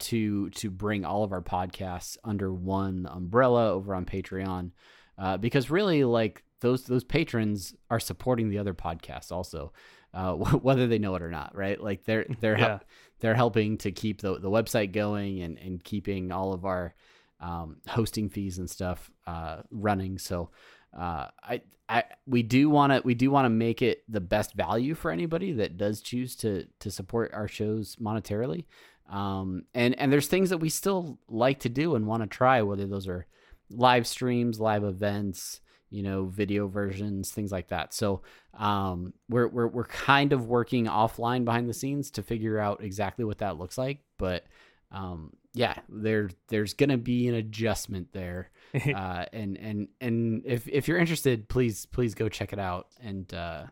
to 0.00 0.50
to 0.50 0.70
bring 0.70 1.04
all 1.04 1.22
of 1.22 1.32
our 1.32 1.42
podcasts 1.42 2.16
under 2.24 2.52
one 2.52 3.06
umbrella 3.10 3.70
over 3.70 3.94
on 3.94 4.04
Patreon, 4.04 4.72
uh, 5.18 5.36
because 5.36 5.70
really 5.70 6.02
like 6.04 6.42
those 6.60 6.84
those 6.84 7.04
patrons 7.04 7.74
are 7.90 8.00
supporting 8.00 8.48
the 8.48 8.58
other 8.58 8.74
podcasts 8.74 9.30
also, 9.30 9.72
uh, 10.14 10.32
whether 10.34 10.86
they 10.88 10.98
know 10.98 11.14
it 11.14 11.22
or 11.22 11.30
not, 11.30 11.54
right? 11.54 11.80
Like 11.80 12.04
they're 12.04 12.26
they're 12.40 12.58
Yeah. 12.58 12.78
they're 13.20 13.34
helping 13.36 13.78
to 13.78 13.92
keep 13.92 14.20
the 14.20 14.38
the 14.40 14.50
website 14.50 14.92
going 14.92 15.40
and 15.42 15.56
and 15.58 15.82
keeping 15.84 16.32
all 16.32 16.52
of 16.52 16.64
our 16.64 16.94
um, 17.42 17.76
hosting 17.86 18.30
fees 18.30 18.58
and 18.58 18.70
stuff 18.70 19.10
uh, 19.26 19.62
running. 19.70 20.16
So 20.18 20.50
uh, 20.96 21.26
I 21.42 21.62
I 21.88 22.04
we 22.26 22.42
do 22.42 22.70
want 22.70 22.92
to 22.92 23.02
we 23.04 23.14
do 23.14 23.30
want 23.30 23.44
to 23.46 23.50
make 23.50 23.82
it 23.82 24.04
the 24.08 24.20
best 24.20 24.54
value 24.54 24.94
for 24.94 25.10
anybody 25.10 25.52
that 25.52 25.76
does 25.76 26.00
choose 26.00 26.36
to 26.36 26.66
to 26.80 26.90
support 26.90 27.32
our 27.34 27.48
shows 27.48 27.96
monetarily. 27.96 28.64
Um, 29.10 29.64
and 29.74 29.98
and 29.98 30.12
there's 30.12 30.28
things 30.28 30.50
that 30.50 30.58
we 30.58 30.68
still 30.68 31.18
like 31.28 31.60
to 31.60 31.68
do 31.68 31.96
and 31.96 32.06
want 32.06 32.22
to 32.22 32.28
try, 32.28 32.62
whether 32.62 32.86
those 32.86 33.08
are 33.08 33.26
live 33.68 34.06
streams, 34.06 34.60
live 34.60 34.84
events, 34.84 35.60
you 35.90 36.02
know, 36.02 36.26
video 36.26 36.68
versions, 36.68 37.30
things 37.30 37.50
like 37.50 37.68
that. 37.68 37.92
So 37.92 38.22
um, 38.54 39.12
we're 39.28 39.48
we're 39.48 39.66
we're 39.66 39.84
kind 39.84 40.32
of 40.32 40.46
working 40.46 40.86
offline 40.86 41.44
behind 41.44 41.68
the 41.68 41.74
scenes 41.74 42.12
to 42.12 42.22
figure 42.22 42.58
out 42.58 42.82
exactly 42.84 43.24
what 43.24 43.38
that 43.38 43.58
looks 43.58 43.76
like. 43.76 44.00
But 44.18 44.44
um, 44.92 45.32
yeah, 45.54 45.74
there 45.88 46.30
there's 46.48 46.74
gonna 46.74 46.96
be 46.98 47.28
an 47.28 47.34
adjustment 47.34 48.12
there, 48.12 48.50
uh, 48.74 49.26
and 49.32 49.56
and 49.58 49.88
and 50.00 50.42
if 50.46 50.66
if 50.68 50.88
you're 50.88 50.98
interested, 50.98 51.48
please 51.48 51.86
please 51.86 52.14
go 52.14 52.28
check 52.28 52.52
it 52.52 52.58
out 52.58 52.88
and 53.02 53.32
uh, 53.34 53.64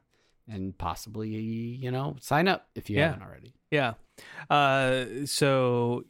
and 0.49 0.76
possibly 0.76 1.28
you 1.31 1.91
know 1.91 2.16
sign 2.20 2.49
up 2.49 2.68
if 2.74 2.91
you 2.91 2.97
Yeah. 2.99 3.07
haven't 3.09 3.22
already. 3.22 3.55
Yeah. 3.70 3.95
Uh, 4.49 5.05
so 5.26 6.05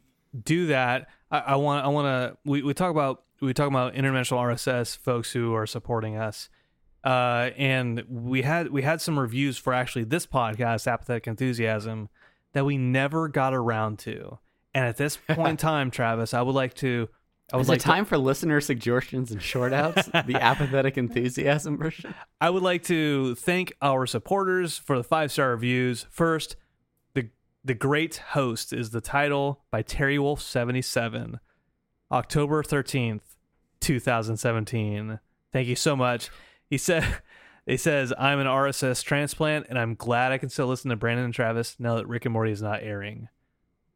do 0.44 0.66
that. 0.66 1.08
I, 1.30 1.38
I 1.38 1.56
want. 1.56 1.84
I 1.84 1.88
want 1.88 2.06
to. 2.06 2.36
We, 2.44 2.62
we 2.62 2.74
talk 2.74 2.90
about 2.90 3.22
we 3.40 3.52
talk 3.54 3.68
about 3.68 3.94
interdimensional 3.94 4.38
RSS 4.38 4.96
folks 4.96 5.32
who 5.32 5.54
are 5.54 5.66
supporting 5.66 6.16
us. 6.16 6.48
Uh, 7.02 7.50
and 7.56 8.02
we 8.08 8.42
had 8.42 8.70
we 8.70 8.82
had 8.82 9.00
some 9.00 9.18
reviews 9.18 9.56
for 9.56 9.72
actually 9.72 10.04
this 10.04 10.26
podcast, 10.26 10.86
Apathetic 10.90 11.26
Enthusiasm, 11.26 12.08
that 12.52 12.64
we 12.66 12.76
never 12.76 13.28
got 13.28 13.54
around 13.54 13.98
to. 14.00 14.38
And 14.74 14.84
at 14.86 14.96
this 14.96 15.16
point 15.16 15.48
in 15.48 15.56
time, 15.58 15.90
Travis, 15.90 16.34
I 16.34 16.42
would 16.42 16.54
like 16.54 16.74
to. 16.74 17.08
I 17.52 17.56
would 17.56 17.62
Is 17.62 17.68
like 17.68 17.78
it 17.78 17.82
to- 17.82 17.86
time 17.88 18.04
for 18.04 18.16
listener 18.16 18.60
suggestions 18.60 19.32
and 19.32 19.42
short 19.42 19.72
outs? 19.72 20.06
the 20.06 20.36
apathetic 20.40 20.96
enthusiasm 20.96 21.76
version. 21.78 22.14
I 22.40 22.48
would 22.50 22.62
like 22.62 22.84
to 22.84 23.34
thank 23.34 23.72
our 23.82 24.06
supporters 24.06 24.78
for 24.78 24.96
the 24.96 25.02
five 25.02 25.32
star 25.32 25.50
reviews. 25.50 26.06
First, 26.10 26.54
the 27.14 27.30
the 27.64 27.74
Great 27.74 28.16
Host 28.18 28.72
is 28.72 28.90
the 28.90 29.00
title 29.00 29.64
by 29.72 29.82
Terry 29.82 30.16
Wolf 30.18 30.40
seventy 30.40 30.82
seven, 30.82 31.40
October 32.12 32.62
thirteenth, 32.62 33.36
two 33.80 33.98
thousand 33.98 34.36
seventeen. 34.36 35.18
Thank 35.52 35.66
you 35.66 35.76
so 35.76 35.96
much. 35.96 36.30
He 36.68 36.78
said. 36.78 37.04
He 37.66 37.76
says, 37.76 38.12
I'm 38.18 38.40
an 38.40 38.46
RSS 38.48 39.04
transplant, 39.04 39.66
and 39.68 39.78
I'm 39.78 39.94
glad 39.94 40.32
I 40.32 40.38
can 40.38 40.48
still 40.48 40.66
listen 40.66 40.88
to 40.90 40.96
Brandon 40.96 41.26
and 41.26 41.34
Travis 41.34 41.76
now 41.78 41.94
that 41.96 42.08
Rick 42.08 42.24
and 42.24 42.32
Morty 42.32 42.50
is 42.50 42.62
not 42.62 42.80
airing. 42.82 43.28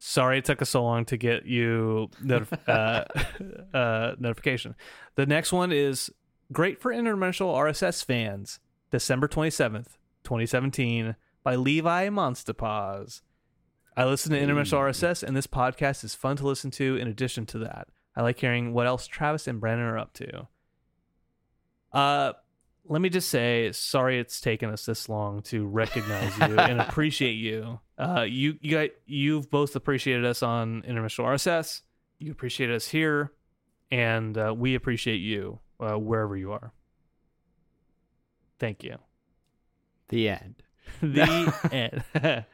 Sorry 0.06 0.36
it 0.36 0.44
took 0.44 0.60
us 0.60 0.68
so 0.68 0.82
long 0.82 1.06
to 1.06 1.16
get 1.16 1.46
you 1.46 2.10
notif- 2.22 2.58
uh, 3.72 3.74
uh, 3.74 4.14
notification. 4.18 4.74
The 5.14 5.24
next 5.24 5.50
one 5.50 5.72
is 5.72 6.10
great 6.52 6.78
for 6.78 6.92
interdimensional 6.92 7.54
RSS 7.54 8.04
fans. 8.04 8.60
December 8.90 9.28
27th, 9.28 9.96
2017, 10.24 11.16
by 11.42 11.56
Levi 11.56 12.10
Monstapaz. 12.10 13.22
I 13.96 14.04
listen 14.04 14.32
to 14.32 14.38
interdimensional 14.38 14.80
RSS, 14.80 15.22
and 15.22 15.34
this 15.34 15.46
podcast 15.46 16.04
is 16.04 16.14
fun 16.14 16.36
to 16.36 16.46
listen 16.46 16.70
to 16.72 16.96
in 16.96 17.08
addition 17.08 17.46
to 17.46 17.58
that. 17.60 17.88
I 18.14 18.20
like 18.20 18.38
hearing 18.38 18.74
what 18.74 18.86
else 18.86 19.06
Travis 19.06 19.48
and 19.48 19.58
Brandon 19.58 19.86
are 19.86 19.98
up 19.98 20.12
to. 20.14 20.48
Uh, 21.94 22.32
let 22.86 23.00
me 23.00 23.08
just 23.08 23.28
say, 23.30 23.72
sorry 23.72 24.18
it's 24.18 24.40
taken 24.40 24.70
us 24.70 24.84
this 24.86 25.08
long 25.08 25.42
to 25.42 25.66
recognize 25.66 26.36
you 26.38 26.58
and 26.58 26.80
appreciate 26.88 27.32
you. 27.34 27.80
Uh, 27.98 28.26
you 28.28 28.58
you 28.60 28.70
got 28.72 28.90
you've 29.06 29.50
both 29.50 29.76
appreciated 29.76 30.24
us 30.24 30.42
on 30.42 30.82
interdimensional 30.82 31.24
RSS. 31.24 31.82
You 32.18 32.32
appreciate 32.32 32.70
us 32.70 32.88
here, 32.88 33.32
and 33.90 34.36
uh, 34.36 34.54
we 34.56 34.74
appreciate 34.74 35.18
you 35.18 35.60
uh, 35.80 35.98
wherever 35.98 36.36
you 36.36 36.52
are. 36.52 36.72
Thank 38.58 38.84
you. 38.84 38.98
The 40.08 40.28
end. 40.28 40.56
The 41.02 42.02
end. 42.14 42.44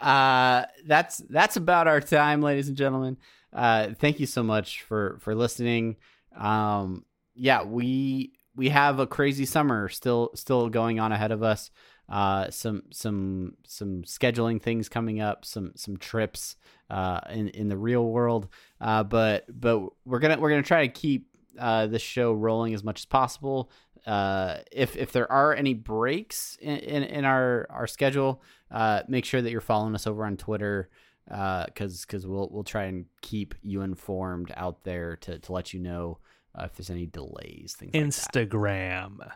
uh 0.00 0.64
that's 0.86 1.18
that's 1.28 1.56
about 1.56 1.86
our 1.86 2.00
time 2.00 2.40
ladies 2.40 2.68
and 2.68 2.76
gentlemen 2.76 3.18
uh 3.52 3.88
thank 3.98 4.18
you 4.18 4.24
so 4.26 4.42
much 4.42 4.80
for 4.82 5.18
for 5.20 5.34
listening 5.34 5.96
um 6.34 7.04
yeah 7.34 7.62
we 7.62 8.32
we 8.60 8.68
have 8.68 8.98
a 8.98 9.06
crazy 9.06 9.46
summer 9.46 9.88
still 9.88 10.30
still 10.34 10.68
going 10.68 11.00
on 11.00 11.12
ahead 11.12 11.32
of 11.32 11.42
us. 11.42 11.70
Uh 12.10 12.50
some 12.50 12.82
some 12.90 13.54
some 13.66 14.02
scheduling 14.02 14.60
things 14.60 14.86
coming 14.86 15.18
up 15.18 15.46
some 15.46 15.72
some 15.76 15.96
trips 15.96 16.56
uh 16.90 17.20
in 17.30 17.48
in 17.48 17.68
the 17.68 17.78
real 17.78 18.06
world. 18.06 18.48
Uh 18.78 19.02
but 19.02 19.46
but 19.48 19.80
we're 20.04 20.18
gonna 20.18 20.38
we're 20.38 20.50
gonna 20.50 20.62
try 20.62 20.86
to 20.86 20.92
keep 20.92 21.26
uh 21.58 21.86
this 21.86 22.02
show 22.02 22.34
rolling 22.34 22.74
as 22.74 22.84
much 22.84 23.00
as 23.00 23.06
possible. 23.06 23.70
Uh 24.04 24.58
if 24.70 24.94
if 24.94 25.10
there 25.10 25.32
are 25.32 25.54
any 25.54 25.72
breaks 25.72 26.58
in 26.60 26.76
in, 26.80 27.02
in 27.04 27.24
our 27.24 27.66
our 27.70 27.86
schedule 27.86 28.42
uh, 28.70 29.02
make 29.08 29.24
sure 29.24 29.40
that 29.40 29.50
you're 29.50 29.62
following 29.62 29.94
us 29.94 30.06
over 30.06 30.26
on 30.26 30.36
Twitter 30.36 30.90
because 31.26 32.02
because 32.02 32.26
we'll 32.26 32.50
we'll 32.52 32.62
try 32.62 32.84
and 32.84 33.06
keep 33.22 33.54
you 33.62 33.80
informed 33.80 34.52
out 34.54 34.84
there 34.84 35.16
to, 35.16 35.38
to 35.38 35.52
let 35.52 35.72
you 35.72 35.80
know 35.80 36.18
uh, 36.54 36.64
if 36.64 36.74
there's 36.74 36.90
any 36.90 37.06
delays 37.06 37.74
things 37.78 37.92
like 37.94 38.32
that. 38.32 38.48
Instagram. 38.50 39.30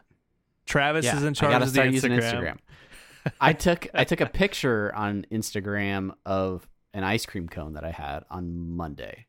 Travis 0.67 1.05
Yeah, 1.05 1.17
is 1.17 1.25
in 1.25 1.35
charge 1.35 1.63
of 1.63 1.73
the 1.73 1.87
using 1.91 2.13
Instagram. 2.13 2.59
I 3.41 3.53
took 3.53 3.87
I 3.95 4.05
took 4.05 4.21
a 4.21 4.27
picture 4.27 4.95
on 4.95 5.27
Instagram 5.31 6.13
of 6.27 6.69
an 6.93 7.05
ice 7.05 7.27
cream 7.27 7.49
cone 7.49 7.75
that 7.75 7.85
I 7.85 7.91
had 7.91 8.25
on 8.31 8.71
Monday, 8.77 9.27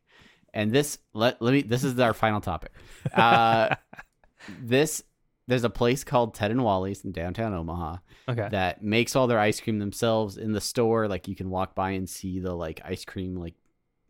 and 0.54 0.72
this 0.72 0.98
let 1.14 1.42
let 1.42 1.52
me 1.54 1.62
this 1.62 1.84
is 1.84 2.00
our 2.00 2.14
final 2.14 2.42
topic. 2.42 2.72
Uh, 3.14 3.76
this 4.62 5.02
there's 5.48 5.64
a 5.64 5.70
place 5.70 6.04
called 6.04 6.34
Ted 6.34 6.52
and 6.52 6.64
Wally's 6.64 7.06
in 7.06 7.12
downtown 7.12 7.54
Omaha 7.54 7.98
Okay. 8.28 8.48
that 8.50 8.84
makes 8.84 9.16
all 9.16 9.28
their 9.28 9.38
ice 9.40 9.60
cream 9.62 9.78
themselves 9.78 10.38
in 10.38 10.54
the 10.54 10.62
store. 10.62 11.08
Like 11.08 11.28
you 11.28 11.36
can 11.36 11.52
walk 11.52 11.76
by 11.76 11.92
and 11.92 12.10
see 12.10 12.40
the 12.40 12.54
like 12.56 12.82
ice 12.84 13.06
cream 13.06 13.36
like 13.36 13.54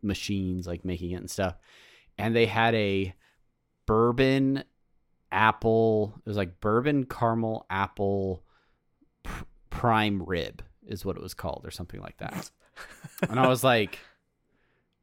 machines 0.02 0.66
like 0.66 0.84
making 0.84 1.10
it 1.10 1.16
and 1.16 1.30
stuff. 1.30 1.54
And 2.16 2.34
they 2.34 2.46
had 2.46 2.74
a 2.74 3.14
bourbon 3.86 4.64
apple. 5.32 6.14
It 6.18 6.28
was 6.28 6.36
like 6.36 6.60
bourbon 6.60 7.04
caramel 7.04 7.66
apple 7.70 8.42
pr- 9.22 9.44
prime 9.70 10.22
rib 10.22 10.62
is 10.86 11.04
what 11.04 11.16
it 11.16 11.22
was 11.22 11.34
called 11.34 11.62
or 11.64 11.70
something 11.70 12.00
like 12.00 12.18
that. 12.18 12.50
and 13.28 13.40
I 13.40 13.48
was 13.48 13.64
like, 13.64 13.98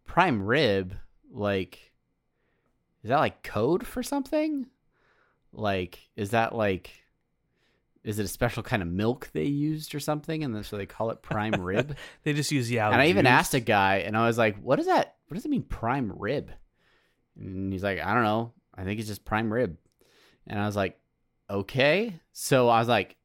prime 0.05 0.43
rib, 0.43 0.95
like, 1.31 1.93
is 3.03 3.09
that 3.09 3.19
like 3.19 3.43
code 3.43 3.85
for 3.85 4.03
something? 4.03 4.67
Like, 5.51 6.09
is 6.15 6.31
that 6.31 6.55
like, 6.55 6.91
is 8.03 8.19
it 8.19 8.25
a 8.25 8.29
special 8.29 8.63
kind 8.63 8.81
of 8.81 8.87
milk 8.87 9.29
they 9.33 9.45
used 9.45 9.93
or 9.95 9.99
something? 9.99 10.43
And 10.43 10.55
then 10.55 10.63
so 10.63 10.77
they 10.77 10.85
call 10.85 11.09
it 11.11 11.21
prime 11.21 11.53
rib. 11.61 11.95
They 12.23 12.33
just 12.33 12.51
use 12.51 12.71
yeah. 12.71 12.89
and 12.89 13.01
I 13.01 13.07
even 13.07 13.25
juice. 13.25 13.31
asked 13.31 13.53
a 13.53 13.59
guy, 13.59 13.97
and 13.97 14.15
I 14.15 14.27
was 14.27 14.37
like, 14.37 14.57
"What 14.61 14.79
is 14.79 14.85
that? 14.85 15.15
What 15.27 15.35
does 15.35 15.45
it 15.45 15.49
mean, 15.49 15.63
prime 15.63 16.11
rib?" 16.15 16.51
And 17.37 17.71
he's 17.71 17.83
like, 17.83 17.99
"I 17.99 18.13
don't 18.13 18.23
know. 18.23 18.53
I 18.75 18.83
think 18.83 18.99
it's 18.99 19.09
just 19.09 19.25
prime 19.25 19.51
rib." 19.51 19.77
And 20.47 20.59
I 20.59 20.65
was 20.65 20.75
like, 20.75 20.99
"Okay." 21.49 22.19
So 22.31 22.69
I 22.69 22.79
was 22.79 22.87
like, 22.87 23.15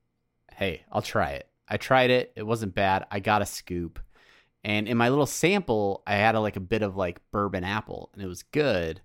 "Hey, 0.53 0.82
I'll 0.90 1.03
try 1.03 1.32
it." 1.32 1.49
I 1.68 1.76
tried 1.76 2.11
it. 2.11 2.32
It 2.36 2.46
wasn't 2.46 2.74
bad. 2.74 3.07
I 3.11 3.20
got 3.20 3.42
a 3.42 3.46
scoop, 3.46 3.99
and 4.64 4.88
in 4.88 4.96
my 4.96 5.09
little 5.09 5.26
sample, 5.26 6.03
I 6.07 6.14
had 6.14 6.34
a, 6.34 6.40
like 6.40 6.57
a 6.57 6.61
bit 6.61 6.82
of 6.82 6.96
like 6.96 7.20
bourbon 7.30 7.64
apple, 7.64 8.11
and 8.14 8.22
it 8.22 8.26
was 8.26 8.42
good. 8.42 9.01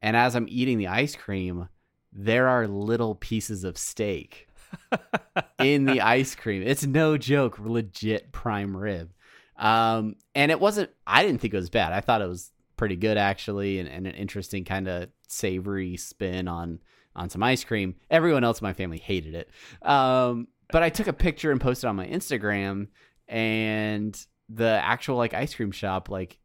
And 0.00 0.16
as 0.16 0.36
I'm 0.36 0.46
eating 0.48 0.78
the 0.78 0.86
ice 0.86 1.16
cream, 1.16 1.68
there 2.12 2.48
are 2.48 2.68
little 2.68 3.14
pieces 3.14 3.64
of 3.64 3.76
steak 3.76 4.48
in 5.58 5.84
the 5.84 6.00
ice 6.00 6.34
cream. 6.34 6.62
It's 6.62 6.86
no 6.86 7.16
joke, 7.18 7.58
legit 7.58 8.32
prime 8.32 8.76
rib. 8.76 9.12
Um, 9.56 10.16
and 10.34 10.50
it 10.50 10.60
wasn't. 10.60 10.90
I 11.06 11.24
didn't 11.24 11.40
think 11.40 11.54
it 11.54 11.58
was 11.58 11.70
bad. 11.70 11.92
I 11.92 12.00
thought 12.00 12.22
it 12.22 12.28
was 12.28 12.52
pretty 12.78 12.96
good 12.96 13.18
actually, 13.18 13.78
and, 13.78 13.88
and 13.88 14.06
an 14.06 14.14
interesting 14.14 14.64
kind 14.64 14.88
of 14.88 15.10
savory 15.26 15.98
spin 15.98 16.48
on 16.48 16.78
on 17.14 17.28
some 17.28 17.42
ice 17.42 17.64
cream. 17.64 17.96
Everyone 18.10 18.44
else 18.44 18.60
in 18.60 18.64
my 18.64 18.72
family 18.72 18.98
hated 18.98 19.34
it. 19.34 19.50
Um, 19.86 20.48
but 20.70 20.82
I 20.82 20.88
took 20.88 21.08
a 21.08 21.12
picture 21.12 21.50
and 21.52 21.60
posted 21.60 21.88
on 21.88 21.96
my 21.96 22.06
Instagram, 22.06 22.86
and 23.26 24.18
the 24.48 24.80
actual 24.82 25.16
like 25.16 25.34
ice 25.34 25.54
cream 25.54 25.72
shop 25.72 26.08
like 26.08 26.38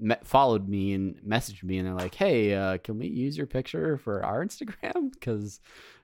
me- 0.00 0.16
followed 0.24 0.68
me 0.68 0.94
and 0.94 1.16
messaged 1.16 1.62
me, 1.62 1.78
and 1.78 1.86
they're 1.86 1.94
like, 1.94 2.14
"Hey, 2.14 2.54
uh, 2.54 2.78
can 2.78 2.98
we 2.98 3.08
use 3.08 3.36
your 3.36 3.46
picture 3.46 3.98
for 3.98 4.24
our 4.24 4.44
Instagram?" 4.44 5.10
Because 5.12 5.60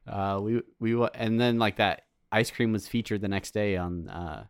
uh, 0.07 0.41
we 0.43 0.63
we 0.81 0.95
wa- 0.95 1.11
and 1.15 1.41
then 1.41 1.59
like 1.59 1.77
that 1.77 2.03
ice 2.31 2.51
cream 2.51 2.73
was 2.73 2.89
featured 2.89 3.21
the 3.21 3.29
next 3.29 3.53
day 3.53 3.77
on 3.77 4.09
uh, 4.09 4.45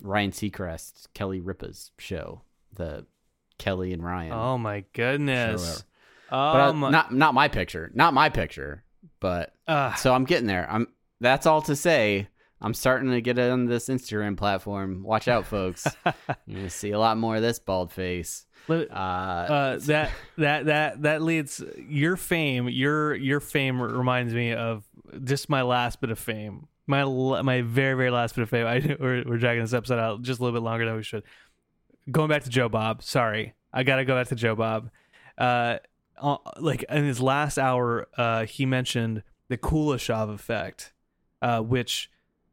Ryan 0.00 0.30
Seacrest, 0.30 1.08
Kelly 1.14 1.40
Ripa's 1.40 1.92
show, 1.98 2.42
the 2.74 3.06
Kelly 3.62 3.92
and 3.92 4.04
Ryan. 4.04 4.32
Oh 4.32 4.58
my 4.58 4.84
goodness. 4.92 5.78
But, 5.78 5.84
Oh 6.34 6.70
uh, 6.70 6.72
my. 6.72 6.90
not 6.90 7.14
not 7.14 7.34
my 7.34 7.48
picture, 7.48 7.90
not 7.94 8.14
my 8.14 8.30
picture, 8.30 8.84
but 9.20 9.54
so 9.96 10.14
I'm 10.14 10.24
getting 10.24 10.46
there. 10.46 10.66
I'm 10.68 10.88
that's 11.20 11.46
all 11.46 11.62
to 11.62 11.76
say. 11.76 12.28
I'm 12.60 12.74
starting 12.74 13.10
to 13.10 13.20
get 13.20 13.38
on 13.38 13.66
this 13.66 13.88
Instagram 13.88 14.36
platform. 14.36 15.02
Watch 15.02 15.28
out, 15.28 15.46
folks. 15.46 15.86
You're 16.46 16.56
gonna 16.58 16.70
see 16.70 16.92
a 16.92 16.98
lot 16.98 17.18
more 17.18 17.36
of 17.36 17.42
this 17.42 17.58
bald 17.58 17.92
face. 17.92 18.46
Uh, 18.68 18.72
uh, 18.72 19.78
that 19.82 20.10
that 20.38 20.66
that 20.66 21.02
that 21.02 21.22
leads 21.22 21.62
your 21.88 22.16
fame. 22.16 22.68
Your 22.68 23.14
your 23.14 23.40
fame 23.40 23.82
reminds 23.82 24.32
me 24.32 24.54
of 24.54 24.84
just 25.24 25.48
my 25.50 25.62
last 25.62 26.00
bit 26.00 26.10
of 26.10 26.18
fame. 26.18 26.66
My 26.86 27.04
my 27.04 27.62
very 27.62 27.94
very 27.94 28.10
last 28.10 28.36
bit 28.36 28.42
of 28.42 28.50
fame. 28.50 28.66
I 28.66 28.96
we're, 29.00 29.24
we're 29.26 29.38
dragging 29.38 29.64
this 29.64 29.74
episode 29.74 29.98
out 29.98 30.22
just 30.22 30.40
a 30.40 30.42
little 30.42 30.58
bit 30.58 30.64
longer 30.64 30.86
than 30.86 30.96
we 30.96 31.02
should. 31.02 31.24
Going 32.10 32.28
back 32.28 32.44
to 32.44 32.50
Joe 32.50 32.68
Bob. 32.68 33.02
Sorry, 33.02 33.54
I 33.72 33.82
gotta 33.82 34.04
go 34.04 34.16
back 34.16 34.28
to 34.28 34.34
Joe 34.34 34.54
Bob. 34.54 34.90
Uh, 35.38 35.78
uh, 36.18 36.36
like 36.58 36.84
in 36.88 37.04
his 37.04 37.20
last 37.20 37.58
hour, 37.58 38.08
uh, 38.16 38.44
he 38.46 38.66
mentioned 38.66 39.22
the 39.48 39.56
Kuleshov 39.58 40.32
effect, 40.32 40.92
uh, 41.40 41.60
which 41.60 42.10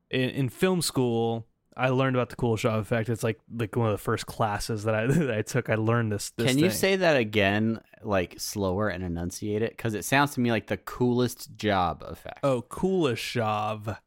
in, 0.10 0.30
in 0.30 0.50
film 0.50 0.82
school 0.82 1.46
I 1.80 1.90
learned 1.90 2.18
about 2.18 2.30
the 2.30 2.36
Kuleshov 2.36 2.80
effect. 2.80 3.08
It's 3.08 3.24
like 3.24 3.40
like 3.56 3.76
one 3.76 3.88
of 3.88 3.94
the 3.94 3.98
first 4.04 4.26
classes 4.26 4.84
that 4.84 4.94
I 4.94 5.08
that 5.08 5.32
I 5.32 5.42
took. 5.42 5.70
I 5.70 5.76
learned 5.76 6.12
this. 6.12 6.32
this 6.32 6.48
Can 6.48 6.58
you 6.58 6.70
thing. 6.70 6.78
say 6.78 6.96
that 6.98 7.16
again, 7.16 7.80
like 8.04 8.36
slower 8.38 8.90
and 8.90 9.04
enunciate 9.04 9.62
it? 9.62 9.72
Because 9.78 9.94
it 9.94 10.04
sounds 10.04 10.34
to 10.34 10.42
me 10.42 10.52
like 10.52 10.68
the 10.68 10.78
coolest 10.78 11.56
job 11.56 12.04
effect. 12.06 12.40
Oh, 12.44 12.62
Kuleshov. 12.64 13.98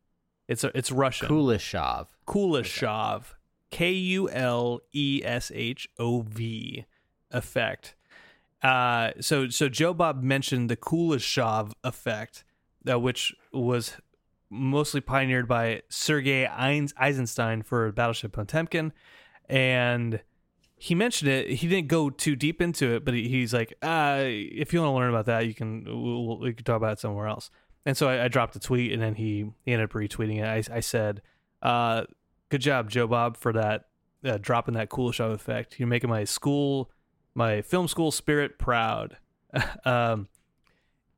It's 0.49 0.64
a, 0.64 0.76
it's 0.76 0.93
Russian. 0.93 1.28
Kuleshov. 1.28 2.09
Kuleshov. 2.26 3.22
K 3.73 3.91
U 3.91 4.31
L 4.31 4.81
E 4.93 5.23
S 5.25 5.51
H 5.53 5.89
O 5.99 6.20
V 6.20 6.85
effect. 7.33 7.97
Uh, 8.62 9.11
so 9.20 9.49
so 9.49 9.68
Joe 9.68 9.93
Bob 9.93 10.23
mentioned 10.23 10.70
the 10.70 10.77
Kuleshov 10.77 11.73
effect, 11.83 12.45
uh, 12.89 13.01
which 13.01 13.35
was 13.53 13.97
mostly 14.51 15.01
pioneered 15.01 15.49
by 15.49 15.83
Sergei 15.89 16.47
Eisenstein 16.47 17.62
for 17.62 17.91
Battleship 17.91 18.33
Potemkin, 18.33 18.93
and 19.49 20.20
he 20.77 20.95
mentioned 20.95 21.31
it. 21.31 21.49
He 21.49 21.66
didn't 21.66 21.89
go 21.89 22.11
too 22.11 22.37
deep 22.37 22.61
into 22.61 22.95
it, 22.95 23.05
but 23.05 23.14
he, 23.14 23.29
he's 23.29 23.55
like, 23.55 23.73
uh, 23.83 24.18
if 24.20 24.73
you 24.73 24.81
want 24.81 24.91
to 24.91 24.95
learn 24.95 25.09
about 25.09 25.27
that, 25.27 25.47
you 25.47 25.55
can 25.55 25.85
we'll, 25.85 26.39
we 26.39 26.53
can 26.53 26.64
talk 26.64 26.77
about 26.77 26.93
it 26.93 27.01
somewhere 27.01 27.27
else. 27.27 27.51
And 27.87 27.97
so 27.97 28.09
I, 28.09 28.25
I 28.25 28.29
dropped 28.29 28.55
a 28.55 28.61
tweet, 28.61 28.93
and 28.93 29.01
then 29.01 29.14
he, 29.14 29.47
he 29.64 29.73
ended 29.73 29.89
up 29.89 29.95
retweeting 29.95 30.39
it. 30.39 30.70
I, 30.70 30.77
I 30.77 30.81
said, 30.81 31.23
uh, 31.62 32.05
"Good 32.53 32.61
job, 32.61 32.90
Joe 32.90 33.07
Bob, 33.07 33.38
for 33.38 33.55
that 33.55 33.86
uh, 34.22 34.36
dropping 34.38 34.74
that 34.74 34.90
cool 34.90 35.11
Kuleshov 35.11 35.32
effect. 35.32 35.80
You're 35.80 35.88
making 35.88 36.11
my 36.11 36.24
school, 36.24 36.90
my 37.34 37.62
film 37.62 37.88
school 37.88 38.11
spirit 38.11 38.59
proud." 38.59 39.16
um, 39.86 40.28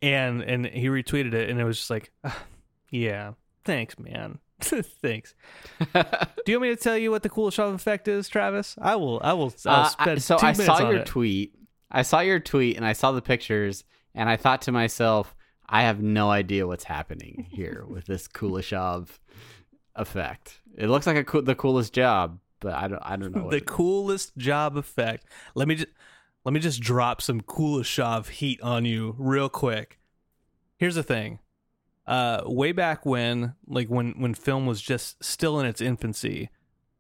and 0.01 0.43
and 0.43 0.65
he 0.67 0.87
retweeted 0.87 1.35
it, 1.35 1.51
and 1.51 1.61
it 1.61 1.65
was 1.65 1.79
just 1.79 1.91
like, 1.91 2.13
"Ah, 2.23 2.45
"Yeah, 2.89 3.33
thanks, 3.65 3.99
man." 3.99 4.39
Thanks. 4.61 5.35
Do 5.93 6.05
you 6.47 6.61
want 6.61 6.71
me 6.71 6.77
to 6.77 6.77
tell 6.77 6.97
you 6.97 7.11
what 7.11 7.25
the 7.25 7.29
cool 7.29 7.51
Kuleshov 7.51 7.75
effect 7.75 8.07
is, 8.07 8.29
Travis? 8.29 8.77
I 8.81 8.95
will. 8.95 9.21
I 9.23 9.33
will. 9.33 9.53
I'll 9.67 9.87
Uh, 9.87 9.91
I- 9.99 10.15
so 10.19 10.39
I 10.41 10.53
saw 10.53 10.77
on 10.77 10.93
your 10.93 11.01
it. 11.01 11.07
tweet. 11.07 11.55
I 11.91 12.03
saw 12.03 12.21
your 12.21 12.39
tweet 12.39 12.77
and 12.77 12.87
I 12.87 12.93
saw 12.93 13.11
the 13.11 13.21
pictures 13.21 13.83
and 14.15 14.29
I 14.29 14.37
thought 14.37 14.63
to 14.63 14.73
myself, 14.73 15.35
I 15.69 15.83
have 15.83 16.01
no 16.01 16.31
idea 16.31 16.67
what's 16.69 16.85
happening 16.85 17.49
here 17.51 17.85
with 17.89 18.07
this 18.07 18.29
Kuleshov 18.29 19.19
effect. 19.97 20.61
It 20.77 20.89
looks 20.89 21.07
like 21.07 21.17
a 21.17 21.25
cool, 21.25 21.43
the 21.43 21.55
coolest 21.55 21.93
job, 21.93 22.39
but 22.61 22.75
I 22.75 22.89
don't 22.89 23.03
I 23.03 23.17
don't 23.17 23.35
know. 23.35 23.51
The 23.51 23.61
coolest 23.61 24.37
job 24.37 24.77
effect. 24.77 25.27
Let 25.55 25.69
me 25.69 25.77
just 25.77 25.89
let 26.45 26.53
me 26.53 26.61
just 26.61 26.81
drop 26.81 27.23
some 27.23 27.41
Kuleshov 27.41 28.29
heat 28.29 28.61
on 28.61 28.85
you 28.85 29.15
real 29.19 29.49
quick. 29.49 29.99
Here's 30.77 30.95
the 30.95 31.03
thing. 31.03 31.39
Uh 32.07 32.43
way 32.45 32.73
back 32.73 33.07
when 33.07 33.55
like 33.67 33.89
when 33.89 34.13
when 34.21 34.35
film 34.35 34.67
was 34.67 34.83
just 34.83 35.23
still 35.25 35.61
in 35.61 35.67
its 35.67 35.81
infancy, 35.81 36.51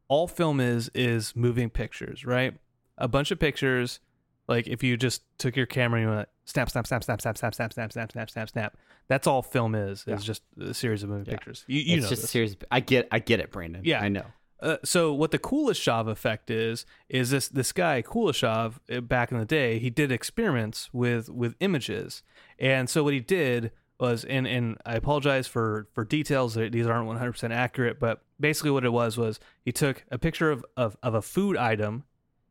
all 0.08 0.28
film 0.28 0.60
is 0.60 0.90
is 0.94 1.34
moving 1.36 1.70
pictures, 1.70 2.24
right? 2.24 2.54
A 2.96 3.08
bunch 3.08 3.30
of 3.30 3.38
pictures 3.38 4.00
like 4.46 4.66
if 4.66 4.82
you 4.82 4.96
just 4.96 5.22
took 5.38 5.56
your 5.56 5.66
camera 5.66 6.00
and 6.00 6.08
you 6.08 6.16
went 6.16 6.28
snap 6.44 6.70
snap 6.70 6.86
snap 6.86 7.04
snap 7.04 7.20
snap 7.20 7.36
snap 7.36 7.54
snap 7.54 7.72
snap 7.72 7.92
snap 7.92 8.12
snap 8.12 8.30
snap 8.30 8.48
snap. 8.50 8.76
That's 9.08 9.26
all 9.26 9.42
film 9.42 9.74
is. 9.74 10.04
It's 10.06 10.24
just 10.24 10.42
a 10.60 10.72
series 10.74 11.02
of 11.02 11.10
moving 11.10 11.26
Yeah. 11.26 11.32
pictures. 11.32 11.64
You, 11.66 11.80
you 11.80 11.96
it's 11.96 12.04
know 12.04 12.08
just 12.10 12.22
this. 12.22 12.30
serious. 12.30 12.56
I 12.70 12.80
get 12.80 13.08
I 13.12 13.18
get 13.18 13.40
it, 13.40 13.50
Brandon. 13.50 13.82
Yeah. 13.84 14.00
I 14.00 14.08
know. 14.08 14.24
Uh, 14.60 14.78
so 14.82 15.12
what 15.12 15.30
the 15.30 15.38
Kuleshov 15.38 16.08
effect 16.08 16.50
is 16.50 16.86
is 17.10 17.30
this 17.30 17.48
this 17.48 17.70
guy 17.72 18.00
Kuleshov 18.02 18.74
uh, 18.90 19.00
back 19.02 19.30
in 19.30 19.38
the 19.38 19.44
day 19.44 19.78
he 19.78 19.90
did 19.90 20.10
experiments 20.10 20.88
with 20.92 21.28
with 21.28 21.54
images 21.60 22.22
and 22.58 22.88
so 22.88 23.04
what 23.04 23.12
he 23.12 23.20
did 23.20 23.72
was 24.00 24.24
and 24.24 24.46
and 24.46 24.78
I 24.86 24.94
apologize 24.94 25.46
for 25.46 25.88
for 25.92 26.04
details 26.04 26.54
these 26.54 26.86
aren't 26.86 27.08
100% 27.08 27.50
accurate 27.50 28.00
but 28.00 28.22
basically 28.40 28.70
what 28.70 28.84
it 28.86 28.92
was 28.92 29.18
was 29.18 29.38
he 29.64 29.70
took 29.72 30.04
a 30.10 30.18
picture 30.18 30.50
of 30.50 30.64
of, 30.78 30.96
of 31.02 31.14
a 31.14 31.20
food 31.20 31.56
item 31.58 32.04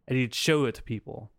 and 0.08 0.16
he'd 0.18 0.36
show 0.36 0.66
it 0.66 0.76
to 0.76 0.84
people 0.84 1.32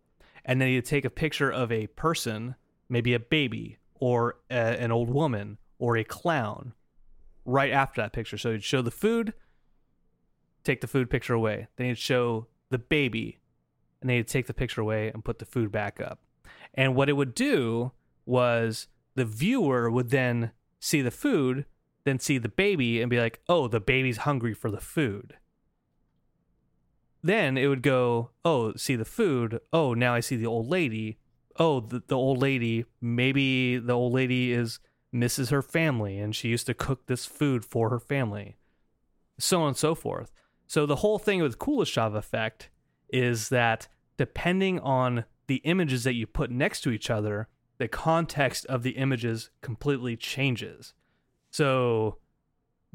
and 0.43 0.59
then 0.59 0.67
he'd 0.67 0.83
take 0.85 1.05
a 1.05 1.09
picture 1.09 1.49
of 1.51 1.71
a 1.71 1.87
person 1.87 2.55
maybe 2.89 3.13
a 3.13 3.19
baby 3.19 3.77
or 3.95 4.37
a, 4.49 4.53
an 4.53 4.91
old 4.91 5.09
woman 5.09 5.57
or 5.79 5.97
a 5.97 6.03
clown 6.03 6.73
right 7.45 7.71
after 7.71 8.01
that 8.01 8.13
picture 8.13 8.37
so 8.37 8.51
you'd 8.51 8.63
show 8.63 8.81
the 8.81 8.91
food 8.91 9.33
take 10.65 10.81
the 10.81 10.87
food 10.87 11.09
picture 11.09 11.33
away. 11.33 11.67
Then 11.77 11.87
you'd 11.87 11.97
show 11.97 12.47
the 12.69 12.79
baby, 12.79 13.39
and 14.01 14.09
then 14.09 14.17
he'd 14.17 14.27
take 14.27 14.47
the 14.47 14.53
picture 14.53 14.81
away 14.81 15.09
and 15.09 15.23
put 15.23 15.39
the 15.39 15.45
food 15.45 15.71
back 15.71 16.01
up. 16.01 16.19
And 16.73 16.95
what 16.95 17.07
it 17.07 17.13
would 17.13 17.33
do 17.35 17.93
was 18.25 18.87
the 19.13 19.23
viewer 19.23 19.89
would 19.89 20.09
then 20.09 20.51
see 20.79 21.01
the 21.01 21.11
food, 21.11 21.65
then 22.03 22.19
see 22.19 22.37
the 22.37 22.49
baby, 22.49 22.99
and 22.99 23.09
be 23.09 23.19
like, 23.19 23.39
oh, 23.47 23.67
the 23.67 23.79
baby's 23.79 24.17
hungry 24.17 24.53
for 24.53 24.69
the 24.69 24.81
food. 24.81 25.35
Then 27.23 27.57
it 27.57 27.67
would 27.67 27.81
go, 27.81 28.31
oh, 28.43 28.73
see 28.75 28.95
the 28.95 29.05
food. 29.05 29.59
Oh, 29.71 29.93
now 29.93 30.13
I 30.13 30.19
see 30.19 30.35
the 30.35 30.45
old 30.45 30.67
lady. 30.67 31.17
Oh, 31.57 31.79
the, 31.79 32.03
the 32.07 32.17
old 32.17 32.41
lady, 32.41 32.85
maybe 33.01 33.77
the 33.77 33.93
old 33.93 34.13
lady 34.13 34.51
is 34.51 34.79
misses 35.11 35.49
her 35.49 35.61
family 35.61 36.19
and 36.19 36.35
she 36.35 36.49
used 36.49 36.65
to 36.67 36.73
cook 36.73 37.05
this 37.05 37.25
food 37.25 37.63
for 37.63 37.89
her 37.89 37.99
family. 37.99 38.57
So 39.39 39.61
on 39.61 39.69
and 39.69 39.77
so 39.77 39.95
forth. 39.95 40.31
So 40.67 40.85
the 40.85 40.97
whole 40.97 41.17
thing 41.17 41.41
with 41.41 41.57
Kuleshov 41.57 42.15
effect 42.15 42.69
is 43.09 43.49
that 43.49 43.87
depending 44.17 44.79
on 44.79 45.25
the 45.47 45.57
images 45.57 46.03
that 46.03 46.15
you 46.15 46.27
put 46.27 46.51
next 46.51 46.81
to 46.81 46.91
each 46.91 47.09
other, 47.09 47.47
the 47.77 47.87
context 47.87 48.65
of 48.65 48.83
the 48.83 48.91
images 48.91 49.49
completely 49.61 50.17
changes. 50.17 50.93
So 51.51 52.17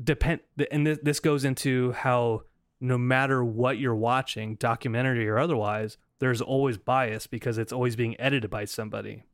depend 0.02 0.40
and 0.70 0.86
this, 0.86 0.98
this 1.02 1.20
goes 1.20 1.44
into 1.44 1.92
how 1.92 2.42
no 2.80 2.96
matter 2.96 3.44
what 3.44 3.78
you're 3.78 3.94
watching, 3.94 4.56
documentary 4.56 5.28
or 5.28 5.38
otherwise, 5.38 5.98
there's 6.20 6.40
always 6.40 6.78
bias 6.78 7.26
because 7.26 7.58
it's 7.58 7.72
always 7.72 7.96
being 7.96 8.18
edited 8.20 8.50
by 8.50 8.64
somebody. 8.66 9.24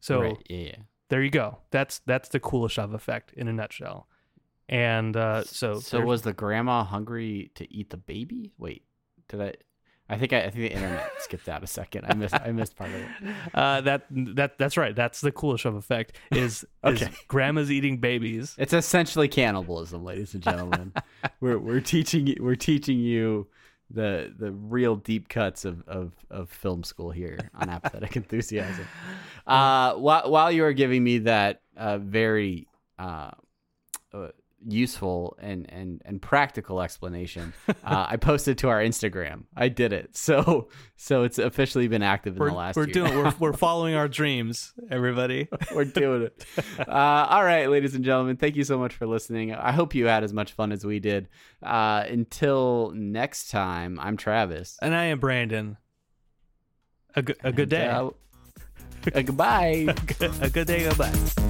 So 0.00 0.22
right. 0.22 0.36
Yeah. 0.48 0.56
yeah. 0.58 0.76
there 1.10 1.22
you 1.22 1.30
go. 1.30 1.58
That's 1.70 2.00
that's 2.06 2.30
the 2.30 2.40
Kuleshov 2.40 2.94
effect 2.94 3.32
in 3.34 3.48
a 3.48 3.52
nutshell. 3.52 4.08
And 4.68 5.16
uh, 5.16 5.44
so 5.44 5.80
So 5.80 6.00
was 6.00 6.22
the 6.22 6.32
grandma 6.32 6.84
hungry 6.84 7.50
to 7.56 7.70
eat 7.72 7.90
the 7.90 7.96
baby? 7.96 8.52
Wait, 8.56 8.84
did 9.28 9.40
I? 9.40 9.54
I 10.08 10.18
think 10.18 10.32
I, 10.32 10.38
I 10.38 10.50
think 10.50 10.54
the 10.54 10.72
internet 10.72 11.10
skipped 11.20 11.48
out 11.48 11.62
a 11.62 11.66
second. 11.66 12.06
I 12.08 12.14
missed 12.14 12.34
I 12.34 12.52
missed 12.52 12.76
part 12.76 12.90
of 12.90 12.96
it. 12.96 13.08
uh, 13.54 13.80
that 13.82 14.06
that 14.10 14.58
that's 14.58 14.76
right. 14.76 14.94
That's 14.94 15.20
the 15.20 15.32
Kuleshov 15.32 15.76
effect. 15.76 16.16
Is 16.30 16.64
Okay. 16.84 17.06
is 17.06 17.10
grandma's 17.26 17.70
eating 17.70 17.98
babies. 17.98 18.54
It's 18.58 18.72
essentially 18.72 19.28
cannibalism, 19.28 20.04
ladies 20.04 20.34
and 20.34 20.42
gentlemen. 20.42 20.92
we're 21.40 21.58
we're 21.58 21.80
teaching 21.80 22.28
you 22.28 22.36
we're 22.40 22.54
teaching 22.54 23.00
you 23.00 23.48
the 23.90 24.32
the 24.36 24.52
real 24.52 24.96
deep 24.96 25.28
cuts 25.28 25.64
of, 25.64 25.82
of, 25.88 26.12
of 26.30 26.48
film 26.50 26.84
school 26.84 27.10
here 27.10 27.50
on 27.54 27.68
apathetic 27.68 28.16
enthusiasm. 28.16 28.86
Uh, 29.46 29.94
while 29.94 30.30
while 30.30 30.52
you 30.52 30.62
were 30.62 30.72
giving 30.72 31.02
me 31.02 31.18
that 31.18 31.62
uh, 31.76 31.98
very 31.98 32.68
uh, 32.98 33.30
uh, 34.12 34.28
useful 34.66 35.36
and, 35.40 35.70
and, 35.70 36.02
and 36.04 36.20
practical 36.20 36.80
explanation, 36.80 37.52
uh, 37.68 38.06
I 38.08 38.16
posted 38.16 38.58
to 38.58 38.68
our 38.68 38.80
Instagram. 38.80 39.44
I 39.56 39.68
did 39.68 39.92
it, 39.92 40.16
so 40.16 40.68
so 40.96 41.22
it's 41.22 41.38
officially 41.38 41.88
been 41.88 42.02
active 42.02 42.34
in 42.34 42.40
We're, 42.40 42.50
the 42.50 42.56
last. 42.56 42.76
we're 42.76 42.86
doing 42.86 43.14
we're, 43.14 43.34
we're 43.38 43.52
following 43.54 43.94
our 43.94 44.08
dreams, 44.08 44.72
everybody. 44.90 45.48
We're 45.74 45.84
doing 45.84 46.22
it. 46.22 46.44
Uh, 46.78 47.26
all 47.30 47.44
right, 47.44 47.70
ladies 47.70 47.94
and 47.94 48.04
gentlemen, 48.04 48.36
thank 48.36 48.56
you 48.56 48.64
so 48.64 48.78
much 48.78 48.94
for 48.94 49.06
listening. 49.06 49.54
I 49.54 49.72
hope 49.72 49.94
you 49.94 50.06
had 50.06 50.24
as 50.24 50.32
much 50.32 50.52
fun 50.52 50.72
as 50.72 50.84
we 50.84 50.98
did. 50.98 51.28
Uh, 51.62 52.04
until 52.08 52.92
next 52.94 53.50
time, 53.50 53.98
I'm 54.00 54.16
Travis. 54.16 54.78
And 54.82 54.94
I 54.94 55.06
am 55.06 55.20
Brandon. 55.20 55.76
A 57.14 57.22
good 57.22 57.36
a 57.42 57.52
good 57.52 57.68
day. 57.68 57.88
Uh, 57.88 58.10
uh, 59.14 59.22
goodbye. 59.22 59.94
a 60.40 60.50
good 60.50 60.66
day. 60.66 60.84
Goodbye. 60.84 61.49